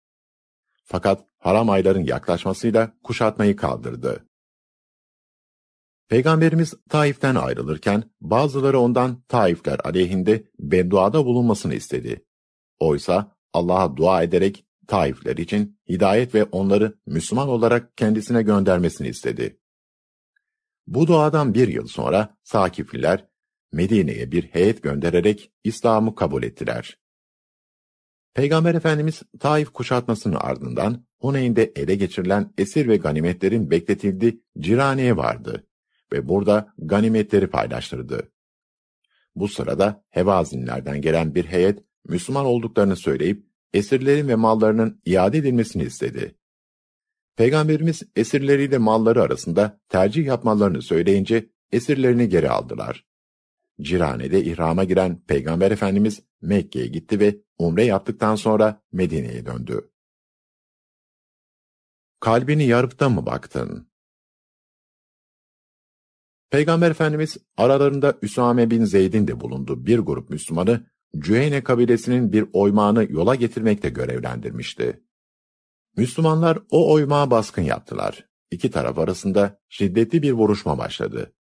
[0.84, 4.29] Fakat haram ayların yaklaşmasıyla kuşatmayı kaldırdı.
[6.10, 12.26] Peygamberimiz Taif'ten ayrılırken bazıları ondan Taifler aleyhinde bedduada bulunmasını istedi.
[12.80, 19.60] Oysa Allah'a dua ederek Taifler için hidayet ve onları Müslüman olarak kendisine göndermesini istedi.
[20.88, 23.26] Bu duadan bir yıl sonra Sakifliler
[23.72, 27.00] Medine'ye bir heyet göndererek İslam'ı kabul ettiler.
[28.34, 35.69] Peygamber Efendimiz Taif kuşatmasının ardından Huneyn'de ele geçirilen esir ve ganimetlerin bekletildiği Cirane'ye vardı
[36.14, 38.32] ve burada ganimetleri paylaştırdı.
[39.36, 46.36] Bu sırada Hevazinlerden gelen bir heyet Müslüman olduklarını söyleyip esirlerin ve mallarının iade edilmesini istedi.
[47.36, 53.06] Peygamberimiz esirleriyle malları arasında tercih yapmalarını söyleyince esirlerini geri aldılar.
[53.82, 59.92] Cirane'de ihrama giren Peygamber Efendimiz Mekke'ye gitti ve umre yaptıktan sonra Medine'ye döndü.
[62.20, 63.89] Kalbini yarıp da mı baktın?
[66.52, 70.86] Peygamber Efendimiz aralarında Üsame bin Zeyd'in de bulunduğu bir grup Müslümanı
[71.18, 75.04] Cüheyne kabilesinin bir oymağını yola getirmekte görevlendirmişti.
[75.98, 78.30] Müslümanlar o oymağa baskın yaptılar.
[78.52, 81.34] İki taraf arasında şiddetli bir vuruşma başladı.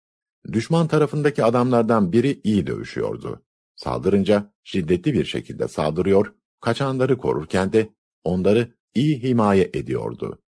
[0.52, 3.43] Düşman tarafındaki adamlardan biri iyi dövüşüyordu.
[3.76, 7.89] Saldırınca şiddetli bir şekilde saldırıyor, kaçanları korurken de
[8.24, 10.43] onları iyi himaye ediyordu.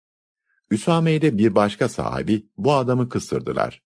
[0.71, 3.86] Üsame ile bir başka sahibi bu adamı kıstırdılar.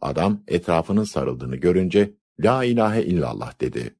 [0.00, 3.96] Adam etrafının sarıldığını görünce La ilahe illallah dedi.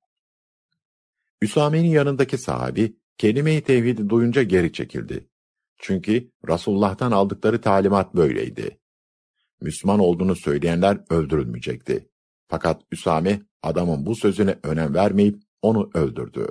[1.42, 5.28] Üsame'nin yanındaki sahabi kelime-i tevhidi duyunca geri çekildi.
[5.78, 8.80] Çünkü Resulullah'tan aldıkları talimat böyleydi.
[9.60, 12.08] Müslüman olduğunu söyleyenler öldürülmeyecekti.
[12.48, 16.46] Fakat Üsame adamın bu sözüne önem vermeyip onu öldürdü.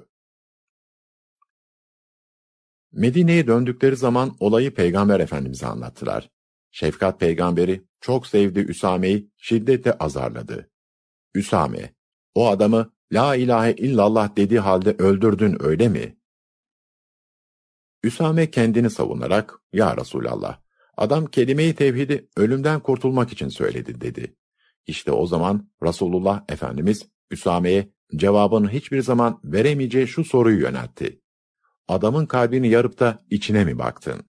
[2.91, 6.29] Medine'ye döndükleri zaman olayı Peygamber Efendimiz'e anlattılar.
[6.71, 10.69] Şefkat peygamberi çok sevdi Üsame'yi şiddetle azarladı.
[11.35, 11.93] Üsame,
[12.35, 16.17] o adamı La ilahe illallah dediği halde öldürdün öyle mi?
[18.03, 20.59] Üsame kendini savunarak, Ya Resulallah,
[20.97, 24.35] adam kelime-i tevhidi ölümden kurtulmak için söyledi dedi.
[24.87, 31.21] İşte o zaman Resulullah Efendimiz Üsame'ye cevabını hiçbir zaman veremeyeceği şu soruyu yöneltti.
[31.87, 34.28] Adamın kalbini yarıp da içine mi baktın?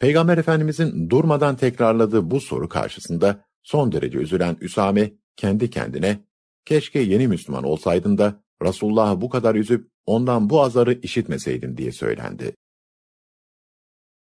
[0.00, 6.24] Peygamber Efendimizin durmadan tekrarladığı bu soru karşısında son derece üzülen Üsame kendi kendine
[6.64, 12.56] keşke yeni Müslüman olsaydım da Resulullah'ı bu kadar üzüp ondan bu azarı işitmeseydim diye söylendi.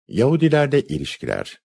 [0.07, 1.61] Yahudilerle ilişkiler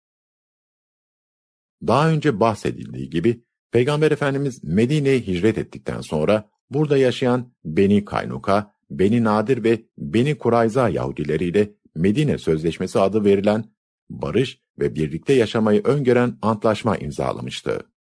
[1.88, 9.24] Daha önce bahsedildiği gibi Peygamber Efendimiz Medine'ye hicret ettikten sonra burada yaşayan Beni Kaynuka, Beni
[9.24, 13.73] Nadir ve Beni Kurayza Yahudileriyle Medine Sözleşmesi adı verilen
[14.10, 17.94] barış ve birlikte yaşamayı öngören antlaşma imzalamıştı.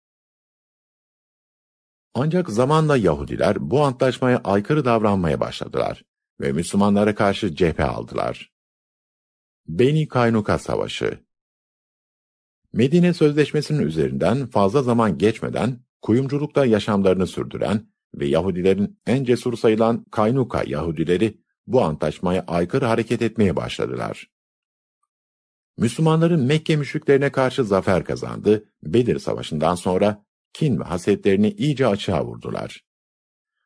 [2.14, 6.04] Ancak zamanla Yahudiler bu antlaşmaya aykırı davranmaya başladılar
[6.42, 8.52] ve Müslümanlara karşı cephe aldılar.
[9.68, 11.20] Beni Kaynuka Savaşı
[12.74, 20.64] Medine Sözleşmesi'nin üzerinden fazla zaman geçmeden kuyumculukta yaşamlarını sürdüren ve Yahudilerin en cesur sayılan Kaynuka
[20.68, 24.28] Yahudileri bu antlaşmaya aykırı hareket etmeye başladılar.
[25.78, 32.84] Müslümanların Mekke müşriklerine karşı zafer kazandı, Bedir Savaşı'ndan sonra kin ve hasetlerini iyice açığa vurdular.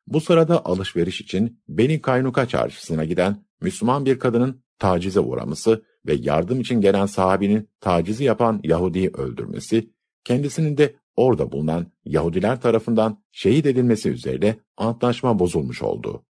[0.06, 6.60] Bu sırada alışveriş için Beni Kaynuka çarşısına giden Müslüman bir kadının tacize uğraması ve yardım
[6.60, 9.90] için gelen sahabinin tacizi yapan Yahudi'yi öldürmesi,
[10.24, 16.26] kendisinin de orada bulunan Yahudiler tarafından şehit edilmesi üzerine antlaşma bozulmuş oldu.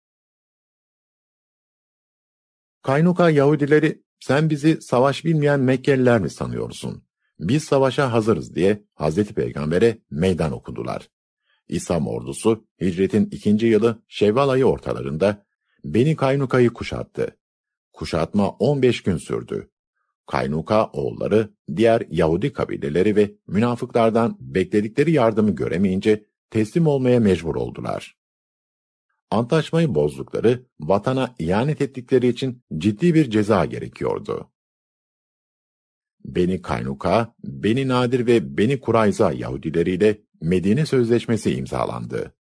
[2.81, 7.03] Kaynuka Yahudileri sen bizi savaş bilmeyen Mekkeliler mi sanıyorsun?
[7.39, 11.09] Biz savaşa hazırız diye Hazreti Peygamber'e meydan okudular.
[11.67, 15.45] İslam ordusu hicretin ikinci yılı Şevval ayı ortalarında
[15.85, 17.37] Beni Kaynuka'yı kuşattı.
[17.93, 19.69] Kuşatma 15 gün sürdü.
[20.27, 28.20] Kaynuka oğulları diğer Yahudi kabileleri ve münafıklardan bekledikleri yardımı göremeyince teslim olmaya mecbur oldular.
[29.31, 34.51] Antlaşmayı bozdukları, vatana ihanet ettikleri için ciddi bir ceza gerekiyordu.
[36.25, 42.35] Beni Kaynuka, Beni Nadir ve Beni Kurayza Yahudileriyle Medine Sözleşmesi imzalandı.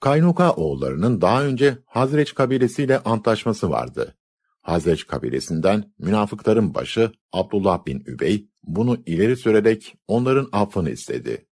[0.00, 4.16] Kaynuka oğullarının daha önce Hazreç kabilesiyle antlaşması vardı.
[4.62, 11.49] Hazreç kabilesinden münafıkların başı Abdullah bin Übey bunu ileri sürerek onların affını istedi.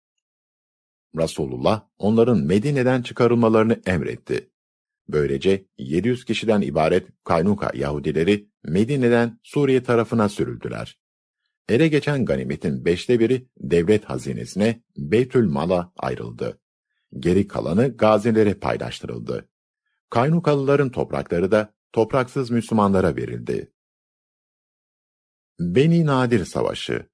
[1.17, 4.49] Resulullah onların Medine'den çıkarılmalarını emretti.
[5.09, 10.99] Böylece 700 kişiden ibaret Kaynuka Yahudileri Medine'den Suriye tarafına sürüldüler.
[11.69, 16.59] Ele geçen ganimetin beşte biri devlet hazinesine Beytül Mal'a ayrıldı.
[17.19, 19.49] Geri kalanı gazilere paylaştırıldı.
[20.09, 23.71] Kaynukalıların toprakları da topraksız Müslümanlara verildi.
[25.59, 27.10] Beni Nadir Savaşı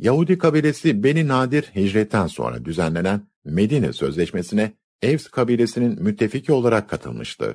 [0.00, 4.72] Yahudi kabilesi Beni Nadir hicretten sonra düzenlenen Medine Sözleşmesi'ne
[5.02, 7.54] Evs kabilesinin müttefiki olarak katılmıştı.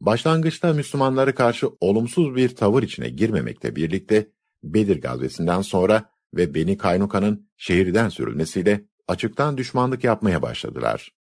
[0.00, 4.28] Başlangıçta Müslümanlara karşı olumsuz bir tavır içine girmemekle birlikte
[4.62, 11.12] Bedir gazvesinden sonra ve Beni Kaynuka'nın şehirden sürülmesiyle açıktan düşmanlık yapmaya başladılar.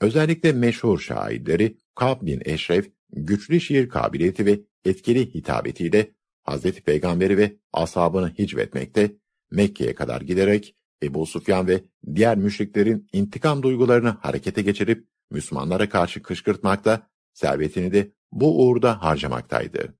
[0.00, 6.14] Özellikle meşhur şairleri Kab bin Eşref, güçlü şiir kabiliyeti ve etkili hitabetiyle
[6.44, 9.16] Hazreti Peygamberi ve ashabını hicvetmekte,
[9.50, 11.84] Mekke'ye kadar giderek Ebu Sufyan ve
[12.14, 19.94] diğer müşriklerin intikam duygularını harekete geçirip Müslümanlara karşı kışkırtmakta, servetini de bu uğurda harcamaktaydı.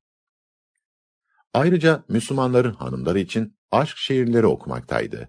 [1.54, 5.28] Ayrıca Müslümanların hanımları için aşk şiirleri okumaktaydı.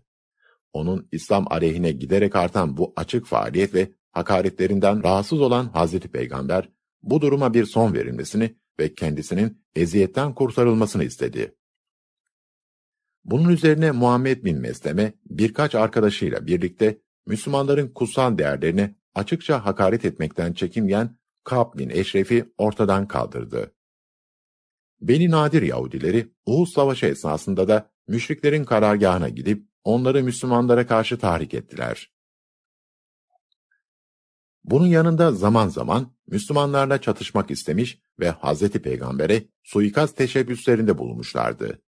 [0.73, 6.69] Onun İslam aleyhine giderek artan bu açık faaliyet ve hakaretlerinden rahatsız olan Hazreti Peygamber,
[7.03, 11.55] bu duruma bir son verilmesini ve kendisinin eziyetten kurtarılmasını istedi.
[13.25, 21.17] Bunun üzerine Muhammed bin Mesleme birkaç arkadaşıyla birlikte Müslümanların kutsal değerlerini açıkça hakaret etmekten çekinmeyen
[21.43, 23.75] Ka'b bin Eşref'i ortadan kaldırdı.
[25.01, 32.14] Beni Nadir Yahudileri Uhud Savaşı esnasında da müşriklerin karargahına gidip onları Müslümanlara karşı tahrik ettiler.
[34.65, 41.81] Bunun yanında zaman zaman Müslümanlarla çatışmak istemiş ve Hazreti Peygamber'e suikast teşebbüslerinde bulunmuşlardı.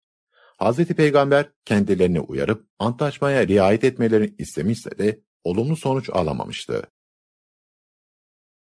[0.58, 6.84] Hazreti Peygamber kendilerini uyarıp antlaşmaya riayet etmelerini istemişse de olumlu sonuç alamamıştı.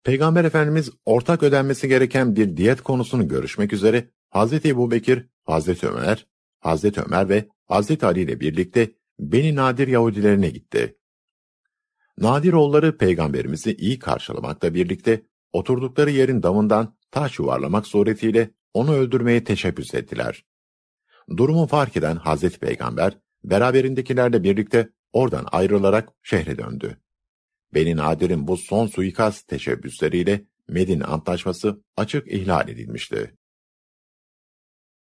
[0.04, 6.26] Peygamber Efendimiz ortak ödenmesi gereken bir diyet konusunu görüşmek üzere Hazreti Ebu Bekir, Hazreti Ömer,
[6.60, 10.96] Hazreti Ömer ve Hazreti Ali ile birlikte Beni Nadir Yahudilerine gitti.
[12.18, 15.22] Nadiroğulları peygamberimizi iyi karşılamakla birlikte
[15.52, 20.44] oturdukları yerin damından taş yuvarlamak suretiyle onu öldürmeye teşebbüs ettiler.
[21.36, 26.98] Durumu fark eden Hazreti Peygamber, beraberindekilerle birlikte oradan ayrılarak şehre döndü.
[27.74, 33.34] Beni Nadir'in bu son suikast teşebbüsleriyle Medine Antlaşması açık ihlal edilmişti.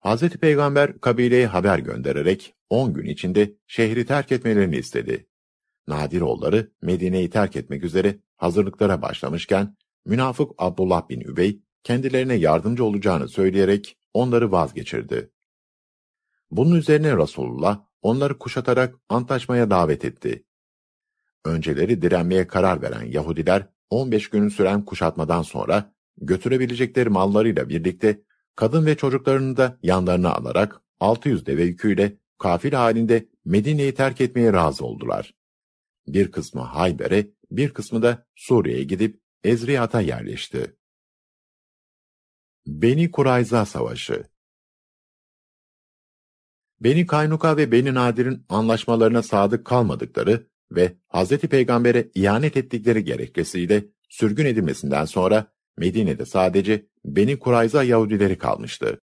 [0.00, 5.26] Hazreti Peygamber kabileye haber göndererek 10 gün içinde şehri terk etmelerini istedi.
[5.88, 13.98] Nadiroğulları Medine'yi terk etmek üzere hazırlıklara başlamışken, münafık Abdullah bin Übey kendilerine yardımcı olacağını söyleyerek
[14.14, 15.30] onları vazgeçirdi.
[16.50, 20.44] Bunun üzerine Resulullah onları kuşatarak antlaşmaya davet etti.
[21.44, 28.22] Önceleri direnmeye karar veren Yahudiler 15 gün süren kuşatmadan sonra götürebilecekleri mallarıyla birlikte
[28.56, 34.84] kadın ve çocuklarını da yanlarına alarak 600 deve yüküyle kafil halinde Medine'yi terk etmeye razı
[34.84, 35.34] oldular.
[36.08, 40.76] Bir kısmı Hayber'e, bir kısmı da Suriye'ye gidip Ezriyat'a yerleşti.
[42.66, 44.24] Beni Kurayza Savaşı
[46.80, 51.38] Beni Kaynuka ve Beni Nadir'in anlaşmalarına sadık kalmadıkları ve Hz.
[51.38, 59.00] Peygamber'e ihanet ettikleri gerekçesiyle sürgün edilmesinden sonra Medine'de sadece Beni Kurayza Yahudileri kalmıştı.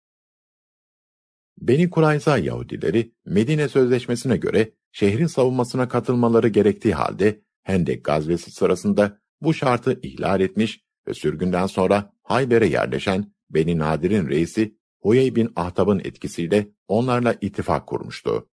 [1.61, 9.53] Beni Kurayza Yahudileri Medine Sözleşmesi'ne göre şehrin savunmasına katılmaları gerektiği halde Hendek gazvesi sırasında bu
[9.53, 16.67] şartı ihlal etmiş ve sürgünden sonra Hayber'e yerleşen Beni Nadir'in reisi Huyey bin Ahtab'ın etkisiyle
[16.87, 18.49] onlarla ittifak kurmuştu.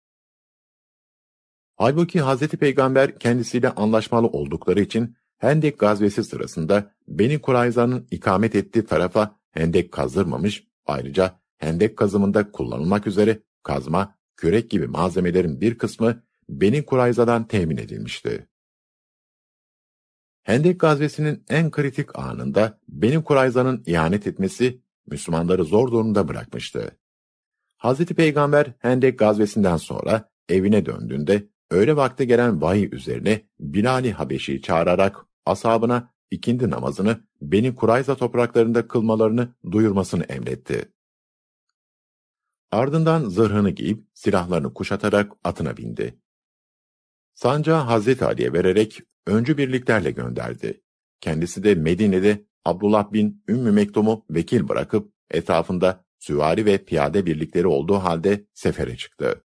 [1.76, 2.48] Halbuki Hz.
[2.48, 10.68] Peygamber kendisiyle anlaşmalı oldukları için Hendek gazvesi sırasında Beni Kurayza'nın ikamet ettiği tarafa hendek kazdırmamış,
[10.86, 18.48] ayrıca hendek kazımında kullanılmak üzere kazma, kürek gibi malzemelerin bir kısmı Beni Kurayza'dan temin edilmişti.
[20.44, 26.98] Hendek gazvesinin en kritik anında Beni Kurayza'nın ihanet etmesi Müslümanları zor durumda bırakmıştı.
[27.77, 35.26] Hazreti Peygamber Hendek gazvesinden sonra evine döndüğünde öğle vakti gelen vahiy üzerine Bilal-i Habeşi'yi çağırarak
[35.45, 40.95] ashabına ikindi namazını Beni Kurayza topraklarında kılmalarını duyurmasını emretti.
[42.76, 46.19] Ardından zırhını giyip silahlarını kuşatarak atına bindi.
[47.34, 50.81] Sancağı Hazreti Ali'ye vererek öncü birliklerle gönderdi.
[51.22, 57.95] Kendisi de Medine'de Abdullah bin Ümmü Mektum'u vekil bırakıp etrafında süvari ve piyade birlikleri olduğu
[57.95, 59.43] halde sefere çıktı.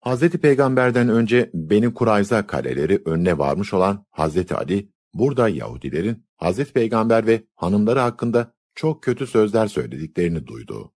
[0.00, 7.26] Hazreti Peygamber'den önce Beni Kurayza kaleleri önüne varmış olan Hazreti Ali, burada Yahudilerin Hazreti Peygamber
[7.26, 10.92] ve hanımları hakkında çok kötü sözler söylediklerini duydu.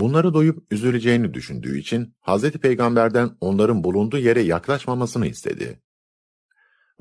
[0.00, 5.80] Bunları duyup üzüleceğini düşündüğü için Hazreti Peygamber'den onların bulunduğu yere yaklaşmamasını istedi.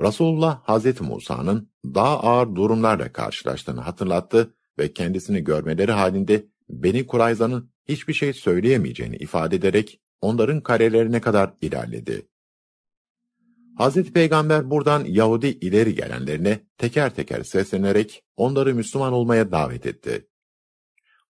[0.02, 8.14] Resulullah Hazreti Musa'nın daha ağır durumlarla karşılaştığını hatırlattı ve kendisini görmeleri halinde Beni Kurayza'nın hiçbir
[8.14, 12.28] şey söyleyemeyeceğini ifade ederek onların karelerine kadar ilerledi.
[13.78, 20.29] Hazreti Peygamber buradan Yahudi ileri gelenlerine teker teker seslenerek onları Müslüman olmaya davet etti.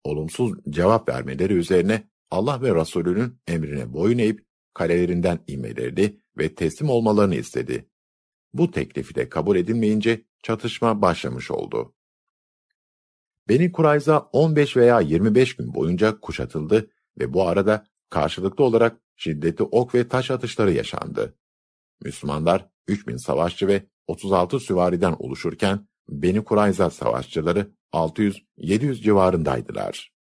[0.04, 7.34] Olumsuz cevap vermeleri üzerine Allah ve Resulünün emrine boyun eğip kalelerinden inmelerini ve teslim olmalarını
[7.34, 7.88] istedi.
[8.54, 11.94] Bu teklifi de kabul edilmeyince çatışma başlamış oldu.
[13.48, 19.94] Beni Kurayza 15 veya 25 gün boyunca kuşatıldı ve bu arada karşılıklı olarak şiddetli ok
[19.94, 21.34] ve taş atışları yaşandı.
[22.02, 30.14] Müslümanlar 3000 savaşçı ve 36 süvariden oluşurken Beni Kurayza savaşçıları 600-700 civarındaydılar.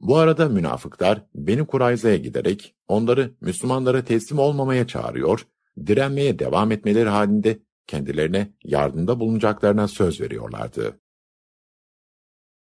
[0.00, 5.46] Bu arada münafıklar Beni Kurayza'ya giderek onları Müslümanlara teslim olmamaya çağırıyor
[5.86, 11.00] direnmeye devam etmeleri halinde kendilerine yardımda bulunacaklarına söz veriyorlardı.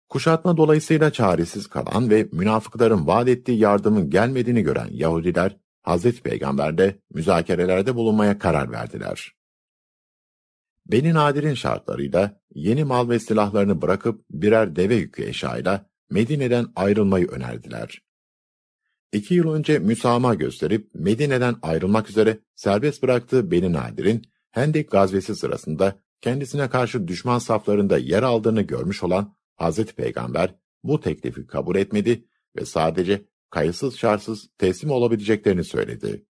[0.09, 7.95] Kuşatma dolayısıyla çaresiz kalan ve münafıkların vaat ettiği yardımın gelmediğini gören Yahudiler, Hazreti Peygamber'de müzakerelerde
[7.95, 9.38] bulunmaya karar verdiler.
[10.89, 18.03] Beni Nadir'in şartlarıyla yeni mal ve silahlarını bırakıp birer deve yükü eşyayla Medine'den ayrılmayı önerdiler.
[19.13, 25.99] İki yıl önce müsamaha gösterip Medine'den ayrılmak üzere serbest bıraktığı Beni Nadir'in Hendek gazvesi sırasında
[26.21, 30.55] kendisine karşı düşman saflarında yer aldığını görmüş olan Hazreti Peygamber
[30.85, 32.25] bu teklifi kabul etmedi
[32.57, 36.27] ve sadece kayıtsız şartsız teslim olabileceklerini söyledi.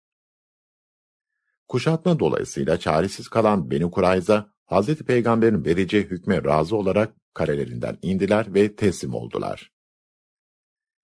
[1.68, 8.76] Kuşatma dolayısıyla çaresiz kalan Beni Kurayza, Hazreti Peygamber'in vereceği hükme razı olarak karelerinden indiler ve
[8.76, 9.72] teslim oldular.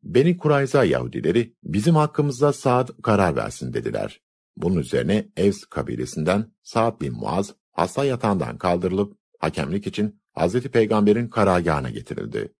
[0.03, 4.22] Beni Kurayza Yahudileri bizim hakkımızda Saad karar versin dediler.
[4.57, 11.90] Bunun üzerine Evs kabilesinden Sa'd bin Muaz hasta yatağından kaldırılıp hakemlik için Hazreti Peygamber'in karargahına
[11.90, 12.53] getirildi.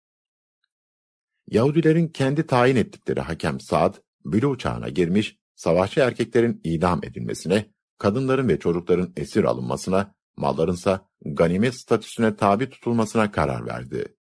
[1.48, 7.73] Yahudilerin kendi tayin ettikleri hakem Sa'd, bülü çağına girmiş, savaşçı erkeklerin idam edilmesine,
[8.04, 14.16] kadınların ve çocukların esir alınmasına, mallarınsa ganimet statüsüne tabi tutulmasına karar verdi.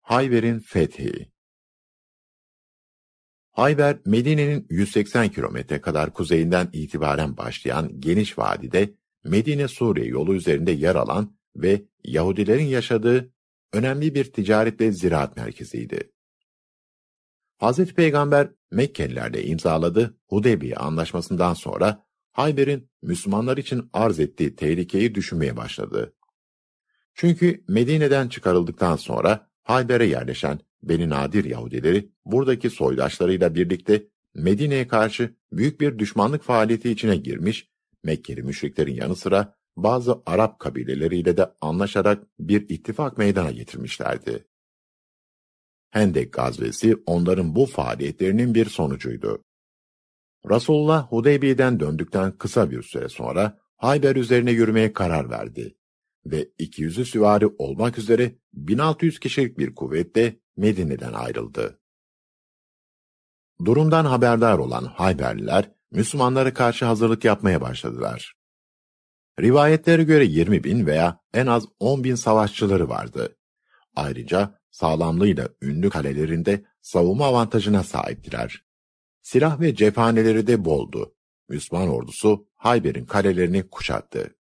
[0.00, 1.32] Hayber'in fethi
[3.50, 8.94] Hayber, Medine'nin 180 kilometre kadar kuzeyinden itibaren başlayan geniş vadide
[9.24, 13.32] Medine-Suriye yolu üzerinde yer alan ve Yahudilerin yaşadığı
[13.72, 16.12] önemli bir ticaret ve ziraat merkeziydi.
[17.62, 17.84] Hz.
[17.84, 26.14] Peygamber Mekkelilerle imzaladığı Hudeybiye anlaşmasından sonra Hayber'in Müslümanlar için arz ettiği tehlikeyi düşünmeye başladı.
[27.14, 35.80] Çünkü Medine'den çıkarıldıktan sonra Hayber'e yerleşen Beni Nadir Yahudileri buradaki soydaşlarıyla birlikte Medine'ye karşı büyük
[35.80, 37.70] bir düşmanlık faaliyeti içine girmiş,
[38.04, 44.44] Mekkeli müşriklerin yanı sıra bazı Arap kabileleriyle de anlaşarak bir ittifak meydana getirmişlerdi.
[45.90, 49.44] Hendek gazvesi onların bu faaliyetlerinin bir sonucuydu.
[50.50, 55.76] Resulullah Hudeybiye'den döndükten kısa bir süre sonra Hayber üzerine yürümeye karar verdi
[56.26, 61.80] ve 200'ü süvari olmak üzere 1600 kişilik bir kuvvetle Medine'den ayrıldı.
[63.64, 68.34] Durumdan haberdar olan Hayberliler, Müslümanlara karşı hazırlık yapmaya başladılar.
[69.40, 73.36] Rivayetlere göre 20 bin veya en az 10 bin savaşçıları vardı.
[73.96, 78.64] Ayrıca sağlamlığıyla ünlü kalelerinde savunma avantajına sahiptiler.
[79.22, 81.14] Silah ve cephaneleri de boldu.
[81.48, 84.36] Müslüman ordusu Hayber'in kalelerini kuşattı.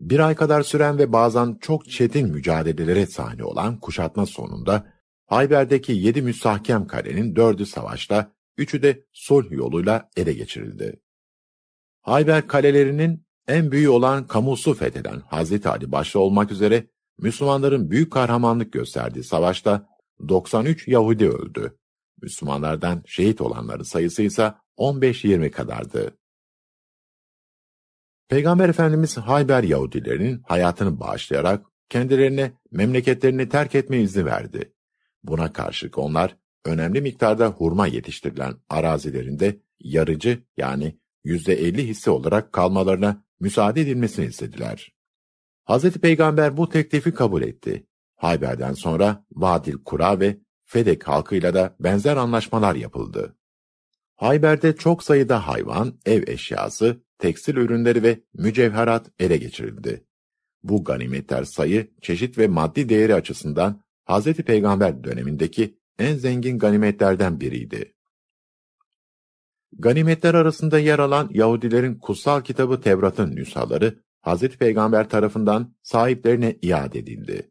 [0.00, 4.92] Bir ay kadar süren ve bazen çok çetin mücadelelere sahne olan kuşatma sonunda
[5.26, 11.00] Hayber'deki yedi müstahkem kalenin dördü savaşta, üçü de sulh yoluyla ele geçirildi.
[12.00, 16.86] Hayber kalelerinin en büyüğü olan Kamus'u fetheden Hazreti Ali başta olmak üzere
[17.18, 19.88] Müslümanların büyük kahramanlık gösterdiği savaşta
[20.28, 21.78] 93 Yahudi öldü.
[22.22, 26.18] Müslümanlardan şehit olanların sayısı ise 15-20 kadardı.
[28.28, 34.72] Peygamber Efendimiz Hayber Yahudilerinin hayatını bağışlayarak kendilerine memleketlerini terk etme izni verdi.
[35.22, 43.80] Buna karşılık onlar önemli miktarda hurma yetiştirilen arazilerinde yarıcı yani %50 hisse olarak kalmalarına müsaade
[43.80, 44.97] edilmesini istediler.
[45.68, 45.90] Hz.
[45.90, 47.86] Peygamber bu teklifi kabul etti.
[48.16, 53.36] Hayber'den sonra Vadil Kura ve Fedek halkıyla da benzer anlaşmalar yapıldı.
[54.16, 60.04] Hayber'de çok sayıda hayvan, ev eşyası, tekstil ürünleri ve mücevherat ele geçirildi.
[60.62, 64.32] Bu ganimetler sayı, çeşit ve maddi değeri açısından Hz.
[64.32, 67.94] Peygamber dönemindeki en zengin ganimetlerden biriydi.
[69.72, 74.48] Ganimetler arasında yer alan Yahudilerin kutsal kitabı Tevrat'ın nüshaları Hz.
[74.48, 77.50] Peygamber tarafından sahiplerine iade edildi.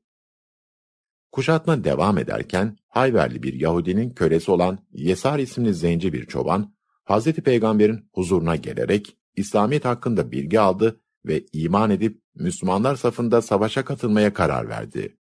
[1.31, 6.75] Kuşatma devam ederken Hayberli bir Yahudinin kölesi olan Yesar isimli zenci bir çoban,
[7.09, 7.31] Hz.
[7.33, 14.69] Peygamber'in huzuruna gelerek İslamiyet hakkında bilgi aldı ve iman edip Müslümanlar safında savaşa katılmaya karar
[14.69, 15.17] verdi.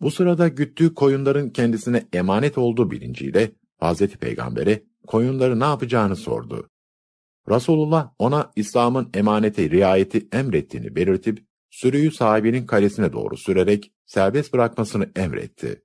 [0.00, 6.70] Bu sırada güttüğü koyunların kendisine emanet olduğu bilinciyle Hazreti Peygamber'e koyunları ne yapacağını sordu.
[7.48, 15.82] Resulullah ona İslam'ın emanete riayeti emrettiğini belirtip sürüyü sahibinin kalesine doğru sürerek serbest bırakmasını emretti.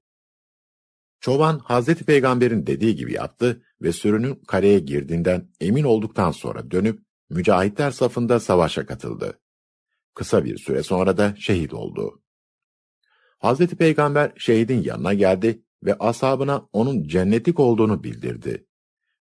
[1.19, 7.91] Çoban Hazreti Peygamber'in dediği gibi yaptı ve sürünün kaleye girdiğinden emin olduktan sonra dönüp mücahitler
[7.91, 9.39] safında savaşa katıldı.
[10.13, 12.21] Kısa bir süre sonra da şehit oldu.
[13.39, 18.67] Hazreti Peygamber şehidin yanına geldi ve ashabına onun cennetlik olduğunu bildirdi.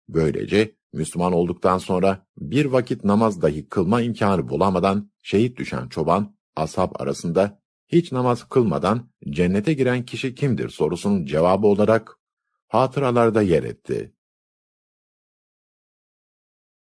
[0.09, 6.91] Böylece Müslüman olduktan sonra bir vakit namaz dahi kılma imkanı bulamadan şehit düşen çoban, ashab
[6.95, 12.19] arasında hiç namaz kılmadan cennete giren kişi kimdir sorusunun cevabı olarak
[12.67, 14.15] hatıralarda yer etti.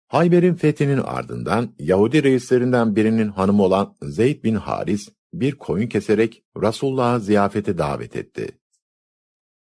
[0.07, 7.19] Hayber'in fethinin ardından Yahudi reislerinden birinin hanımı olan Zeyd bin Haris bir koyun keserek Resulullah'ı
[7.19, 8.59] ziyafete davet etti.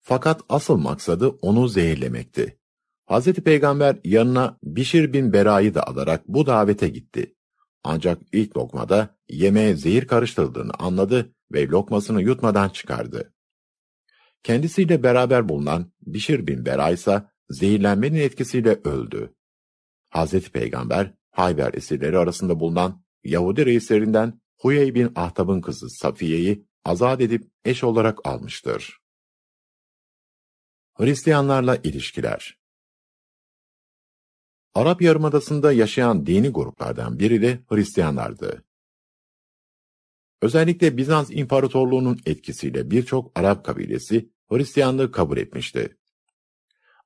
[0.01, 2.62] Fakat asıl maksadı onu zehirlemekti.
[3.13, 7.35] Hazreti Peygamber yanına Bişir bin Bera'yı da alarak bu davete gitti.
[7.85, 13.35] Ancak ilk lokmada yemeğe zehir karıştırıldığını anladı ve lokmasını yutmadan çıkardı.
[14.43, 19.35] Kendisiyle beraber bulunan Bişir bin Bera ise zehirlenmenin etkisiyle öldü.
[20.11, 27.51] Hazreti Peygamber, Hayber esirleri arasında bulunan Yahudi reislerinden Huyey bin Ahtab'ın kızı Safiye'yi azat edip
[27.65, 28.99] eş olarak almıştır.
[30.95, 32.62] Hristiyanlarla ilişkiler
[34.75, 38.65] Arap Yarımadası'nda yaşayan dini gruplardan biri de Hristiyanlardı.
[40.43, 45.97] Özellikle Bizans İmparatorluğu'nun etkisiyle birçok Arap kabilesi Hristiyanlığı kabul etmişti.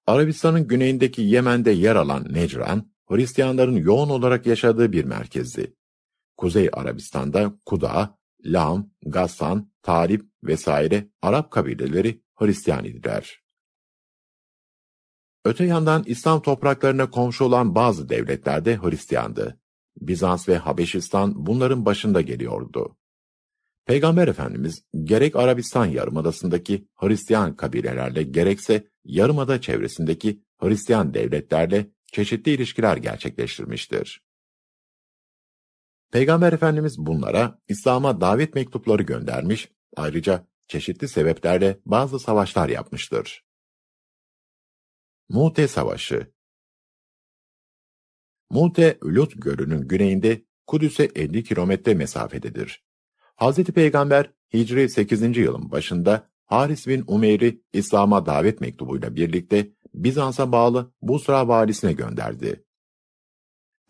[0.07, 5.75] Arabistan'ın güneyindeki Yemen'de yer alan Necran, Hristiyanların yoğun olarak yaşadığı bir merkezdi.
[6.37, 13.46] Kuzey Arabistan'da Kuda, Lam, Gassan, Tarip vesaire Arap kabileleri Hristiyan idiler.
[15.47, 19.61] Öte yandan İslam topraklarına komşu olan bazı devletler de Hristiyandı.
[20.01, 22.97] Bizans ve Habeşistan bunların başında geliyordu.
[23.85, 34.23] Peygamber Efendimiz gerek Arabistan Yarımadası'ndaki Hristiyan kabilelerle gerekse Yarımada çevresindeki Hristiyan devletlerle çeşitli ilişkiler gerçekleştirmiştir.
[36.13, 43.46] Peygamber Efendimiz bunlara İslam'a davet mektupları göndermiş, ayrıca çeşitli sebeplerle bazı savaşlar yapmıştır.
[45.29, 46.33] Mute Savaşı
[48.51, 52.85] Mute, Lut Gölü'nün güneyinde Kudüs'e 50 kilometre mesafededir.
[53.41, 53.65] Hz.
[53.65, 55.37] Peygamber Hicri 8.
[55.37, 62.65] yılın başında Haris bin Umeyr'i İslam'a davet mektubuyla birlikte Bizans'a bağlı Busra valisine gönderdi.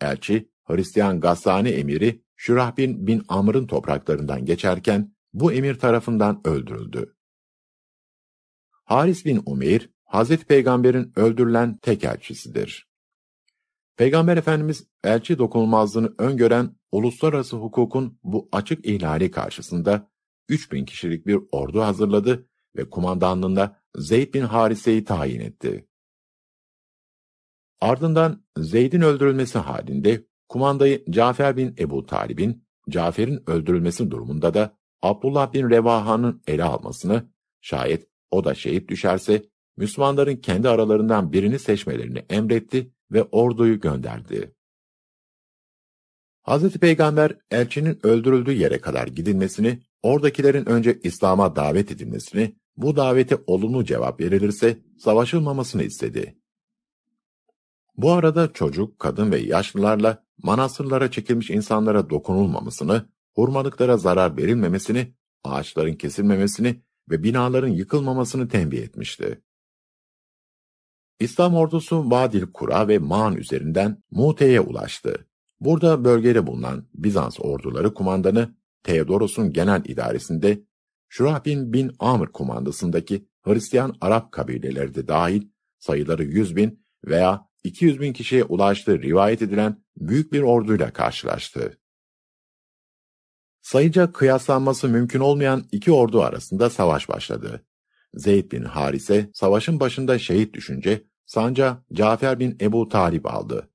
[0.01, 7.15] Elçi, Hristiyan Gassani emiri Şurahbin bin Amr'ın topraklarından geçerken bu emir tarafından öldürüldü.
[8.83, 12.87] Haris bin Umeyr, Hazreti Peygamber'in öldürülen tek elçisidir.
[13.97, 20.11] Peygamber Efendimiz elçi dokunulmazlığını öngören uluslararası hukukun bu açık ihlali karşısında
[20.49, 25.87] 3000 kişilik bir ordu hazırladı ve kumandanlığında Zeyd bin Harise'yi tayin etti.
[27.81, 35.69] Ardından Zeyd'in öldürülmesi halinde kumandayı Cafer bin Ebu Talib'in, Cafer'in öldürülmesi durumunda da Abdullah bin
[35.69, 37.29] Revaha'nın ele almasını,
[37.61, 39.43] şayet o da şehit düşerse
[39.77, 44.53] Müslümanların kendi aralarından birini seçmelerini emretti ve orduyu gönderdi.
[46.47, 46.69] Hz.
[46.69, 54.19] Peygamber elçinin öldürüldüğü yere kadar gidilmesini, oradakilerin önce İslam'a davet edilmesini, bu davete olumlu cevap
[54.19, 56.37] verilirse savaşılmamasını istedi.
[57.97, 65.13] Bu arada çocuk, kadın ve yaşlılarla manastırlara çekilmiş insanlara dokunulmamasını, hurmalıklara zarar verilmemesini,
[65.43, 69.41] ağaçların kesilmemesini ve binaların yıkılmamasını tembih etmişti.
[71.19, 75.27] İslam ordusu Vadil Kura ve Maan üzerinden Mute'ye ulaştı.
[75.59, 80.63] Burada bölgede bulunan Bizans orduları kumandanı Theodoros'un genel idaresinde
[81.09, 85.47] Şurahbin bin Amr kumandasındaki Hristiyan Arap kabileleri de dahil
[85.79, 91.77] sayıları 100 bin veya 200 bin kişiye ulaştığı rivayet edilen büyük bir orduyla karşılaştı.
[93.61, 97.65] Sayıca kıyaslanması mümkün olmayan iki ordu arasında savaş başladı.
[98.13, 103.69] Zeyd bin Harise savaşın başında şehit düşünce sanca Cafer bin Ebu Talib aldı.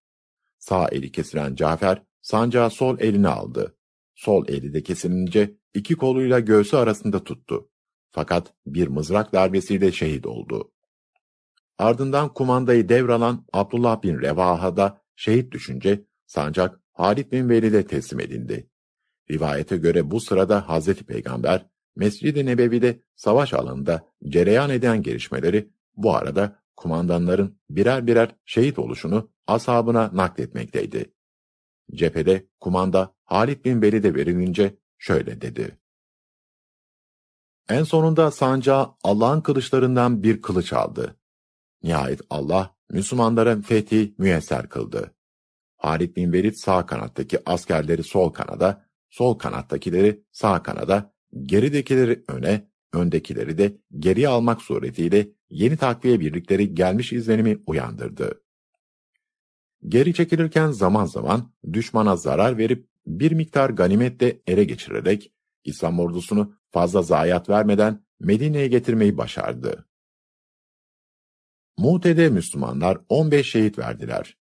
[0.59, 3.77] Sağ eli kesilen Cafer sancağı sol eline aldı.
[4.15, 7.71] Sol eli de kesilince iki koluyla göğsü arasında tuttu.
[8.11, 10.73] Fakat bir mızrak darbesiyle şehit oldu.
[11.79, 18.71] Ardından kumandayı devralan Abdullah bin Revaha da şehit düşünce sancak Halid bin Velid'e teslim edildi.
[19.31, 21.67] Rivayete göre bu sırada Hazreti Peygamber
[21.97, 30.11] Mescid-i Nebevi'de savaş alanında cereyan eden gelişmeleri bu arada kumandanların birer birer şehit oluşunu ashabına
[30.13, 31.15] nakletmekteydi.
[31.95, 35.79] Cephede kumanda Halid bin Velid'e verilince şöyle dedi.
[37.69, 41.17] En sonunda sancağı Allah'ın kılıçlarından bir kılıç aldı.
[41.83, 45.15] Nihayet Allah Müslümanlara fethi müyesser kıldı.
[45.77, 51.12] Halid bin Velid sağ kanattaki askerleri sol kanada, sol kanattakileri sağ kanada,
[51.47, 58.43] geridekileri öne, öndekileri de geriye almak suretiyle yeni takviye birlikleri gelmiş izlenimi uyandırdı.
[59.89, 65.33] geri çekilirken zaman zaman düşmana zarar verip bir miktar ganimet de ele geçirerek
[65.65, 69.87] İslam ordusunu fazla zayiat vermeden Medine'ye getirmeyi başardı.
[71.79, 74.37] Mute'de Müslümanlar 15 şehit verdiler.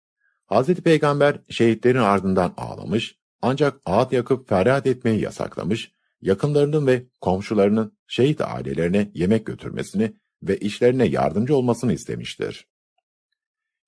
[0.45, 5.91] Hazreti Peygamber şehitlerin ardından ağlamış, ancak ağıt yakıp feryat etmeyi yasaklamış,
[6.21, 12.67] yakınlarının ve komşularının şehit ailelerine yemek götürmesini ve işlerine yardımcı olmasını istemiştir.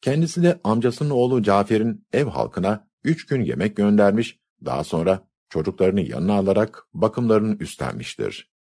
[0.02, 6.34] Kendisi de amcasının oğlu Cafer'in ev halkına üç gün yemek göndermiş, daha sonra çocuklarını yanına
[6.34, 8.54] alarak bakımlarını üstlenmiştir.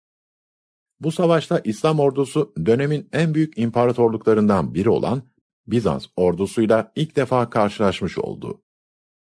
[0.99, 5.23] Bu savaşta İslam ordusu dönemin en büyük imparatorluklarından biri olan
[5.67, 8.63] Bizans ordusuyla ilk defa karşılaşmış oldu.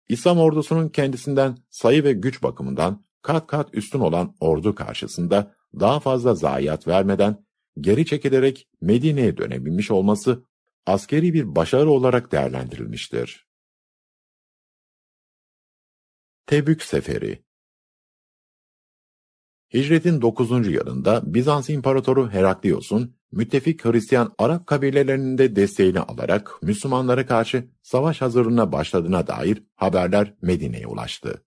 [0.09, 6.35] İslam ordusunun kendisinden sayı ve güç bakımından kat kat üstün olan ordu karşısında daha fazla
[6.35, 7.45] zayiat vermeden
[7.79, 10.45] geri çekilerek Medine'ye dönebilmiş olması
[10.85, 13.47] askeri bir başarı olarak değerlendirilmiştir.
[16.45, 17.43] Tebük Seferi
[19.73, 20.67] Hicretin 9.
[20.67, 28.71] yılında Bizans İmparatoru Heraklios'un müttefik Hristiyan Arap kabilelerinin de desteğini alarak Müslümanlara karşı savaş hazırlığına
[28.71, 31.45] başladığına dair haberler Medine'ye ulaştı.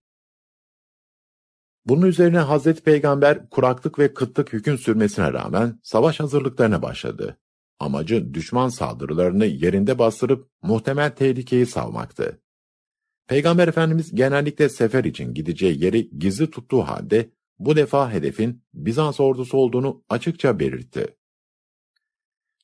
[1.86, 7.39] Bunun üzerine Hazreti Peygamber kuraklık ve kıtlık hüküm sürmesine rağmen savaş hazırlıklarına başladı.
[7.78, 12.40] Amacı düşman saldırılarını yerinde bastırıp muhtemel tehlikeyi savmaktı.
[13.27, 19.56] Peygamber Efendimiz genellikle sefer için gideceği yeri gizli tuttuğu halde bu defa hedefin Bizans ordusu
[19.56, 21.16] olduğunu açıkça belirtti.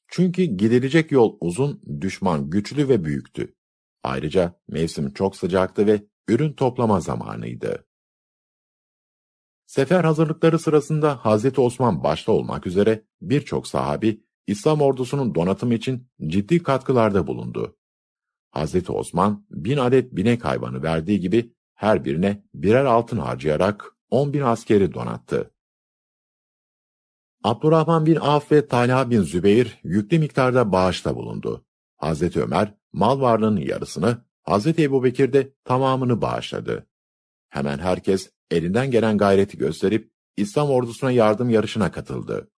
[0.08, 3.54] Çünkü gidilecek yol uzun, düşman güçlü ve büyüktü.
[4.02, 7.89] Ayrıca mevsim çok sıcaktı ve ürün toplama zamanıydı.
[9.70, 16.62] Sefer hazırlıkları sırasında Hazreti Osman başta olmak üzere birçok sahabi İslam ordusunun donatımı için ciddi
[16.62, 17.76] katkılarda bulundu.
[18.50, 24.40] Hazreti Osman bin adet binek hayvanı verdiği gibi her birine birer altın harcayarak 10 bin
[24.40, 25.54] askeri donattı.
[27.44, 31.64] Abdurrahman bin Af ve Talha bin Zübeyir yüklü miktarda bağışta bulundu.
[31.96, 36.86] Hazreti Ömer mal varlığının yarısını, Hazreti Ebubekir de tamamını bağışladı.
[37.48, 42.50] Hemen herkes elinden gelen gayreti gösterip İslam ordusuna yardım yarışına katıldı.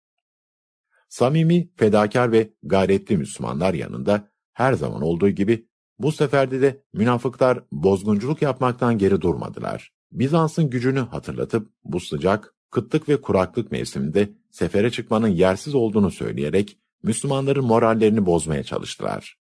[1.09, 5.68] Samimi, fedakar ve gayretli Müslümanlar yanında her zaman olduğu gibi
[5.99, 9.93] bu seferde de münafıklar bozgunculuk yapmaktan geri durmadılar.
[10.11, 17.65] Bizans'ın gücünü hatırlatıp bu sıcak, kıtlık ve kuraklık mevsiminde sefere çıkmanın yersiz olduğunu söyleyerek Müslümanların
[17.65, 19.38] morallerini bozmaya çalıştılar.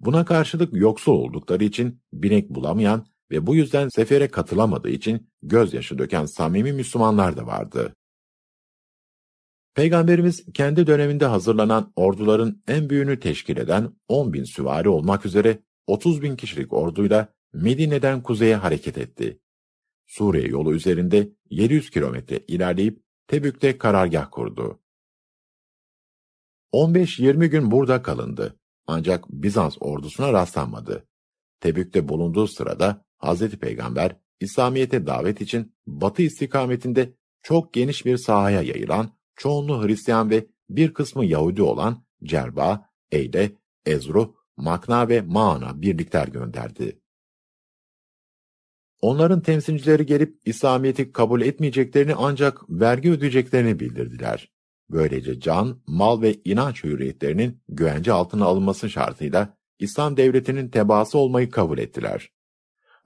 [0.00, 6.26] Buna karşılık yoksul oldukları için binek bulamayan ve bu yüzden sefere katılamadığı için gözyaşı döken
[6.26, 7.94] samimi Müslümanlar da vardı.
[9.74, 16.22] Peygamberimiz kendi döneminde hazırlanan orduların en büyüğünü teşkil eden 10 bin süvari olmak üzere 30
[16.22, 19.40] bin kişilik orduyla Medine'den kuzeye hareket etti.
[20.06, 24.80] Suriye yolu üzerinde 700 kilometre ilerleyip Tebük'te karargah kurdu.
[26.72, 28.58] 15-20 gün burada kalındı.
[28.86, 31.06] Ancak Bizans ordusuna rastlanmadı.
[31.60, 37.12] Tebük'te bulunduğu sırada Hazreti Peygamber İslamiyet'e davet için batı istikametinde
[37.42, 43.52] çok geniş bir sahaya yayılan, çoğunluğu Hristiyan ve bir kısmı Yahudi olan Cerba, Eyle,
[43.86, 47.00] Ezru, Makna ve Maana birlikler gönderdi.
[49.00, 54.52] Onların temsilcileri gelip İslamiyet'i kabul etmeyeceklerini ancak vergi ödeyeceklerini bildirdiler.
[54.90, 61.78] Böylece can, mal ve inanç hürriyetlerinin güvence altına alınması şartıyla İslam devletinin tebaası olmayı kabul
[61.78, 62.30] ettiler.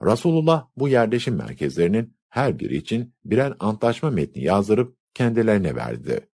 [0.05, 6.29] Resulullah bu yerleşim merkezlerinin her biri için birer antlaşma metni yazdırıp kendilerine verdi.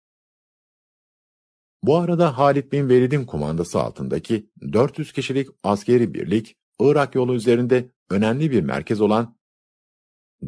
[1.83, 8.51] Bu arada Halid bin Velid'in kumandası altındaki 400 kişilik askeri birlik, Irak yolu üzerinde önemli
[8.51, 9.37] bir merkez olan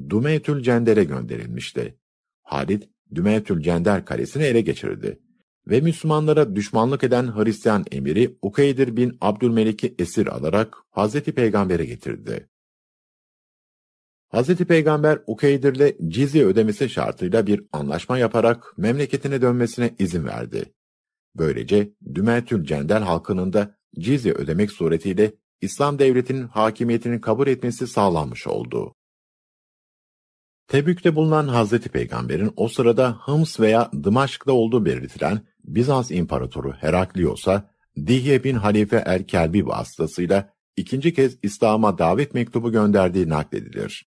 [0.09, 1.99] Dumeytül Cender'e gönderilmişti.
[2.43, 2.83] Halid,
[3.15, 5.19] Dumeytül Cender kalesini ele geçirdi
[5.67, 12.48] ve Müslümanlara düşmanlık eden Hristiyan emiri Ukeydir bin Abdülmelik'i esir alarak Hazreti Peygamber'e getirdi.
[14.29, 20.73] Hazreti Peygamber Ukeydir'le cizye ödemesi şartıyla bir anlaşma yaparak memleketine dönmesine izin verdi.
[21.35, 25.31] Böylece Dümetül Cendel halkının da cizye ödemek suretiyle
[25.61, 28.95] İslam devletinin hakimiyetini kabul etmesi sağlanmış oldu.
[30.67, 38.43] Tebük'te bulunan Hazreti Peygamber'in o sırada Hıms veya Dımaşk'ta olduğu belirtilen Bizans İmparatoru Heraklios'a Dihye
[38.43, 44.08] bin Halife el-Kelbi vasıtasıyla ikinci kez İslam'a davet mektubu gönderdiği nakledilir.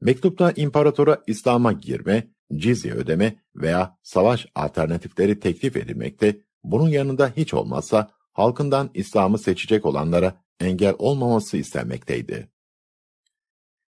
[0.00, 8.10] Mektupta imparatora İslam'a girme, cizye ödeme veya savaş alternatifleri teklif edilmekte, bunun yanında hiç olmazsa
[8.32, 12.48] halkından İslam'ı seçecek olanlara engel olmaması istenmekteydi.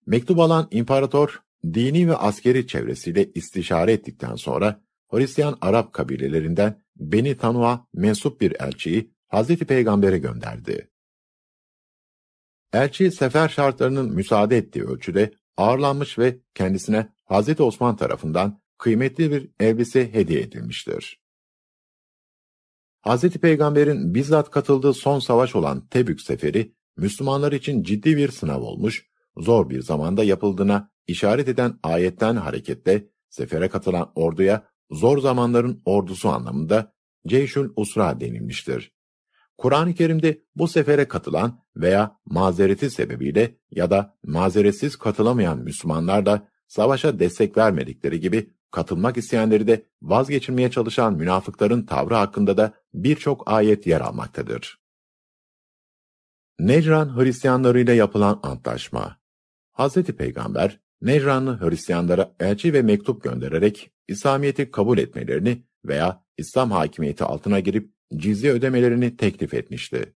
[0.06, 7.86] Mektup alan imparator, dini ve askeri çevresiyle istişare ettikten sonra Hristiyan Arap kabilelerinden Beni Tanu'a
[7.94, 10.90] mensup bir elçiyi Hazreti Peygamber'e gönderdi.
[12.72, 20.12] Elçi sefer şartlarının müsaade ettiği ölçüde ağırlanmış ve kendisine Hazreti Osman tarafından kıymetli bir elbise
[20.12, 21.23] hediye edilmiştir.
[23.01, 29.07] Hazreti Peygamber'in bizzat katıldığı son savaş olan Tebük seferi, Müslümanlar için ciddi bir sınav olmuş,
[29.37, 36.95] zor bir zamanda yapıldığına işaret eden ayetten hareketle sefere katılan orduya zor zamanların ordusu anlamında
[37.27, 38.93] Ceyşül Usra denilmiştir.
[39.59, 47.19] Kur'an-ı Kerim'de bu sefere katılan veya mazereti sebebiyle ya da mazeretsiz katılamayan Müslümanlar da savaşa
[47.19, 54.01] destek vermedikleri gibi katılmak isteyenleri de vazgeçirmeye çalışan münafıkların tavrı hakkında da birçok ayet yer
[54.01, 54.83] almaktadır.
[56.59, 59.16] Necran Hristiyanlarıyla yapılan antlaşma
[59.79, 59.95] Hz.
[59.95, 67.93] Peygamber, Necranlı Hristiyanlara elçi ve mektup göndererek İslamiyet'i kabul etmelerini veya İslam hakimiyeti altına girip
[68.16, 70.14] cizye ödemelerini teklif etmişti.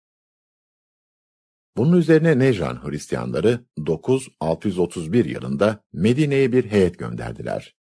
[1.77, 7.77] Bunun üzerine Necran Hristiyanları 9-631 yılında Medine'ye bir heyet gönderdiler.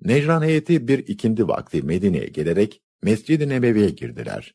[0.00, 4.54] Necran heyeti bir ikindi vakti Medine'ye gelerek Mescid-i Nebevi'ye girdiler.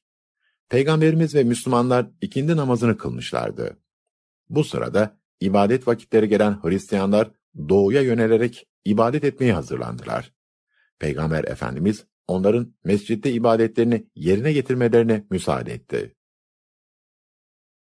[0.70, 3.78] Peygamberimiz ve Müslümanlar ikindi namazını kılmışlardı.
[4.50, 7.32] Bu sırada ibadet vakitleri gelen Hristiyanlar
[7.70, 10.34] doğuya yönelerek ibadet etmeye hazırlandılar.
[11.00, 16.16] Peygamber Efendimiz onların mescitte ibadetlerini yerine getirmelerine müsaade etti.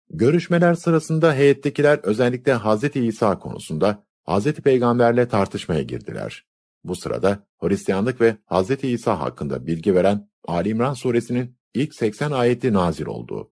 [0.09, 2.95] Görüşmeler sırasında heyettekiler özellikle Hz.
[2.95, 4.53] İsa konusunda Hz.
[4.53, 6.45] Peygamberle tartışmaya girdiler.
[6.83, 8.83] Bu sırada Hristiyanlık ve Hz.
[8.83, 13.51] İsa hakkında bilgi veren Ali İmran suresinin ilk 80 ayeti nazil oldu.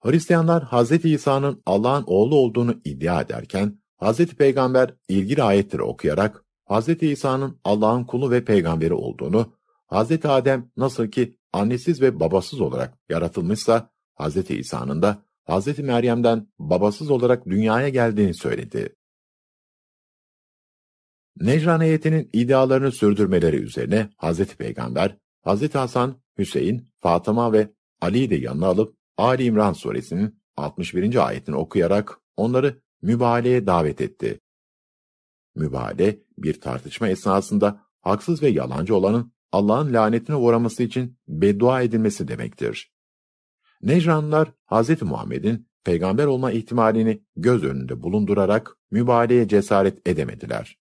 [0.00, 1.04] Hristiyanlar Hz.
[1.04, 4.26] İsa'nın Allah'ın oğlu olduğunu iddia ederken, Hz.
[4.26, 7.02] Peygamber ilgili ayetleri okuyarak Hz.
[7.02, 9.52] İsa'nın Allah'ın kulu ve peygamberi olduğunu,
[9.90, 10.24] Hz.
[10.24, 13.90] Adem nasıl ki annesiz ve babasız olarak yaratılmışsa,
[14.20, 14.50] Hz.
[14.50, 15.78] İsa'nın da Hz.
[15.78, 18.94] Meryem'den babasız olarak dünyaya geldiğini söyledi.
[21.36, 24.44] Necran heyetinin iddialarını sürdürmeleri üzerine Hz.
[24.44, 25.16] Peygamber,
[25.46, 25.74] Hz.
[25.74, 31.26] Hasan, Hüseyin, Fatıma ve Ali'yi de yanına alıp Ali İmran suresinin 61.
[31.26, 34.40] ayetini okuyarak onları mübaleye davet etti.
[35.54, 42.92] Mübale, bir tartışma esnasında haksız ve yalancı olanın Allah'ın lanetine uğraması için beddua edilmesi demektir.
[43.82, 45.02] Necranlılar, Hz.
[45.02, 50.78] Muhammed'in peygamber olma ihtimalini göz önünde bulundurarak mübaleye cesaret edemediler.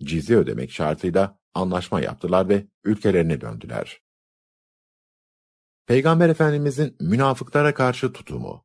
[0.00, 4.02] Cizye ödemek şartıyla anlaşma yaptılar ve ülkelerine döndüler.
[5.86, 8.64] Peygamber Efendimizin münafıklara karşı tutumu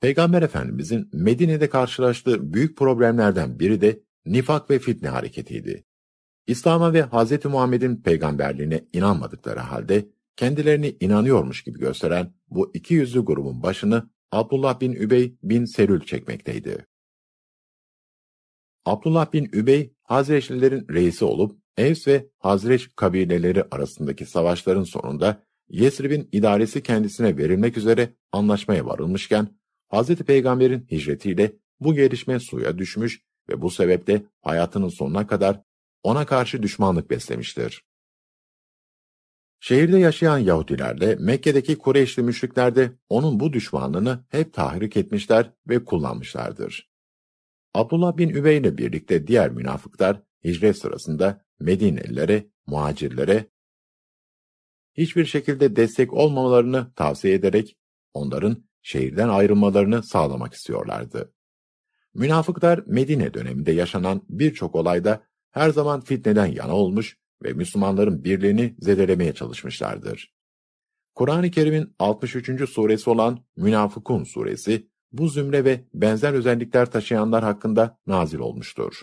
[0.00, 5.84] Peygamber Efendimizin Medine'de karşılaştığı büyük problemlerden biri de nifak ve fitne hareketiydi.
[6.46, 7.44] İslam'a ve Hz.
[7.44, 14.92] Muhammed'in peygamberliğine inanmadıkları halde kendilerini inanıyormuş gibi gösteren bu iki yüzlü grubun başını Abdullah bin
[14.92, 16.86] Übey bin Selül çekmekteydi.
[18.84, 26.82] Abdullah bin Übey, Hazreçlilerin reisi olup Evs ve Hazreç kabileleri arasındaki savaşların sonunda Yesrib'in idaresi
[26.82, 29.48] kendisine verilmek üzere anlaşmaya varılmışken,
[29.92, 30.14] Hz.
[30.14, 35.60] Peygamber'in hicretiyle bu gelişme suya düşmüş ve bu sebeple hayatının sonuna kadar
[36.02, 37.84] ona karşı düşmanlık beslemiştir.
[39.60, 46.90] Şehirde yaşayan Yahudilerle Mekke'deki Kureyşli müşrikler de onun bu düşmanlığını hep tahrik etmişler ve kullanmışlardır.
[47.74, 53.46] Abdullah bin Übey ile birlikte diğer münafıklar hicret sırasında Medinelilere, muhacirlere
[54.96, 57.76] hiçbir şekilde destek olmamalarını tavsiye ederek
[58.14, 61.32] onların şehirden ayrılmalarını sağlamak istiyorlardı.
[62.14, 69.32] Münafıklar Medine döneminde yaşanan birçok olayda her zaman fitneden yana olmuş ve Müslümanların birliğini zedelemeye
[69.32, 70.34] çalışmışlardır.
[71.14, 72.70] Kur'an-ı Kerim'in 63.
[72.70, 79.02] suresi olan Münafıkun suresi, bu zümre ve benzer özellikler taşıyanlar hakkında nazil olmuştur.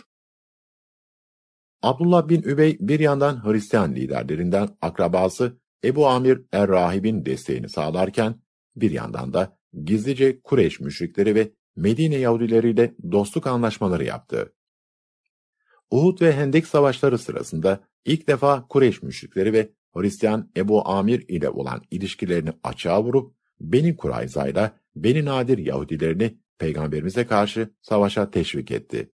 [1.82, 8.42] Abdullah bin Übey bir yandan Hristiyan liderlerinden akrabası Ebu Amir Er-Rahib'in desteğini sağlarken,
[8.76, 14.52] bir yandan da gizlice Kureyş müşrikleri ve Medine Yahudileriyle dostluk anlaşmaları yaptı.
[15.90, 21.82] Uhud ve Hendek savaşları sırasında ilk defa Kureyş müşrikleri ve Hristiyan Ebu Amir ile olan
[21.90, 29.12] ilişkilerini açığa vurup Beni Kurayza ile Beni Nadir Yahudilerini peygamberimize karşı savaşa teşvik etti.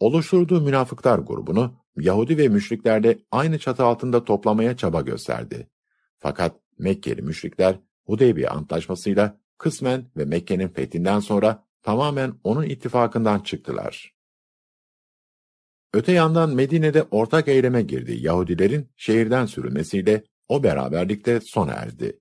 [0.00, 5.70] Oluşturduğu münafıklar grubunu Yahudi ve müşriklerle aynı çatı altında toplamaya çaba gösterdi.
[6.18, 14.14] Fakat Mekkeli müşrikler Hudeybiye Antlaşması'yla kısmen ve Mekke'nin fethinden sonra tamamen onun ittifakından çıktılar.
[15.94, 22.20] Öte yandan Medine'de ortak eyleme girdiği Yahudilerin şehirden sürülmesiyle o beraberlikte sona erdi.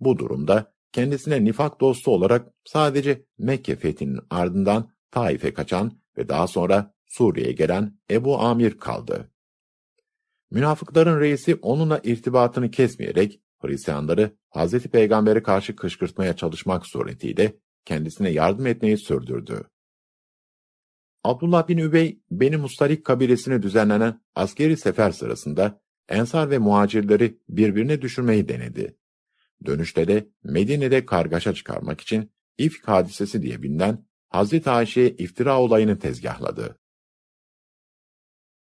[0.00, 6.94] Bu durumda kendisine nifak dostu olarak sadece Mekke fethinin ardından Taif'e kaçan ve daha sonra
[7.06, 9.30] Suriye'ye gelen Ebu Amir kaldı.
[10.50, 14.78] Münafıkların reisi onunla irtibatını kesmeyerek Hristiyanları Hz.
[14.78, 19.64] Peygamber'e karşı kışkırtmaya çalışmak suretiyle kendisine yardım etmeyi sürdürdü.
[21.24, 28.48] Abdullah bin Übey, Beni Mustalik kabilesine düzenlenen askeri sefer sırasında Ensar ve muhacirleri birbirine düşürmeyi
[28.48, 28.96] denedi.
[29.66, 36.78] Dönüşte de Medine'de kargaşa çıkarmak için İfk hadisesi diye bilinen Hazreti Ayşe'ye iftira olayını tezgahladı.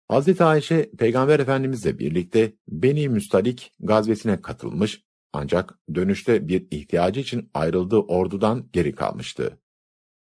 [0.09, 7.99] Hazreti Ayşe, Peygamber Efendimizle birlikte Beni Müstalik gazvesine katılmış ancak dönüşte bir ihtiyacı için ayrıldığı
[7.99, 9.61] ordudan geri kalmıştı.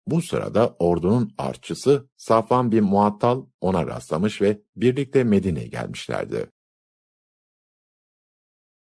[0.08, 6.50] Bu sırada ordunun artçısı Safvan bin Muattal ona rastlamış ve birlikte Medine'ye gelmişlerdi.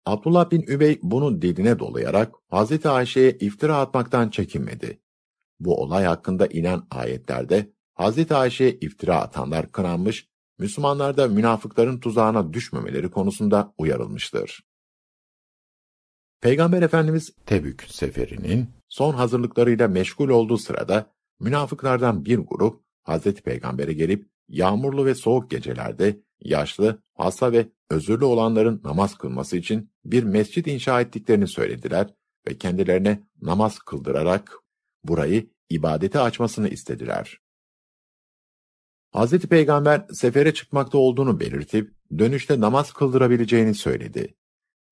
[0.07, 5.01] Abdullah bin Übey bunu diline dolayarak Hazreti Ayşe'ye iftira atmaktan çekinmedi.
[5.61, 10.30] Bu olay hakkında inen ayetlerde Hazreti Ayşe'ye iftira atanlar kınanmış,
[10.61, 14.63] Müslümanlar da münafıkların tuzağına düşmemeleri konusunda uyarılmıştır.
[16.41, 24.29] Peygamber Efendimiz Tebük seferinin son hazırlıklarıyla meşgul olduğu sırada münafıklardan bir grup Hazreti Peygamber'e gelip
[24.49, 31.01] yağmurlu ve soğuk gecelerde yaşlı, hasta ve özürlü olanların namaz kılması için bir mescit inşa
[31.01, 32.15] ettiklerini söylediler
[32.49, 34.55] ve kendilerine namaz kıldırarak
[35.05, 37.41] burayı ibadete açmasını istediler.
[39.11, 44.35] Hazreti Peygamber sefere çıkmakta olduğunu belirtip dönüşte namaz kıldırabileceğini söyledi.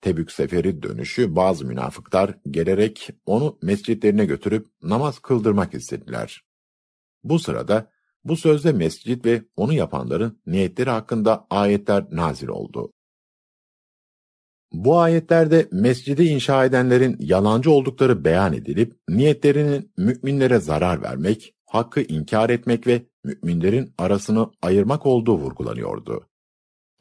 [0.01, 6.45] Tebük seferi dönüşü bazı münafıklar gelerek onu mescitlerine götürüp namaz kıldırmak istediler.
[7.25, 7.91] Bu sırada
[8.25, 12.93] bu sözde mescit ve onu yapanların niyetleri hakkında ayetler nazil oldu.
[14.73, 22.51] Bu ayetlerde mescidi inşa edenlerin yalancı oldukları beyan edilip, niyetlerinin müminlere zarar vermek, hakkı inkar
[22.51, 26.29] etmek ve müminlerin arasını ayırmak olduğu vurgulanıyordu.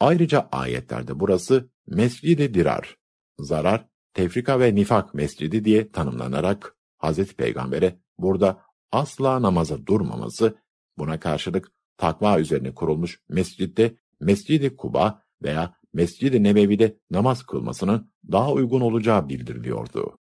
[0.00, 2.96] Ayrıca ayetlerde burası Mescid-i Dirar,
[3.38, 7.34] zarar, tefrika ve nifak mescidi diye tanımlanarak Hz.
[7.34, 10.58] Peygamber'e burada asla namaza durmaması,
[10.98, 18.80] buna karşılık takva üzerine kurulmuş mescitte Mescid-i Kuba veya Mescid-i Nebevi'de namaz kılmasının daha uygun
[18.80, 20.18] olacağı bildiriliyordu.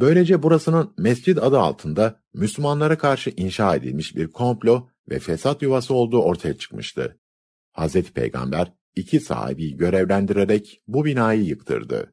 [0.00, 6.22] Böylece burasının mescid adı altında Müslümanlara karşı inşa edilmiş bir komplo ve fesat yuvası olduğu
[6.22, 7.18] ortaya çıkmıştı.
[7.78, 8.02] Hz.
[8.02, 12.12] Peygamber iki sahibi görevlendirerek bu binayı yıktırdı.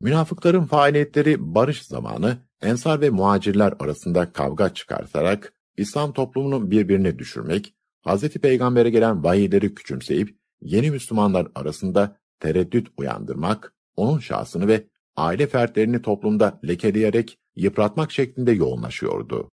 [0.00, 7.74] Münafıkların faaliyetleri barış zamanı ensar ve muhacirler arasında kavga çıkartarak İslam toplumunu birbirine düşürmek,
[8.06, 8.28] Hz.
[8.28, 14.88] Peygamber'e gelen vahiyleri küçümseyip yeni Müslümanlar arasında tereddüt uyandırmak, onun şahsını ve
[15.18, 19.50] aile fertlerini toplumda lekeleyerek yıpratmak şeklinde yoğunlaşıyordu.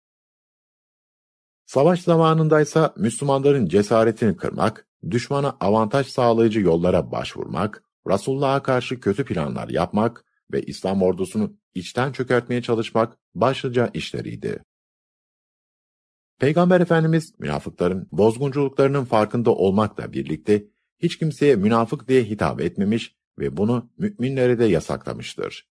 [1.66, 10.24] Savaş zamanındaysa Müslümanların cesaretini kırmak, düşmana avantaj sağlayıcı yollara başvurmak, Resulullah'a karşı kötü planlar yapmak
[10.53, 14.62] ve İslam ordusunu içten çökertmeye çalışmak başlıca işleriydi.
[16.39, 20.65] Peygamber Efendimiz münafıkların bozgunculuklarının farkında olmakla birlikte
[20.99, 25.69] hiç kimseye münafık diye hitap etmemiş ve bunu müminlere de yasaklamıştır.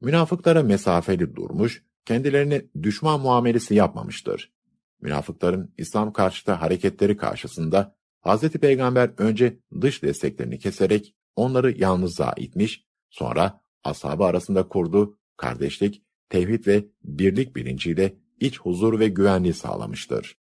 [0.00, 4.52] Münafıklara mesafeli durmuş, kendilerine düşman muamelesi yapmamıştır.
[5.00, 7.96] Münafıkların İslam karşıtı hareketleri karşısında
[8.26, 8.48] Hz.
[8.48, 16.84] Peygamber önce dış desteklerini keserek onları yalnızlığa itmiş, sonra ashabı arasında kurduğu kardeşlik, tevhid ve
[17.02, 20.36] birlik bilinciyle iç huzur ve güvenliği sağlamıştır.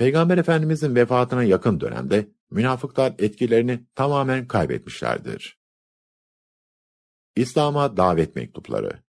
[0.00, 5.58] Peygamber Efendimizin vefatına yakın dönemde münafıklar etkilerini tamamen kaybetmişlerdir.
[7.36, 9.02] İslam'a davet mektupları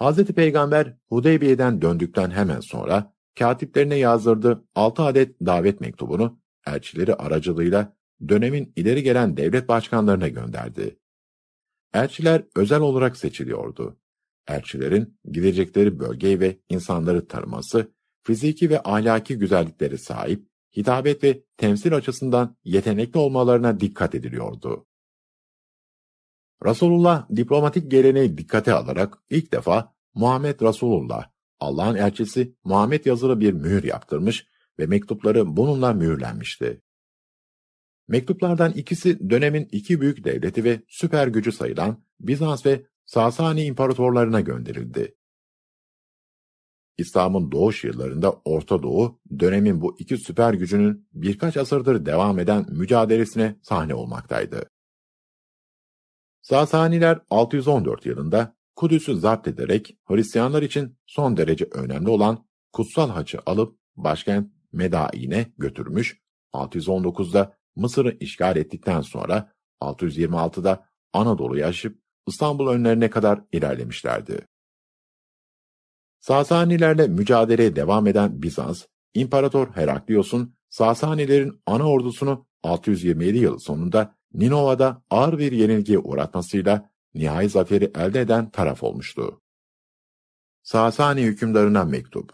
[0.00, 0.24] Hz.
[0.24, 7.96] Peygamber Hudeybiye'den döndükten hemen sonra katiplerine yazdırdığı altı adet davet mektubunu elçileri aracılığıyla
[8.28, 10.98] dönemin ileri gelen devlet başkanlarına gönderdi.
[11.94, 13.98] Elçiler özel olarak seçiliyordu.
[14.48, 17.97] Elçilerin gidecekleri bölgeyi ve insanları tanıması,
[18.28, 24.86] fiziki ve ahlaki güzellikleri sahip, hitabet ve temsil açısından yetenekli olmalarına dikkat ediliyordu.
[26.64, 31.30] Resulullah diplomatik geleneği dikkate alarak ilk defa Muhammed Resulullah,
[31.60, 34.46] Allah'ın elçisi Muhammed yazılı bir mühür yaptırmış
[34.78, 36.82] ve mektupları bununla mühürlenmişti.
[38.08, 45.17] Mektuplardan ikisi dönemin iki büyük devleti ve süper gücü sayılan Bizans ve Sasani imparatorlarına gönderildi.
[46.98, 53.56] İslam'ın doğuş yıllarında Orta Doğu, dönemin bu iki süper gücünün birkaç asırdır devam eden mücadelesine
[53.62, 54.70] sahne olmaktaydı.
[56.42, 63.78] Sasaniler 614 yılında Kudüs'ü zapt ederek Hristiyanlar için son derece önemli olan Kutsal Haç'ı alıp
[63.96, 66.20] başkent Medain'e götürmüş,
[66.52, 74.46] 619'da Mısır'ı işgal ettikten sonra 626'da Anadolu'yu aşıp İstanbul önlerine kadar ilerlemişlerdi.
[76.20, 78.84] Sasanilerle mücadeleye devam eden Bizans,
[79.14, 87.84] İmparator Heraklios'un Sasanilerin ana ordusunu 627 yılı sonunda Ninova'da ağır bir yenilgiye uğratmasıyla nihai zaferi
[87.94, 89.42] elde eden taraf olmuştu.
[90.62, 92.32] Sasani hükümdarına mektup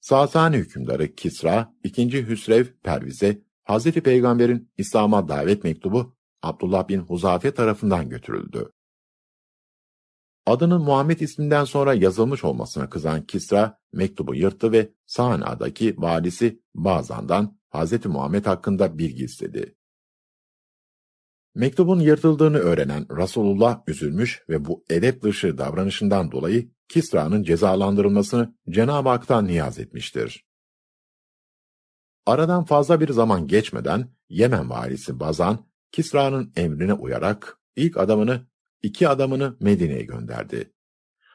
[0.00, 2.28] Sasani hükümdarı Kisra, 2.
[2.28, 3.84] Hüsrev Perviz'e Hz.
[3.92, 8.72] Peygamber'in İslam'a davet mektubu Abdullah bin Huzafe tarafından götürüldü.
[10.46, 18.06] Adının Muhammed isminden sonra yazılmış olmasına kızan Kisra, mektubu yırttı ve Sana'daki valisi Bazan'dan Hz.
[18.06, 19.76] Muhammed hakkında bilgi istedi.
[21.54, 29.46] Mektubun yırtıldığını öğrenen Resulullah üzülmüş ve bu edep dışı davranışından dolayı Kisra'nın cezalandırılmasını Cenab-ı Hak'tan
[29.46, 30.44] niyaz etmiştir.
[32.26, 38.46] Aradan fazla bir zaman geçmeden Yemen valisi Bazan, Kisra'nın emrine uyarak ilk adamını,
[38.82, 40.72] iki adamını Medine'ye gönderdi.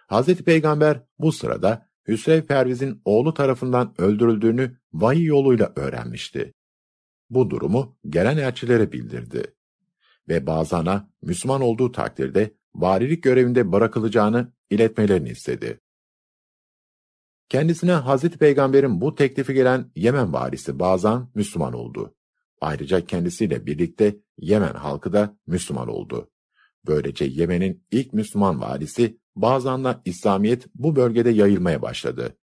[0.08, 6.54] Hazreti Peygamber bu sırada Hüsrev Perviz'in oğlu tarafından öldürüldüğünü vahiy yoluyla öğrenmişti.
[7.30, 9.56] Bu durumu gelen elçilere bildirdi
[10.30, 15.80] ve Bazan'a Müslüman olduğu takdirde varilik görevinde bırakılacağını iletmelerini istedi.
[17.50, 22.16] Kendisine Hazreti Peygamber'in bu teklifi gelen Yemen varisi Bazan Müslüman oldu.
[22.62, 26.32] Ayrıca kendisiyle birlikte Yemen halkı da Müslüman oldu.
[26.88, 32.38] Böylece Yemen'in ilk Müslüman valisi Bazan'la İslamiyet bu bölgede yayılmaya başladı.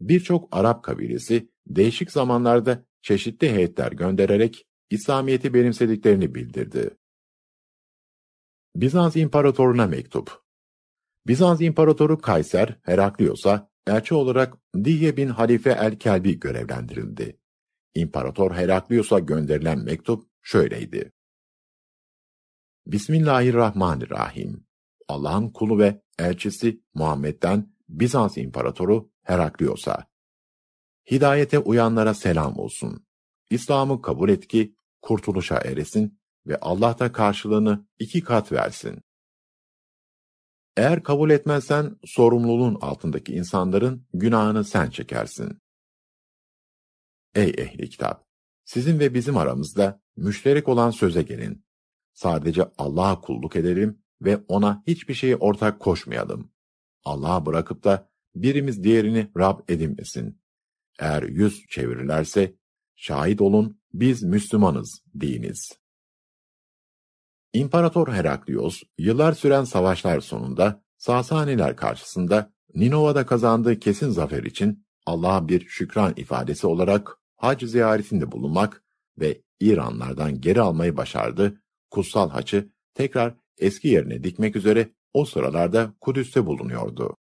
[0.00, 6.90] Birçok Arap kabilesi değişik zamanlarda çeşitli heyetler göndererek İslamiyet'i benimsediklerini bildirdi.
[8.76, 10.42] Bizans İmparatoruna mektup
[11.26, 14.54] Bizans İmparatoru Kayser Heraklios'a elçi olarak
[14.84, 17.38] Dihye bin Halife el-Kelbi görevlendirildi.
[17.94, 21.12] İmparator Heraklios'a gönderilen mektup şöyleydi.
[22.88, 24.66] Bismillahirrahmanirrahim.
[25.08, 30.06] Allah'ın kulu ve elçisi Muhammed'den Bizans İmparatoru Heraklios'a.
[31.10, 33.06] Hidayete uyanlara selam olsun.
[33.50, 39.02] İslam'ı kabul et ki kurtuluşa eresin ve Allah da karşılığını iki kat versin.
[40.76, 45.58] Eğer kabul etmezsen sorumluluğun altındaki insanların günahını sen çekersin.
[47.34, 48.26] Ey ehli kitap!
[48.64, 51.67] Sizin ve bizim aramızda müşterek olan söze gelin.
[52.18, 56.50] Sadece Allah'a kulluk edelim ve ona hiçbir şeyi ortak koşmayalım.
[57.04, 60.40] Allah'a bırakıp da birimiz diğerini Rab edinmesin.
[60.98, 62.54] Eğer yüz çevirirlerse,
[62.96, 65.78] şahit olun biz Müslümanız deyiniz.
[67.52, 75.66] İmparator Heraklios, yıllar süren savaşlar sonunda Sasaniler karşısında Ninova'da kazandığı kesin zafer için Allah'a bir
[75.68, 78.84] şükran ifadesi olarak hac ziyaretinde bulunmak
[79.18, 86.46] ve İranlardan geri almayı başardı, kutsal haçı tekrar eski yerine dikmek üzere o sıralarda Kudüs'te
[86.46, 87.16] bulunuyordu.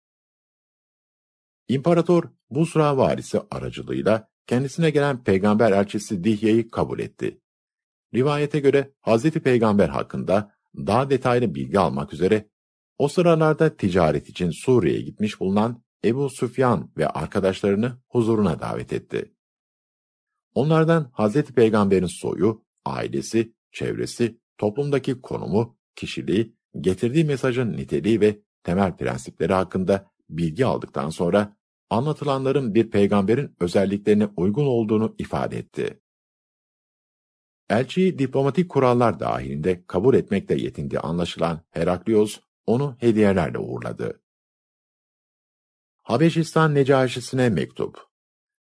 [1.68, 7.40] İmparator Busra varisi aracılığıyla kendisine gelen peygamber elçisi Dihye'yi kabul etti.
[8.14, 12.50] Rivayete göre Hazreti Peygamber hakkında daha detaylı bilgi almak üzere
[12.98, 19.32] o sıralarda ticaret için Suriye'ye gitmiş bulunan Ebu Süfyan ve arkadaşlarını huzuruna davet etti.
[20.54, 29.52] Onlardan Hazreti Peygamber'in soyu, ailesi, çevresi, toplumdaki konumu, kişiliği, getirdiği mesajın niteliği ve temel prensipleri
[29.52, 31.56] hakkında bilgi aldıktan sonra
[31.90, 36.00] anlatılanların bir peygamberin özelliklerine uygun olduğunu ifade etti.
[37.70, 44.22] Elçiyi diplomatik kurallar dahilinde kabul etmekle yetindi anlaşılan Heraklios, onu hediyelerle uğurladı.
[46.02, 48.06] Habeşistan Necaşisi'ne mektup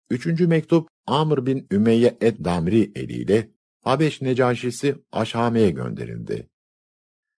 [0.10, 3.52] Üçüncü mektup Amr bin Ümeyye ed-Damri eliyle
[3.82, 6.50] Habeş Necaşisi Aşhame'ye gönderildi.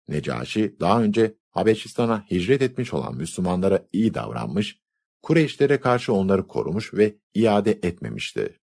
[0.07, 4.83] Necaşi daha önce Habeşistan'a hicret etmiş olan Müslümanlara iyi davranmış,
[5.21, 8.59] Kureyşlere karşı onları korumuş ve iade etmemişti.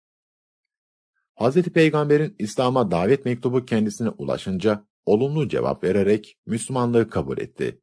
[1.40, 1.62] Hz.
[1.62, 7.80] Peygamber'in İslam'a davet mektubu kendisine ulaşınca olumlu cevap vererek Müslümanlığı kabul etti.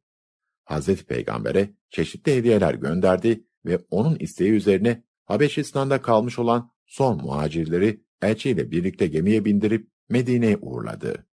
[0.64, 1.02] Hz.
[1.02, 9.06] Peygamber'e çeşitli hediyeler gönderdi ve onun isteği üzerine Habeşistan'da kalmış olan son muhacirleri elçiyle birlikte
[9.06, 11.26] gemiye bindirip Medine'ye uğurladı.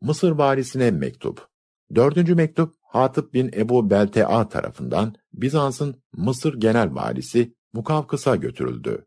[0.00, 1.48] Mısır valisine mektup.
[1.94, 9.06] Dördüncü mektup Hatip bin Ebu Beltea tarafından Bizans'ın Mısır genel valisi Mukavkıs'a götürüldü.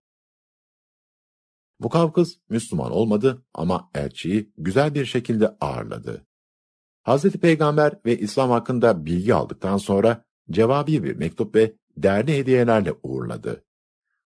[1.80, 6.26] Mukavkıs Müslüman olmadı ama elçiyi güzel bir şekilde ağırladı.
[7.03, 13.65] Hazreti Peygamber ve İslam hakkında bilgi aldıktan sonra cevabi bir mektup ve değerli hediyelerle uğurladı.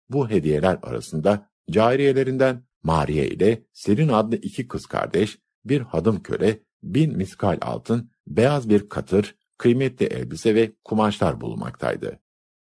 [0.09, 7.17] Bu hediyeler arasında cariyelerinden Mariye ile Selin adlı iki kız kardeş, bir hadım köle, bin
[7.17, 12.19] miskal altın, beyaz bir katır, kıymetli elbise ve kumaşlar bulunmaktaydı.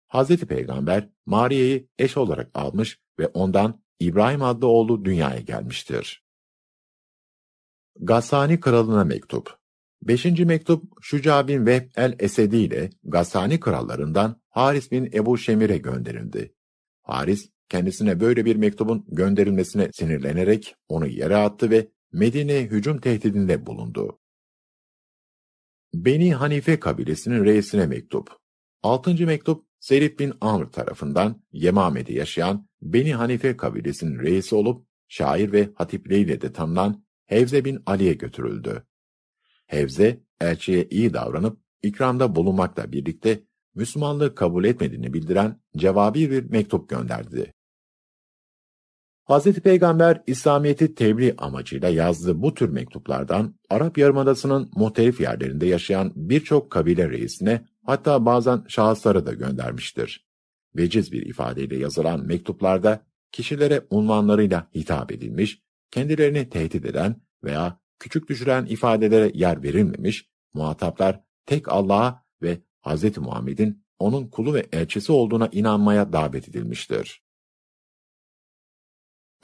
[0.07, 6.23] Hazreti Peygamber Mariye'yi eş olarak almış ve ondan İbrahim adlı oğlu dünyaya gelmiştir.
[7.99, 9.57] Gassani Kralı'na mektup
[10.01, 16.53] Beşinci mektup Şuca bin Vehb el-Esedi ile Gassani krallarından Haris bin Ebu Şemir'e gönderildi.
[17.07, 24.19] Haris, kendisine böyle bir mektubun gönderilmesine sinirlenerek onu yere attı ve Medine'ye hücum tehdidinde bulundu.
[25.93, 28.29] Beni Hanife kabilesinin reisine mektup.
[28.83, 35.69] Altıncı mektup Serif bin Amr tarafından Yemame'de yaşayan Beni Hanife kabilesinin reisi olup şair ve
[35.75, 38.83] hatipliğiyle de tanınan Hevze bin Ali'ye götürüldü.
[39.65, 43.43] Hevze, elçiye iyi davranıp ikramda bulunmakla birlikte
[43.77, 47.53] Müslümanlığı kabul etmediğini bildiren cevabi bir mektup gönderdi.
[49.29, 49.53] Hz.
[49.53, 57.09] Peygamber İslamiyet'i tebliğ amacıyla yazdığı bu tür mektuplardan Arap Yarımadası'nın muhtelif yerlerinde yaşayan birçok kabile
[57.09, 60.27] reisine hatta bazen şahıslara da göndermiştir.
[60.75, 68.65] Veciz bir ifadeyle yazılan mektuplarda kişilere unvanlarıyla hitap edilmiş, kendilerini tehdit eden veya küçük düşüren
[68.65, 72.61] ifadelere yer verilmemiş, muhataplar tek Allah'a ve
[72.95, 73.17] Hz.
[73.17, 77.23] Muhammed'in onun kulu ve elçisi olduğuna inanmaya davet edilmiştir.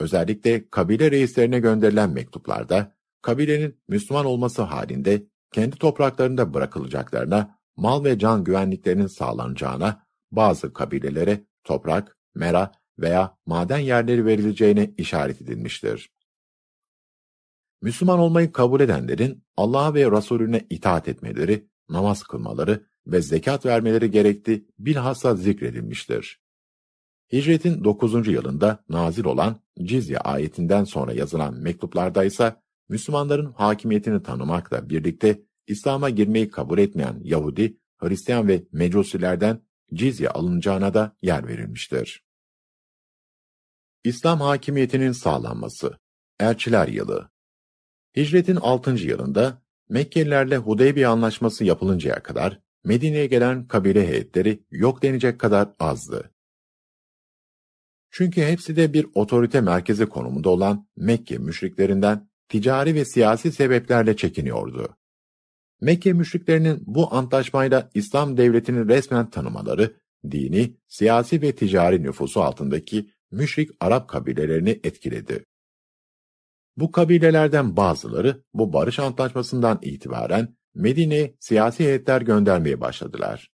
[0.00, 8.44] Özellikle kabile reislerine gönderilen mektuplarda, kabilenin Müslüman olması halinde kendi topraklarında bırakılacaklarına, mal ve can
[8.44, 16.10] güvenliklerinin sağlanacağına, bazı kabilelere toprak, mera veya maden yerleri verileceğine işaret edilmiştir.
[17.82, 24.68] Müslüman olmayı kabul edenlerin Allah'a ve Resulüne itaat etmeleri, namaz kılmaları ve zekat vermeleri gerektiği
[24.78, 26.44] bilhassa zikredilmiştir.
[27.32, 28.28] Hicretin 9.
[28.28, 32.56] yılında nazil olan Cizye ayetinden sonra yazılan mektuplarda ise
[32.88, 39.60] Müslümanların hakimiyetini tanımakla birlikte İslam'a girmeyi kabul etmeyen Yahudi, Hristiyan ve Mecusilerden
[39.94, 42.24] cizye alınacağına da yer verilmiştir.
[44.04, 45.98] İslam hakimiyetinin sağlanması
[46.40, 47.30] Elçiler Yılı
[48.16, 48.90] Hicretin 6.
[48.90, 56.30] yılında Mekkelilerle Hudeybiye anlaşması yapılıncaya kadar Medine'ye gelen kabile heyetleri yok denecek kadar azdı.
[58.10, 64.96] Çünkü hepsi de bir otorite merkezi konumunda olan Mekke müşriklerinden ticari ve siyasi sebeplerle çekiniyordu.
[65.80, 69.96] Mekke müşriklerinin bu antlaşmayla İslam devletini resmen tanımaları,
[70.30, 75.44] dini, siyasi ve ticari nüfusu altındaki müşrik Arap kabilelerini etkiledi.
[76.76, 83.52] Bu kabilelerden bazıları bu barış antlaşmasından itibaren Medine'ye siyasi heyetler göndermeye başladılar.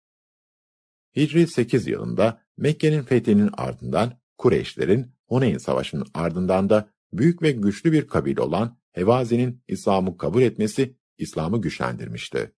[1.15, 8.07] Hicri 8 yılında Mekke'nin fethinin ardından Kureyşlerin Huneyn Savaşı'nın ardından da büyük ve güçlü bir
[8.07, 12.51] kabile olan Hevazi'nin İslam'ı kabul etmesi İslam'ı güçlendirmişti.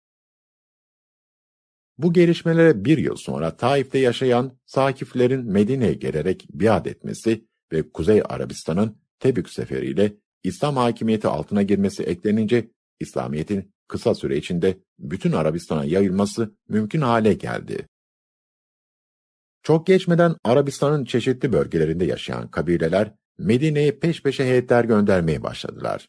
[1.98, 8.98] Bu gelişmelere bir yıl sonra Taif'te yaşayan Sakiflerin Medine'ye gelerek biat etmesi ve Kuzey Arabistan'ın
[9.18, 10.12] Tebük seferiyle
[10.42, 12.70] İslam hakimiyeti altına girmesi eklenince
[13.00, 17.86] İslamiyet'in kısa süre içinde bütün Arabistan'a yayılması mümkün hale geldi.
[19.62, 26.08] Çok geçmeden Arabistan'ın çeşitli bölgelerinde yaşayan kabileler Medine'ye peş peşe heyetler göndermeye başladılar.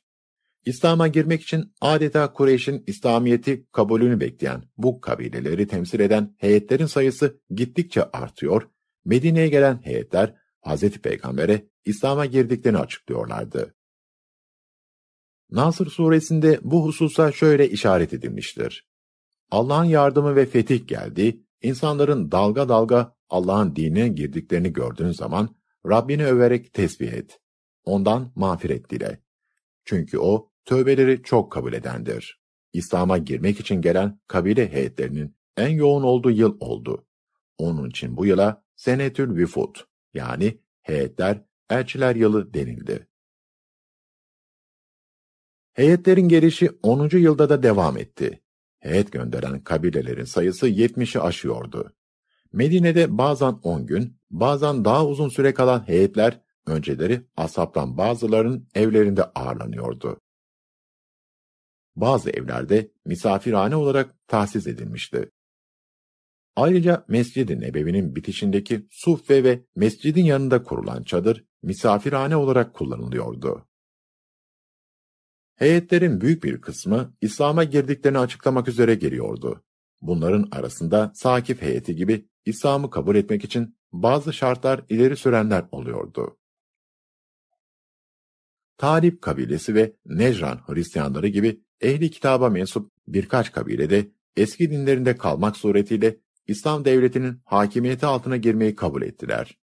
[0.65, 8.03] İslam'a girmek için adeta Kureyş'in İslamiyeti kabulünü bekleyen bu kabileleri temsil eden heyetlerin sayısı gittikçe
[8.03, 8.69] artıyor,
[9.05, 10.89] Medine'ye gelen heyetler Hz.
[10.89, 13.75] Peygamber'e İslam'a girdiklerini açıklıyorlardı.
[15.51, 18.87] Nasır suresinde bu hususa şöyle işaret edilmiştir.
[19.51, 25.55] Allah'ın yardımı ve fetih geldi, insanların dalga dalga Allah'ın dinine girdiklerini gördüğün zaman
[25.85, 27.39] Rabbini överek tesbih et.
[27.85, 29.19] Ondan mağfiret dile.
[29.85, 32.39] Çünkü o tövbeleri çok kabul edendir.
[32.73, 37.07] İslam'a girmek için gelen kabile heyetlerinin en yoğun olduğu yıl oldu.
[37.57, 43.08] Onun için bu yıla Senetül Vüfut yani heyetler, elçiler yılı denildi.
[45.79, 47.09] Heyetlerin gelişi 10.
[47.17, 48.41] yılda da devam etti.
[48.79, 51.93] Heyet gönderen kabilelerin sayısı 70'i aşıyordu.
[52.53, 60.21] Medine'de bazen 10 gün, bazen daha uzun süre kalan heyetler önceleri asaptan bazılarının evlerinde ağırlanıyordu.
[61.95, 65.29] Bazı evlerde misafirhane olarak tahsis edilmişti.
[66.55, 73.68] Ayrıca Mescid-i Nebevi'nin bitişindeki suffe ve mescidin yanında kurulan çadır misafirhane olarak kullanılıyordu.
[75.59, 79.63] Heyetlerin büyük bir kısmı İslam'a girdiklerini açıklamak üzere geliyordu.
[80.01, 86.37] Bunların arasında Sakif heyeti gibi İslam'ı kabul etmek için bazı şartlar ileri sürenler oluyordu.
[88.77, 96.17] Talip kabilesi ve Necran Hristiyanları gibi ehli kitaba mensup birkaç kabilede eski dinlerinde kalmak suretiyle
[96.47, 99.57] İslam devletinin hakimiyeti altına girmeyi kabul ettiler.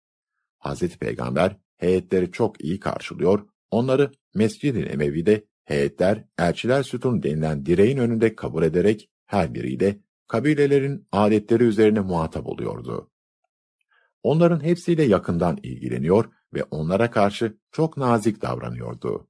[0.59, 0.97] Hz.
[0.97, 8.63] Peygamber heyetleri çok iyi karşılıyor, onları Mescid-i Emevi'de heyetler elçiler sütun denilen direğin önünde kabul
[8.63, 13.11] ederek her biriyle kabilelerin adetleri üzerine muhatap oluyordu.
[14.23, 19.29] Onların hepsiyle yakından ilgileniyor ve onlara karşı çok nazik davranıyordu.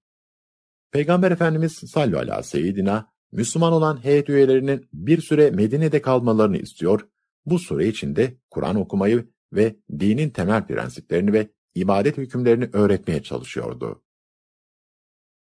[0.93, 7.09] Peygamber Efendimiz sallallahu aleyhi ve seyyidina, Müslüman olan heyet üyelerinin bir süre Medine'de kalmalarını istiyor,
[7.47, 14.04] bu süre içinde Kur'an okumayı ve dinin temel prensiplerini ve ibadet hükümlerini öğretmeye çalışıyordu.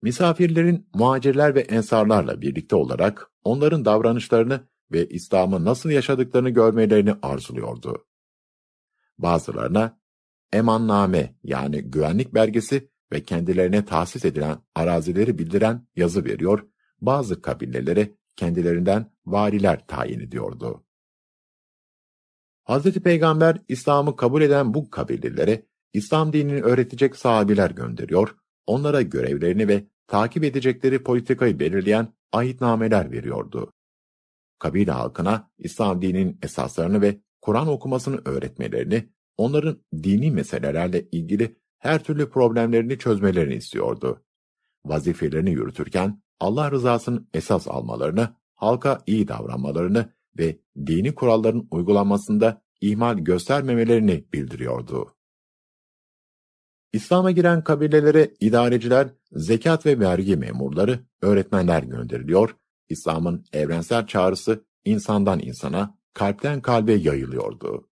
[0.03, 8.05] Misafirlerin muhacirler ve ensarlarla birlikte olarak onların davranışlarını ve İslam'ı nasıl yaşadıklarını görmelerini arzuluyordu.
[9.17, 9.99] Bazılarına
[10.53, 16.67] emanname yani güvenlik belgesi ve kendilerine tahsis edilen arazileri bildiren yazı veriyor,
[17.01, 20.83] bazı kabilelere kendilerinden variler tayin ediyordu.
[22.69, 22.93] Hz.
[22.93, 28.35] Peygamber İslam'ı kabul eden bu kabilelere İslam dinini öğretecek sahabiler gönderiyor,
[28.67, 33.73] onlara görevlerini ve takip edecekleri politikayı belirleyen ahitnameler veriyordu.
[34.59, 42.29] Kabile halkına İslam dininin esaslarını ve Kur'an okumasını öğretmelerini, onların dini meselelerle ilgili her türlü
[42.29, 44.23] problemlerini çözmelerini istiyordu.
[44.85, 54.25] Vazifelerini yürütürken Allah rızasını esas almalarını, halka iyi davranmalarını ve dini kuralların uygulanmasında ihmal göstermemelerini
[54.33, 55.15] bildiriyordu.
[56.93, 62.55] İslam'a giren kabilelere idareciler, zekat ve vergi memurları, öğretmenler gönderiliyor,
[62.89, 67.89] İslam'ın evrensel çağrısı insandan insana, kalpten kalbe yayılıyordu.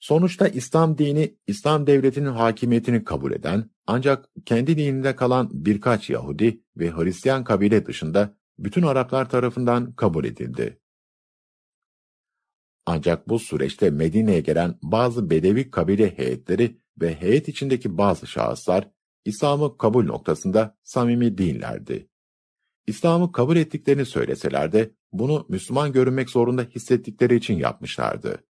[0.00, 6.90] Sonuçta İslam dini, İslam devletinin hakimiyetini kabul eden, ancak kendi dininde kalan birkaç Yahudi ve
[6.90, 10.80] Hristiyan kabile dışında bütün Araplar tarafından kabul edildi.
[12.86, 18.90] Ancak bu süreçte Medine'ye gelen bazı Bedevi kabile heyetleri ve heyet içindeki bazı şahıslar
[19.24, 22.08] İslam'ı kabul noktasında samimi değillerdi.
[22.86, 28.44] İslam'ı kabul ettiklerini söyleseler de bunu Müslüman görünmek zorunda hissettikleri için yapmışlardı.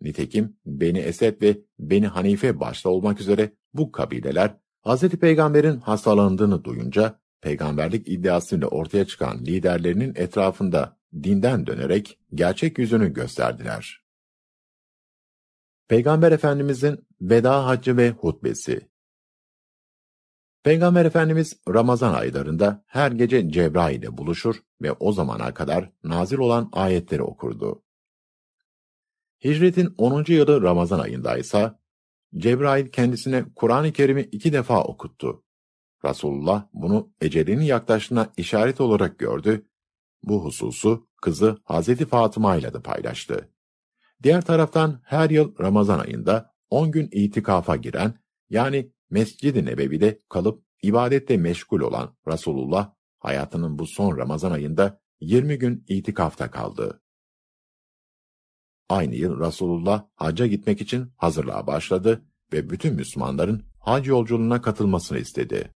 [0.00, 4.56] Nitekim Beni Esed ve Beni Hanife başta olmak üzere bu kabileler
[4.86, 5.08] Hz.
[5.08, 14.04] Peygamber'in hastalandığını duyunca peygamberlik iddiasıyla ortaya çıkan liderlerinin etrafında dinden dönerek gerçek yüzünü gösterdiler.
[15.88, 18.90] Peygamber Efendimizin veda haccı ve hutbesi
[20.62, 26.68] Peygamber Efendimiz Ramazan aylarında her gece Cebrail ile buluşur ve o zamana kadar nazil olan
[26.72, 27.82] ayetleri okurdu.
[29.44, 30.24] Hicretin 10.
[30.28, 31.72] yılı Ramazan ayında ise
[32.36, 35.44] Cebrail kendisine Kur'an-ı Kerim'i iki defa okuttu.
[36.04, 39.66] Resulullah bunu ecelinin yaklaştığına işaret olarak gördü.
[40.22, 43.48] Bu hususu kızı Hazreti Fatıma ile de paylaştı.
[44.22, 48.14] Diğer taraftan her yıl Ramazan ayında 10 gün itikafa giren,
[48.50, 55.84] yani Mescid-i Nebevi'de kalıp ibadette meşgul olan Resulullah, hayatının bu son Ramazan ayında 20 gün
[55.88, 57.02] itikafta kaldı.
[58.88, 65.74] Aynı yıl Resulullah hacca gitmek için hazırlığa başladı ve bütün Müslümanların hac yolculuğuna katılmasını istedi.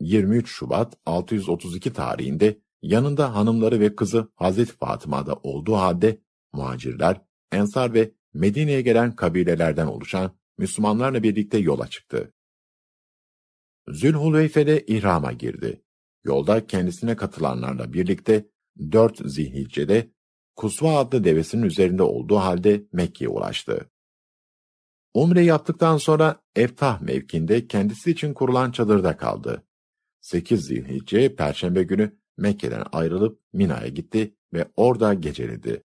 [0.00, 7.20] 23 Şubat 632 tarihinde yanında hanımları ve kızı Hazreti Fatıma'da olduğu halde muhacirler,
[7.52, 12.32] Ensar ve Medine'ye gelen kabilelerden oluşan Müslümanlarla birlikte yola çıktı.
[13.88, 15.82] Zülhuleyfe'de ihrama girdi.
[16.24, 18.46] Yolda kendisine katılanlarla birlikte
[18.92, 20.10] 4 Zilhicce'de
[20.56, 23.90] Kusva adlı devesinin üzerinde olduğu halde Mekke'ye ulaştı.
[25.14, 29.66] Umre yaptıktan sonra Eftah mevkinde kendisi için kurulan çadırda kaldı.
[30.20, 35.82] 8 Zilhicce Perşembe günü Mekke'den ayrılıp Mina'ya gitti ve orada geceledi.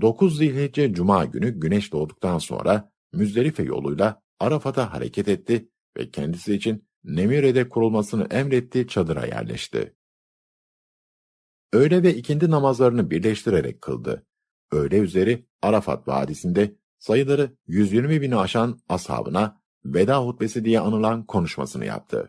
[0.00, 6.88] 9 Zilhicce Cuma günü güneş doğduktan sonra Müzdelife yoluyla Arafat'a hareket etti ve kendisi için
[7.04, 9.96] Nemire'de kurulmasını emrettiği çadıra yerleşti.
[11.72, 14.26] Öğle ve ikindi namazlarını birleştirerek kıldı.
[14.72, 22.28] Öğle üzeri Arafat Vadisi'nde sayıları 120 bini aşan ashabına veda hutbesi diye anılan konuşmasını yaptı.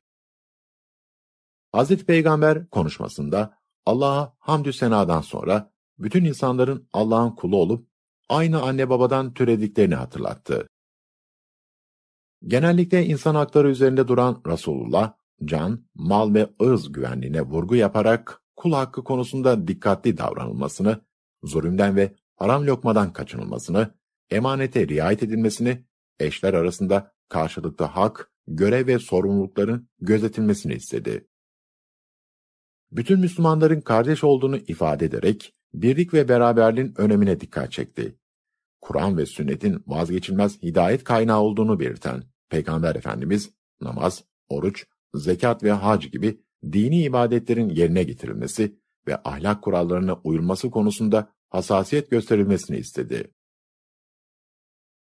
[1.71, 7.87] Hazreti Peygamber konuşmasında Allah'a hamdü senadan sonra bütün insanların Allah'ın kulu olup
[8.29, 10.67] aynı anne babadan türediklerini hatırlattı.
[12.47, 15.13] Genellikle insan hakları üzerinde duran Resulullah,
[15.45, 21.01] can, mal ve ırz güvenliğine vurgu yaparak kul hakkı konusunda dikkatli davranılmasını,
[21.43, 23.93] zulümden ve haram lokmadan kaçınılmasını,
[24.29, 25.85] emanete riayet edilmesini,
[26.19, 31.27] eşler arasında karşılıklı hak, görev ve sorumlulukların gözetilmesini istedi.
[32.91, 38.15] Bütün Müslümanların kardeş olduğunu ifade ederek birlik ve beraberliğin önemine dikkat çekti.
[38.81, 43.49] Kur'an ve sünnetin vazgeçilmez hidayet kaynağı olduğunu belirten Peygamber Efendimiz,
[43.81, 46.39] namaz, oruç, zekat ve hac gibi
[46.71, 48.75] dini ibadetlerin yerine getirilmesi
[49.07, 53.31] ve ahlak kurallarına uyulması konusunda hassasiyet gösterilmesini istedi.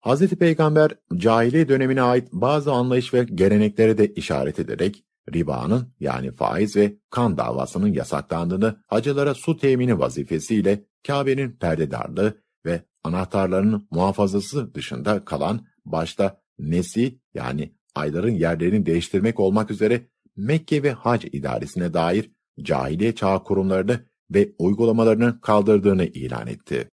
[0.06, 0.30] Hz.
[0.30, 5.04] Peygamber, cahiliye dönemine ait bazı anlayış ve geleneklere de işaret ederek,
[5.34, 13.88] ribanın yani faiz ve kan davasının yasaklandığını, hacılara su temini vazifesiyle Kabe'nin perdedarlığı ve anahtarlarının
[13.92, 21.94] muhafazası dışında kalan başta nesi yani ayların yerlerini değiştirmek olmak üzere Mekke ve Hac idaresine
[21.94, 22.32] dair
[22.62, 26.90] cahiliye çağı kurumlarını ve uygulamalarını kaldırdığını ilan etti.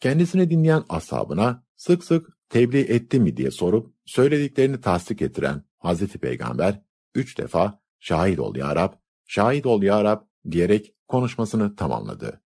[0.00, 6.82] Kendisini dinleyen ashabına sık sık tebliğ etti mi diye sorup söylediklerini tasdik ettiren Hazreti Peygamber
[7.14, 8.92] üç defa şahit ol ya Rab,
[9.26, 12.42] şahit ol ya Rab diyerek konuşmasını tamamladı.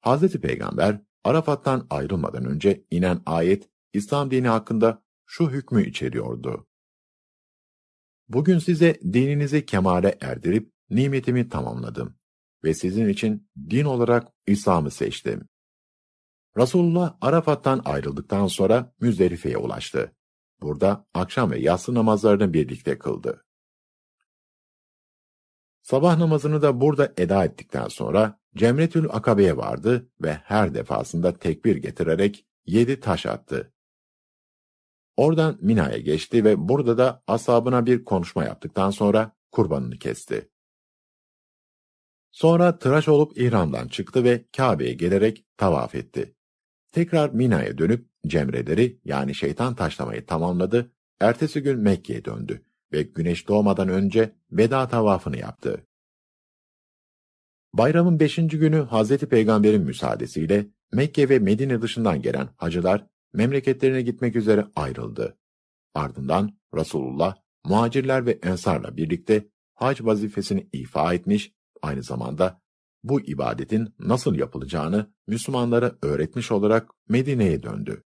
[0.00, 6.66] Hazreti Peygamber Arafat'tan ayrılmadan önce inen ayet İslam dini hakkında şu hükmü içeriyordu.
[8.28, 12.16] Bugün size dininizi kemale erdirip nimetimi tamamladım
[12.64, 15.48] ve sizin için din olarak İslam'ı seçtim.
[16.56, 20.12] Resulullah Arafat'tan ayrıldıktan sonra Müzdelife'ye ulaştı.
[20.62, 23.44] Burada akşam ve yatsı namazlarını birlikte kıldı.
[25.82, 32.46] Sabah namazını da burada eda ettikten sonra Cemretül Akabe'ye vardı ve her defasında tekbir getirerek
[32.66, 33.72] yedi taş attı.
[35.16, 40.50] Oradan Mina'ya geçti ve burada da asabına bir konuşma yaptıktan sonra kurbanını kesti.
[42.30, 46.34] Sonra tıraş olup ihramdan çıktı ve Kabe'ye gelerek tavaf etti.
[46.92, 53.88] Tekrar Mina'ya dönüp cemreleri yani şeytan taşlamayı tamamladı, ertesi gün Mekke'ye döndü ve güneş doğmadan
[53.88, 55.86] önce veda tavafını yaptı.
[57.72, 64.66] Bayramın beşinci günü Hazreti Peygamber'in müsaadesiyle Mekke ve Medine dışından gelen hacılar memleketlerine gitmek üzere
[64.76, 65.38] ayrıldı.
[65.94, 72.62] Ardından Resulullah muhacirler ve ensarla birlikte hac vazifesini ifa etmiş, aynı zamanda
[73.02, 78.02] bu ibadetin nasıl yapılacağını Müslümanlara öğretmiş olarak Medine'ye döndü.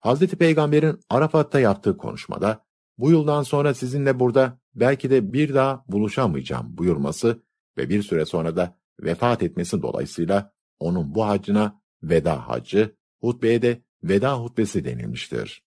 [0.00, 2.66] Hazreti Peygamber'in Arafat'ta yaptığı konuşmada,
[2.98, 7.42] bu yıldan sonra sizinle burada belki de bir daha buluşamayacağım buyurması
[7.76, 13.82] ve bir süre sonra da vefat etmesi dolayısıyla onun bu hacına veda hacı, hutbeye de
[14.02, 15.64] veda hutbesi denilmiştir.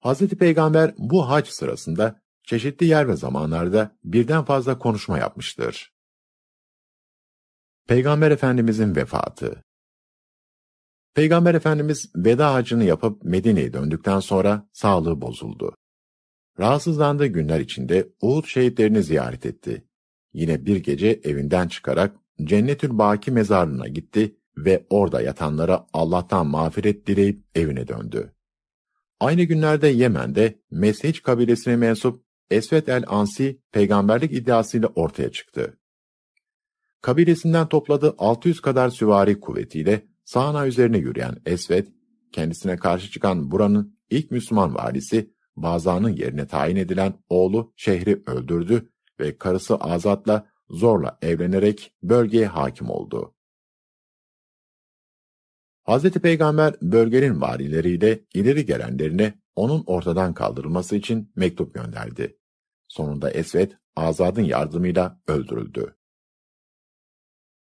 [0.00, 5.92] Hazreti Peygamber bu hac sırasında çeşitli yer ve zamanlarda birden fazla konuşma yapmıştır.
[7.86, 9.64] Peygamber Efendimizin vefatı
[11.14, 15.76] Peygamber Efendimiz veda hacını yapıp Medine'ye döndükten sonra sağlığı bozuldu.
[16.58, 19.84] Rahatsızlandığı günler içinde Uhud şehitlerini ziyaret etti.
[20.32, 27.44] Yine bir gece evinden çıkarak Cennetül Baki mezarlığına gitti ve orada yatanlara Allah'tan mağfiret dileyip
[27.54, 28.32] evine döndü.
[29.20, 35.78] Aynı günlerde Yemen'de Mesheç kabilesine mensup Esvet el-Ansi peygamberlik iddiasıyla ortaya çıktı.
[37.00, 41.88] Kabilesinden topladığı 600 kadar süvari kuvvetiyle Sağna üzerine yürüyen Esvet,
[42.32, 49.38] kendisine karşı çıkan buranın ilk Müslüman valisi Bazan'ın yerine tayin edilen oğlu şehri öldürdü ve
[49.38, 53.34] karısı Azat'la zorla evlenerek bölgeye hakim oldu.
[55.88, 56.10] Hz.
[56.10, 62.38] Peygamber bölgenin valileriyle ileri gelenlerine onun ortadan kaldırılması için mektup gönderdi.
[62.88, 65.96] Sonunda Esvet, Azad'ın yardımıyla öldürüldü.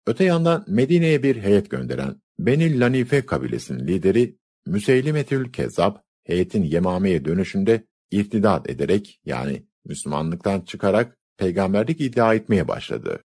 [0.06, 7.88] Öte yandan Medine'ye bir heyet gönderen Benil Lanife kabilesinin lideri Müseylimetül Kezzab, heyetin Yemame'ye dönüşünde
[8.12, 13.24] irtidat ederek yani Müslümanlıktan çıkarak peygamberlik iddia etmeye başladı.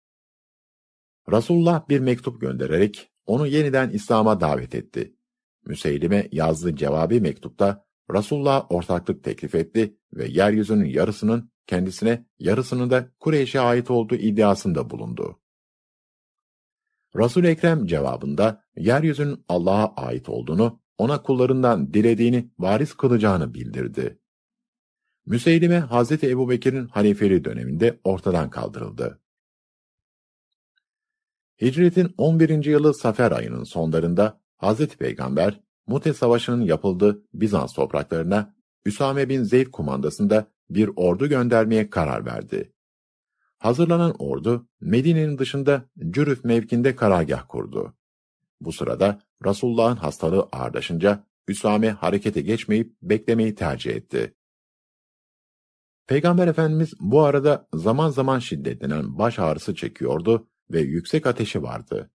[1.33, 5.15] Resulullah bir mektup göndererek onu yeniden İslam'a davet etti.
[5.67, 7.85] Müseylime yazdığı cevabi mektupta
[8.15, 15.41] Resulullah ortaklık teklif etti ve yeryüzünün yarısının kendisine yarısının da Kureyş'e ait olduğu iddiasında bulundu.
[17.17, 24.19] Resul Ekrem cevabında yeryüzünün Allah'a ait olduğunu, ona kullarından dilediğini varis kılacağını bildirdi.
[25.27, 29.21] Müseylime Hazreti Ebubekir'in halifeli döneminde ortadan kaldırıldı.
[31.63, 32.65] Hicretin 11.
[32.65, 38.55] yılı Safer ayının sonlarında Hazreti Peygamber Mute Savaşı'nın yapıldığı Bizans topraklarına
[38.87, 42.74] Üsame bin Zeyd kumandasında bir ordu göndermeye karar verdi.
[43.65, 47.95] Hazırlanan ordu Medine'nin dışında Cürüf mevkinde karargah kurdu.
[48.61, 54.35] Bu sırada Resulullah'ın hastalığı ağırlaşınca Üsame harekete geçmeyip beklemeyi tercih etti.
[56.07, 62.11] Peygamber Efendimiz bu arada zaman zaman şiddetlenen baş ağrısı çekiyordu ve yüksek ateşi vardı.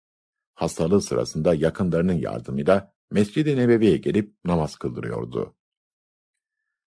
[0.56, 5.56] Hastalığı sırasında yakınlarının yardımıyla Mescid-i Nebevi'ye gelip namaz kıldırıyordu.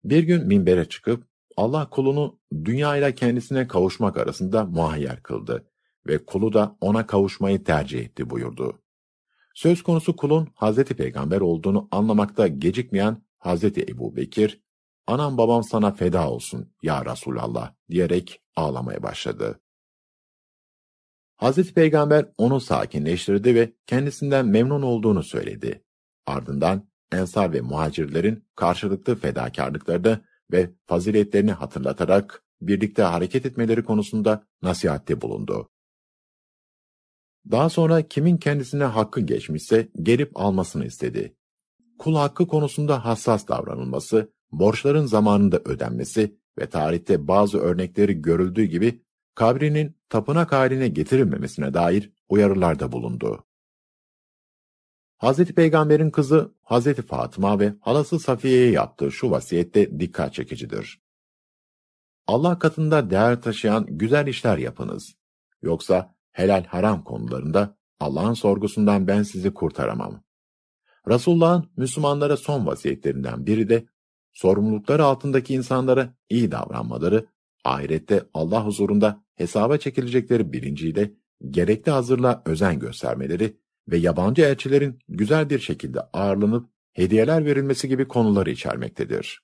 [0.03, 1.28] Bir gün minbere çıkıp
[1.59, 5.65] Allah kulunu dünya ile kendisine kavuşmak arasında muhayyer kıldı
[6.07, 8.81] ve kulu da ona kavuşmayı tercih etti buyurdu.
[9.55, 14.61] Söz konusu kulun Hazreti Peygamber olduğunu anlamakta gecikmeyen Hazreti Ebu Bekir,
[15.07, 19.59] anam babam sana feda olsun ya Resulallah diyerek ağlamaya başladı.
[21.37, 25.83] Hazreti Peygamber onu sakinleştirdi ve kendisinden memnun olduğunu söyledi.
[26.25, 35.69] Ardından Ensar ve muhacirlerin karşılıklı fedakarlıklarını ve faziletlerini hatırlatarak birlikte hareket etmeleri konusunda nasihatte bulundu.
[37.51, 41.35] Daha sonra kimin kendisine hakkı geçmişse gelip almasını istedi.
[41.99, 49.03] Kul hakkı konusunda hassas davranılması, borçların zamanında ödenmesi ve tarihte bazı örnekleri görüldüğü gibi
[49.35, 53.45] kabrinin tapınak haline getirilmemesine dair uyarılarda bulundu.
[55.19, 55.45] Hz.
[55.45, 56.93] Peygamber'in kızı Hz.
[56.93, 61.01] Fatıma ve halası Safiye'ye yaptığı şu vasiyette dikkat çekicidir.
[62.27, 65.15] Allah katında değer taşıyan güzel işler yapınız.
[65.61, 70.23] Yoksa helal haram konularında Allah'ın sorgusundan ben sizi kurtaramam.
[71.07, 73.85] Resulullah'ın Müslümanlara son vasiyetlerinden biri de
[74.33, 77.25] sorumlulukları altındaki insanlara iyi davranmaları,
[77.63, 81.11] ahirette Allah huzurunda hesaba çekilecekleri bilinciyle
[81.49, 83.57] gerekli hazırlığa özen göstermeleri
[83.91, 89.43] ve yabancı elçilerin güzel bir şekilde ağırlanıp hediyeler verilmesi gibi konuları içermektedir.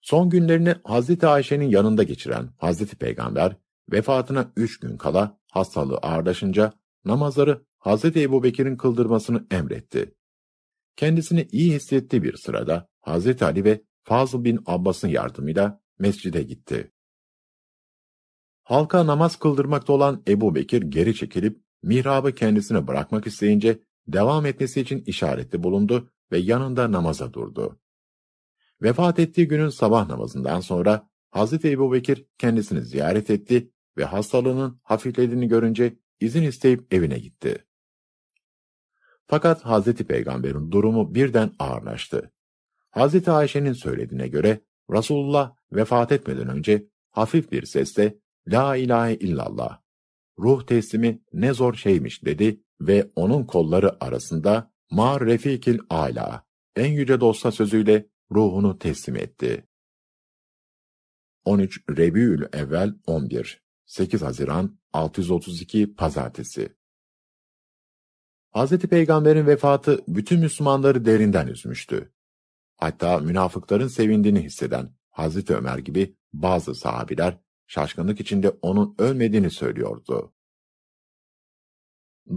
[0.00, 3.56] Son günlerini Hazreti Ayşe'nin yanında geçiren Hazreti Peygamber,
[3.92, 6.72] vefatına üç gün kala hastalığı ağırlaşınca
[7.04, 10.14] namazları Hazreti Ebu Bekir'in kıldırmasını emretti.
[10.96, 16.92] Kendisini iyi hissettiği bir sırada Hazreti Ali ve Fazıl bin Abbas'ın yardımıyla mescide gitti.
[18.62, 25.04] Halka namaz kıldırmakta olan Ebu Bekir geri çekilip mihrabı kendisine bırakmak isteyince devam etmesi için
[25.06, 27.80] işarette bulundu ve yanında namaza durdu.
[28.82, 35.48] Vefat ettiği günün sabah namazından sonra Hazreti Ebu Bekir kendisini ziyaret etti ve hastalığının hafiflediğini
[35.48, 37.66] görünce izin isteyip evine gitti.
[39.26, 42.32] Fakat Hazreti Peygamber'in durumu birden ağırlaştı.
[42.90, 49.81] Hazreti Ayşe'nin söylediğine göre Resulullah vefat etmeden önce hafif bir sesle La ilahe illallah,
[50.38, 56.44] ruh teslimi ne zor şeymiş dedi ve onun kolları arasında Ma refikil ala,
[56.76, 59.66] en yüce dosta sözüyle ruhunu teslim etti.
[61.44, 66.76] 13 Rebiül Evvel 11 8 Haziran 632 Pazartesi
[68.54, 68.78] Hz.
[68.78, 72.12] Peygamber'in vefatı bütün Müslümanları derinden üzmüştü.
[72.76, 75.50] Hatta münafıkların sevindiğini hisseden Hz.
[75.50, 77.38] Ömer gibi bazı sahabiler
[77.72, 80.32] şaşkınlık içinde onun ölmediğini söylüyordu.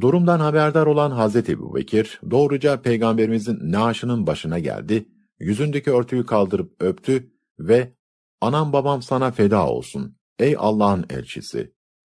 [0.01, 7.33] Durumdan haberdar olan Hazreti Ebu Bekir, doğruca Peygamberimizin naaşının başına geldi, yüzündeki örtüyü kaldırıp öptü
[7.59, 7.95] ve
[8.41, 11.73] ''Anam babam sana feda olsun, ey Allah'ın elçisi.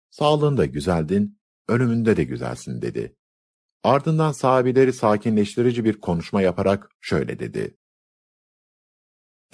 [0.10, 3.16] Sağlığında güzeldin, ölümünde de güzelsin.'' dedi.
[3.84, 7.78] Ardından sahabileri sakinleştirici bir konuşma yaparak şöyle dedi.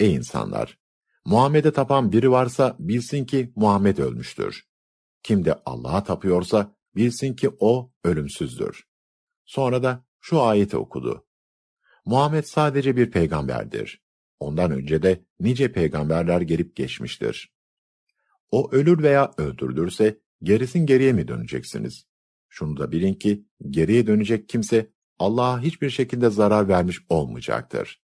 [0.00, 0.87] Ey insanlar!
[1.28, 4.68] Muhammed'e tapan biri varsa bilsin ki Muhammed ölmüştür.
[5.22, 8.88] Kim de Allah'a tapıyorsa bilsin ki o ölümsüzdür.
[9.44, 11.26] Sonra da şu ayeti okudu.
[12.04, 14.02] Muhammed sadece bir peygamberdir.
[14.40, 17.52] Ondan önce de nice peygamberler gelip geçmiştir.
[18.50, 22.06] O ölür veya öldürülürse gerisin geriye mi döneceksiniz?
[22.48, 28.02] Şunu da bilin ki geriye dönecek kimse Allah'a hiçbir şekilde zarar vermiş olmayacaktır.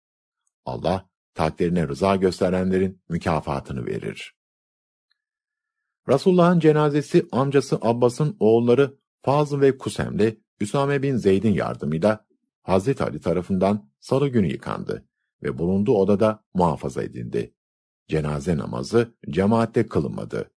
[0.65, 4.35] Allah takdirine rıza gösterenlerin mükafatını verir.
[6.09, 12.25] Resulullah'ın cenazesi amcası Abbas'ın oğulları Fazıl ve Kusem'le Üsame bin Zeyd'in yardımıyla
[12.61, 15.05] Hazreti Ali tarafından salı günü yıkandı
[15.43, 17.53] ve bulunduğu odada muhafaza edildi.
[18.07, 20.51] Cenaze namazı cemaatte kılınmadı.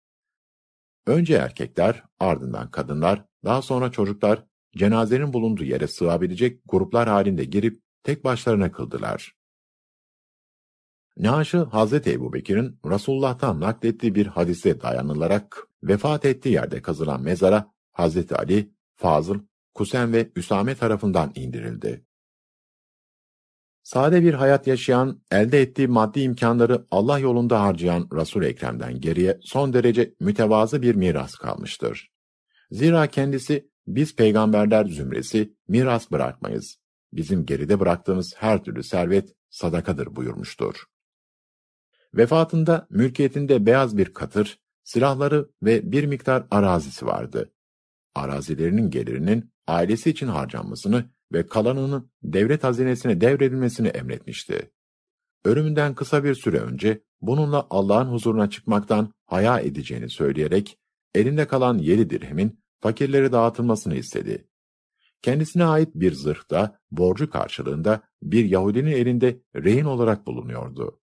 [1.06, 4.46] Önce erkekler, ardından kadınlar Daha sonra çocuklar
[4.78, 9.36] cenazenin bulunduğu yere sığabilecek gruplar halinde girip tek başlarına kıldılar.
[11.18, 18.36] Naaşı Hazreti Ebu Bekir'in Resulullah'tan naklettiği bir hadise dayanılarak vefat ettiği yerde kazılan mezara Hazreti
[18.36, 19.40] Ali, Fazıl,
[19.74, 22.06] Kusen ve Üsame tarafından indirildi.
[23.84, 29.74] Sade bir hayat yaşayan, elde ettiği maddi imkanları Allah yolunda harcayan Resul Ekrem'den geriye son
[29.74, 32.12] derece mütevazı bir miras kalmıştır.
[32.72, 36.78] Zira kendisi biz peygamberler zümresi miras bırakmayız.
[37.14, 40.84] Bizim geride bıraktığımız her türlü servet sadakadır buyurmuştur.
[42.16, 47.54] Vefatında mülkiyetinde beyaz bir katır, silahları ve bir miktar arazisi vardı.
[48.16, 54.72] Arazilerinin gelirinin ailesi için harcanmasını ve kalanının devlet hazinesine devredilmesini emretmişti.
[55.46, 60.78] Ölümünden kısa bir süre önce bununla Allah'ın huzuruna çıkmaktan haya edeceğini söyleyerek
[61.16, 64.48] elinde kalan yedi dirhemin fakirlere dağıtılmasını istedi.
[65.22, 71.00] Kendisine ait bir zırhta borcu karşılığında bir Yahudinin elinde rehin olarak bulunuyordu.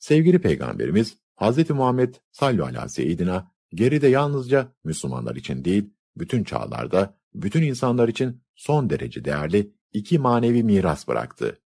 [0.00, 1.70] Sevgili Peygamberimiz Hz.
[1.70, 8.90] Muhammed sallu ala seyyidina geride yalnızca Müslümanlar için değil, bütün çağlarda, bütün insanlar için son
[8.90, 11.60] derece değerli iki manevi miras bıraktı.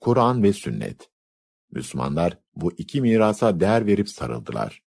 [0.00, 1.10] Kur'an ve sünnet.
[1.70, 4.82] Müslümanlar bu iki mirasa değer verip sarıldılar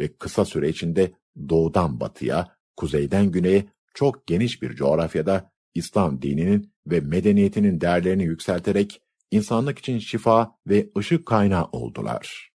[0.00, 1.12] ve kısa süre içinde
[1.48, 9.01] doğudan batıya, kuzeyden güneye çok geniş bir coğrafyada İslam dininin ve medeniyetinin değerlerini yükselterek
[9.32, 12.51] insanlık için şifa ve ışık kaynağı oldular.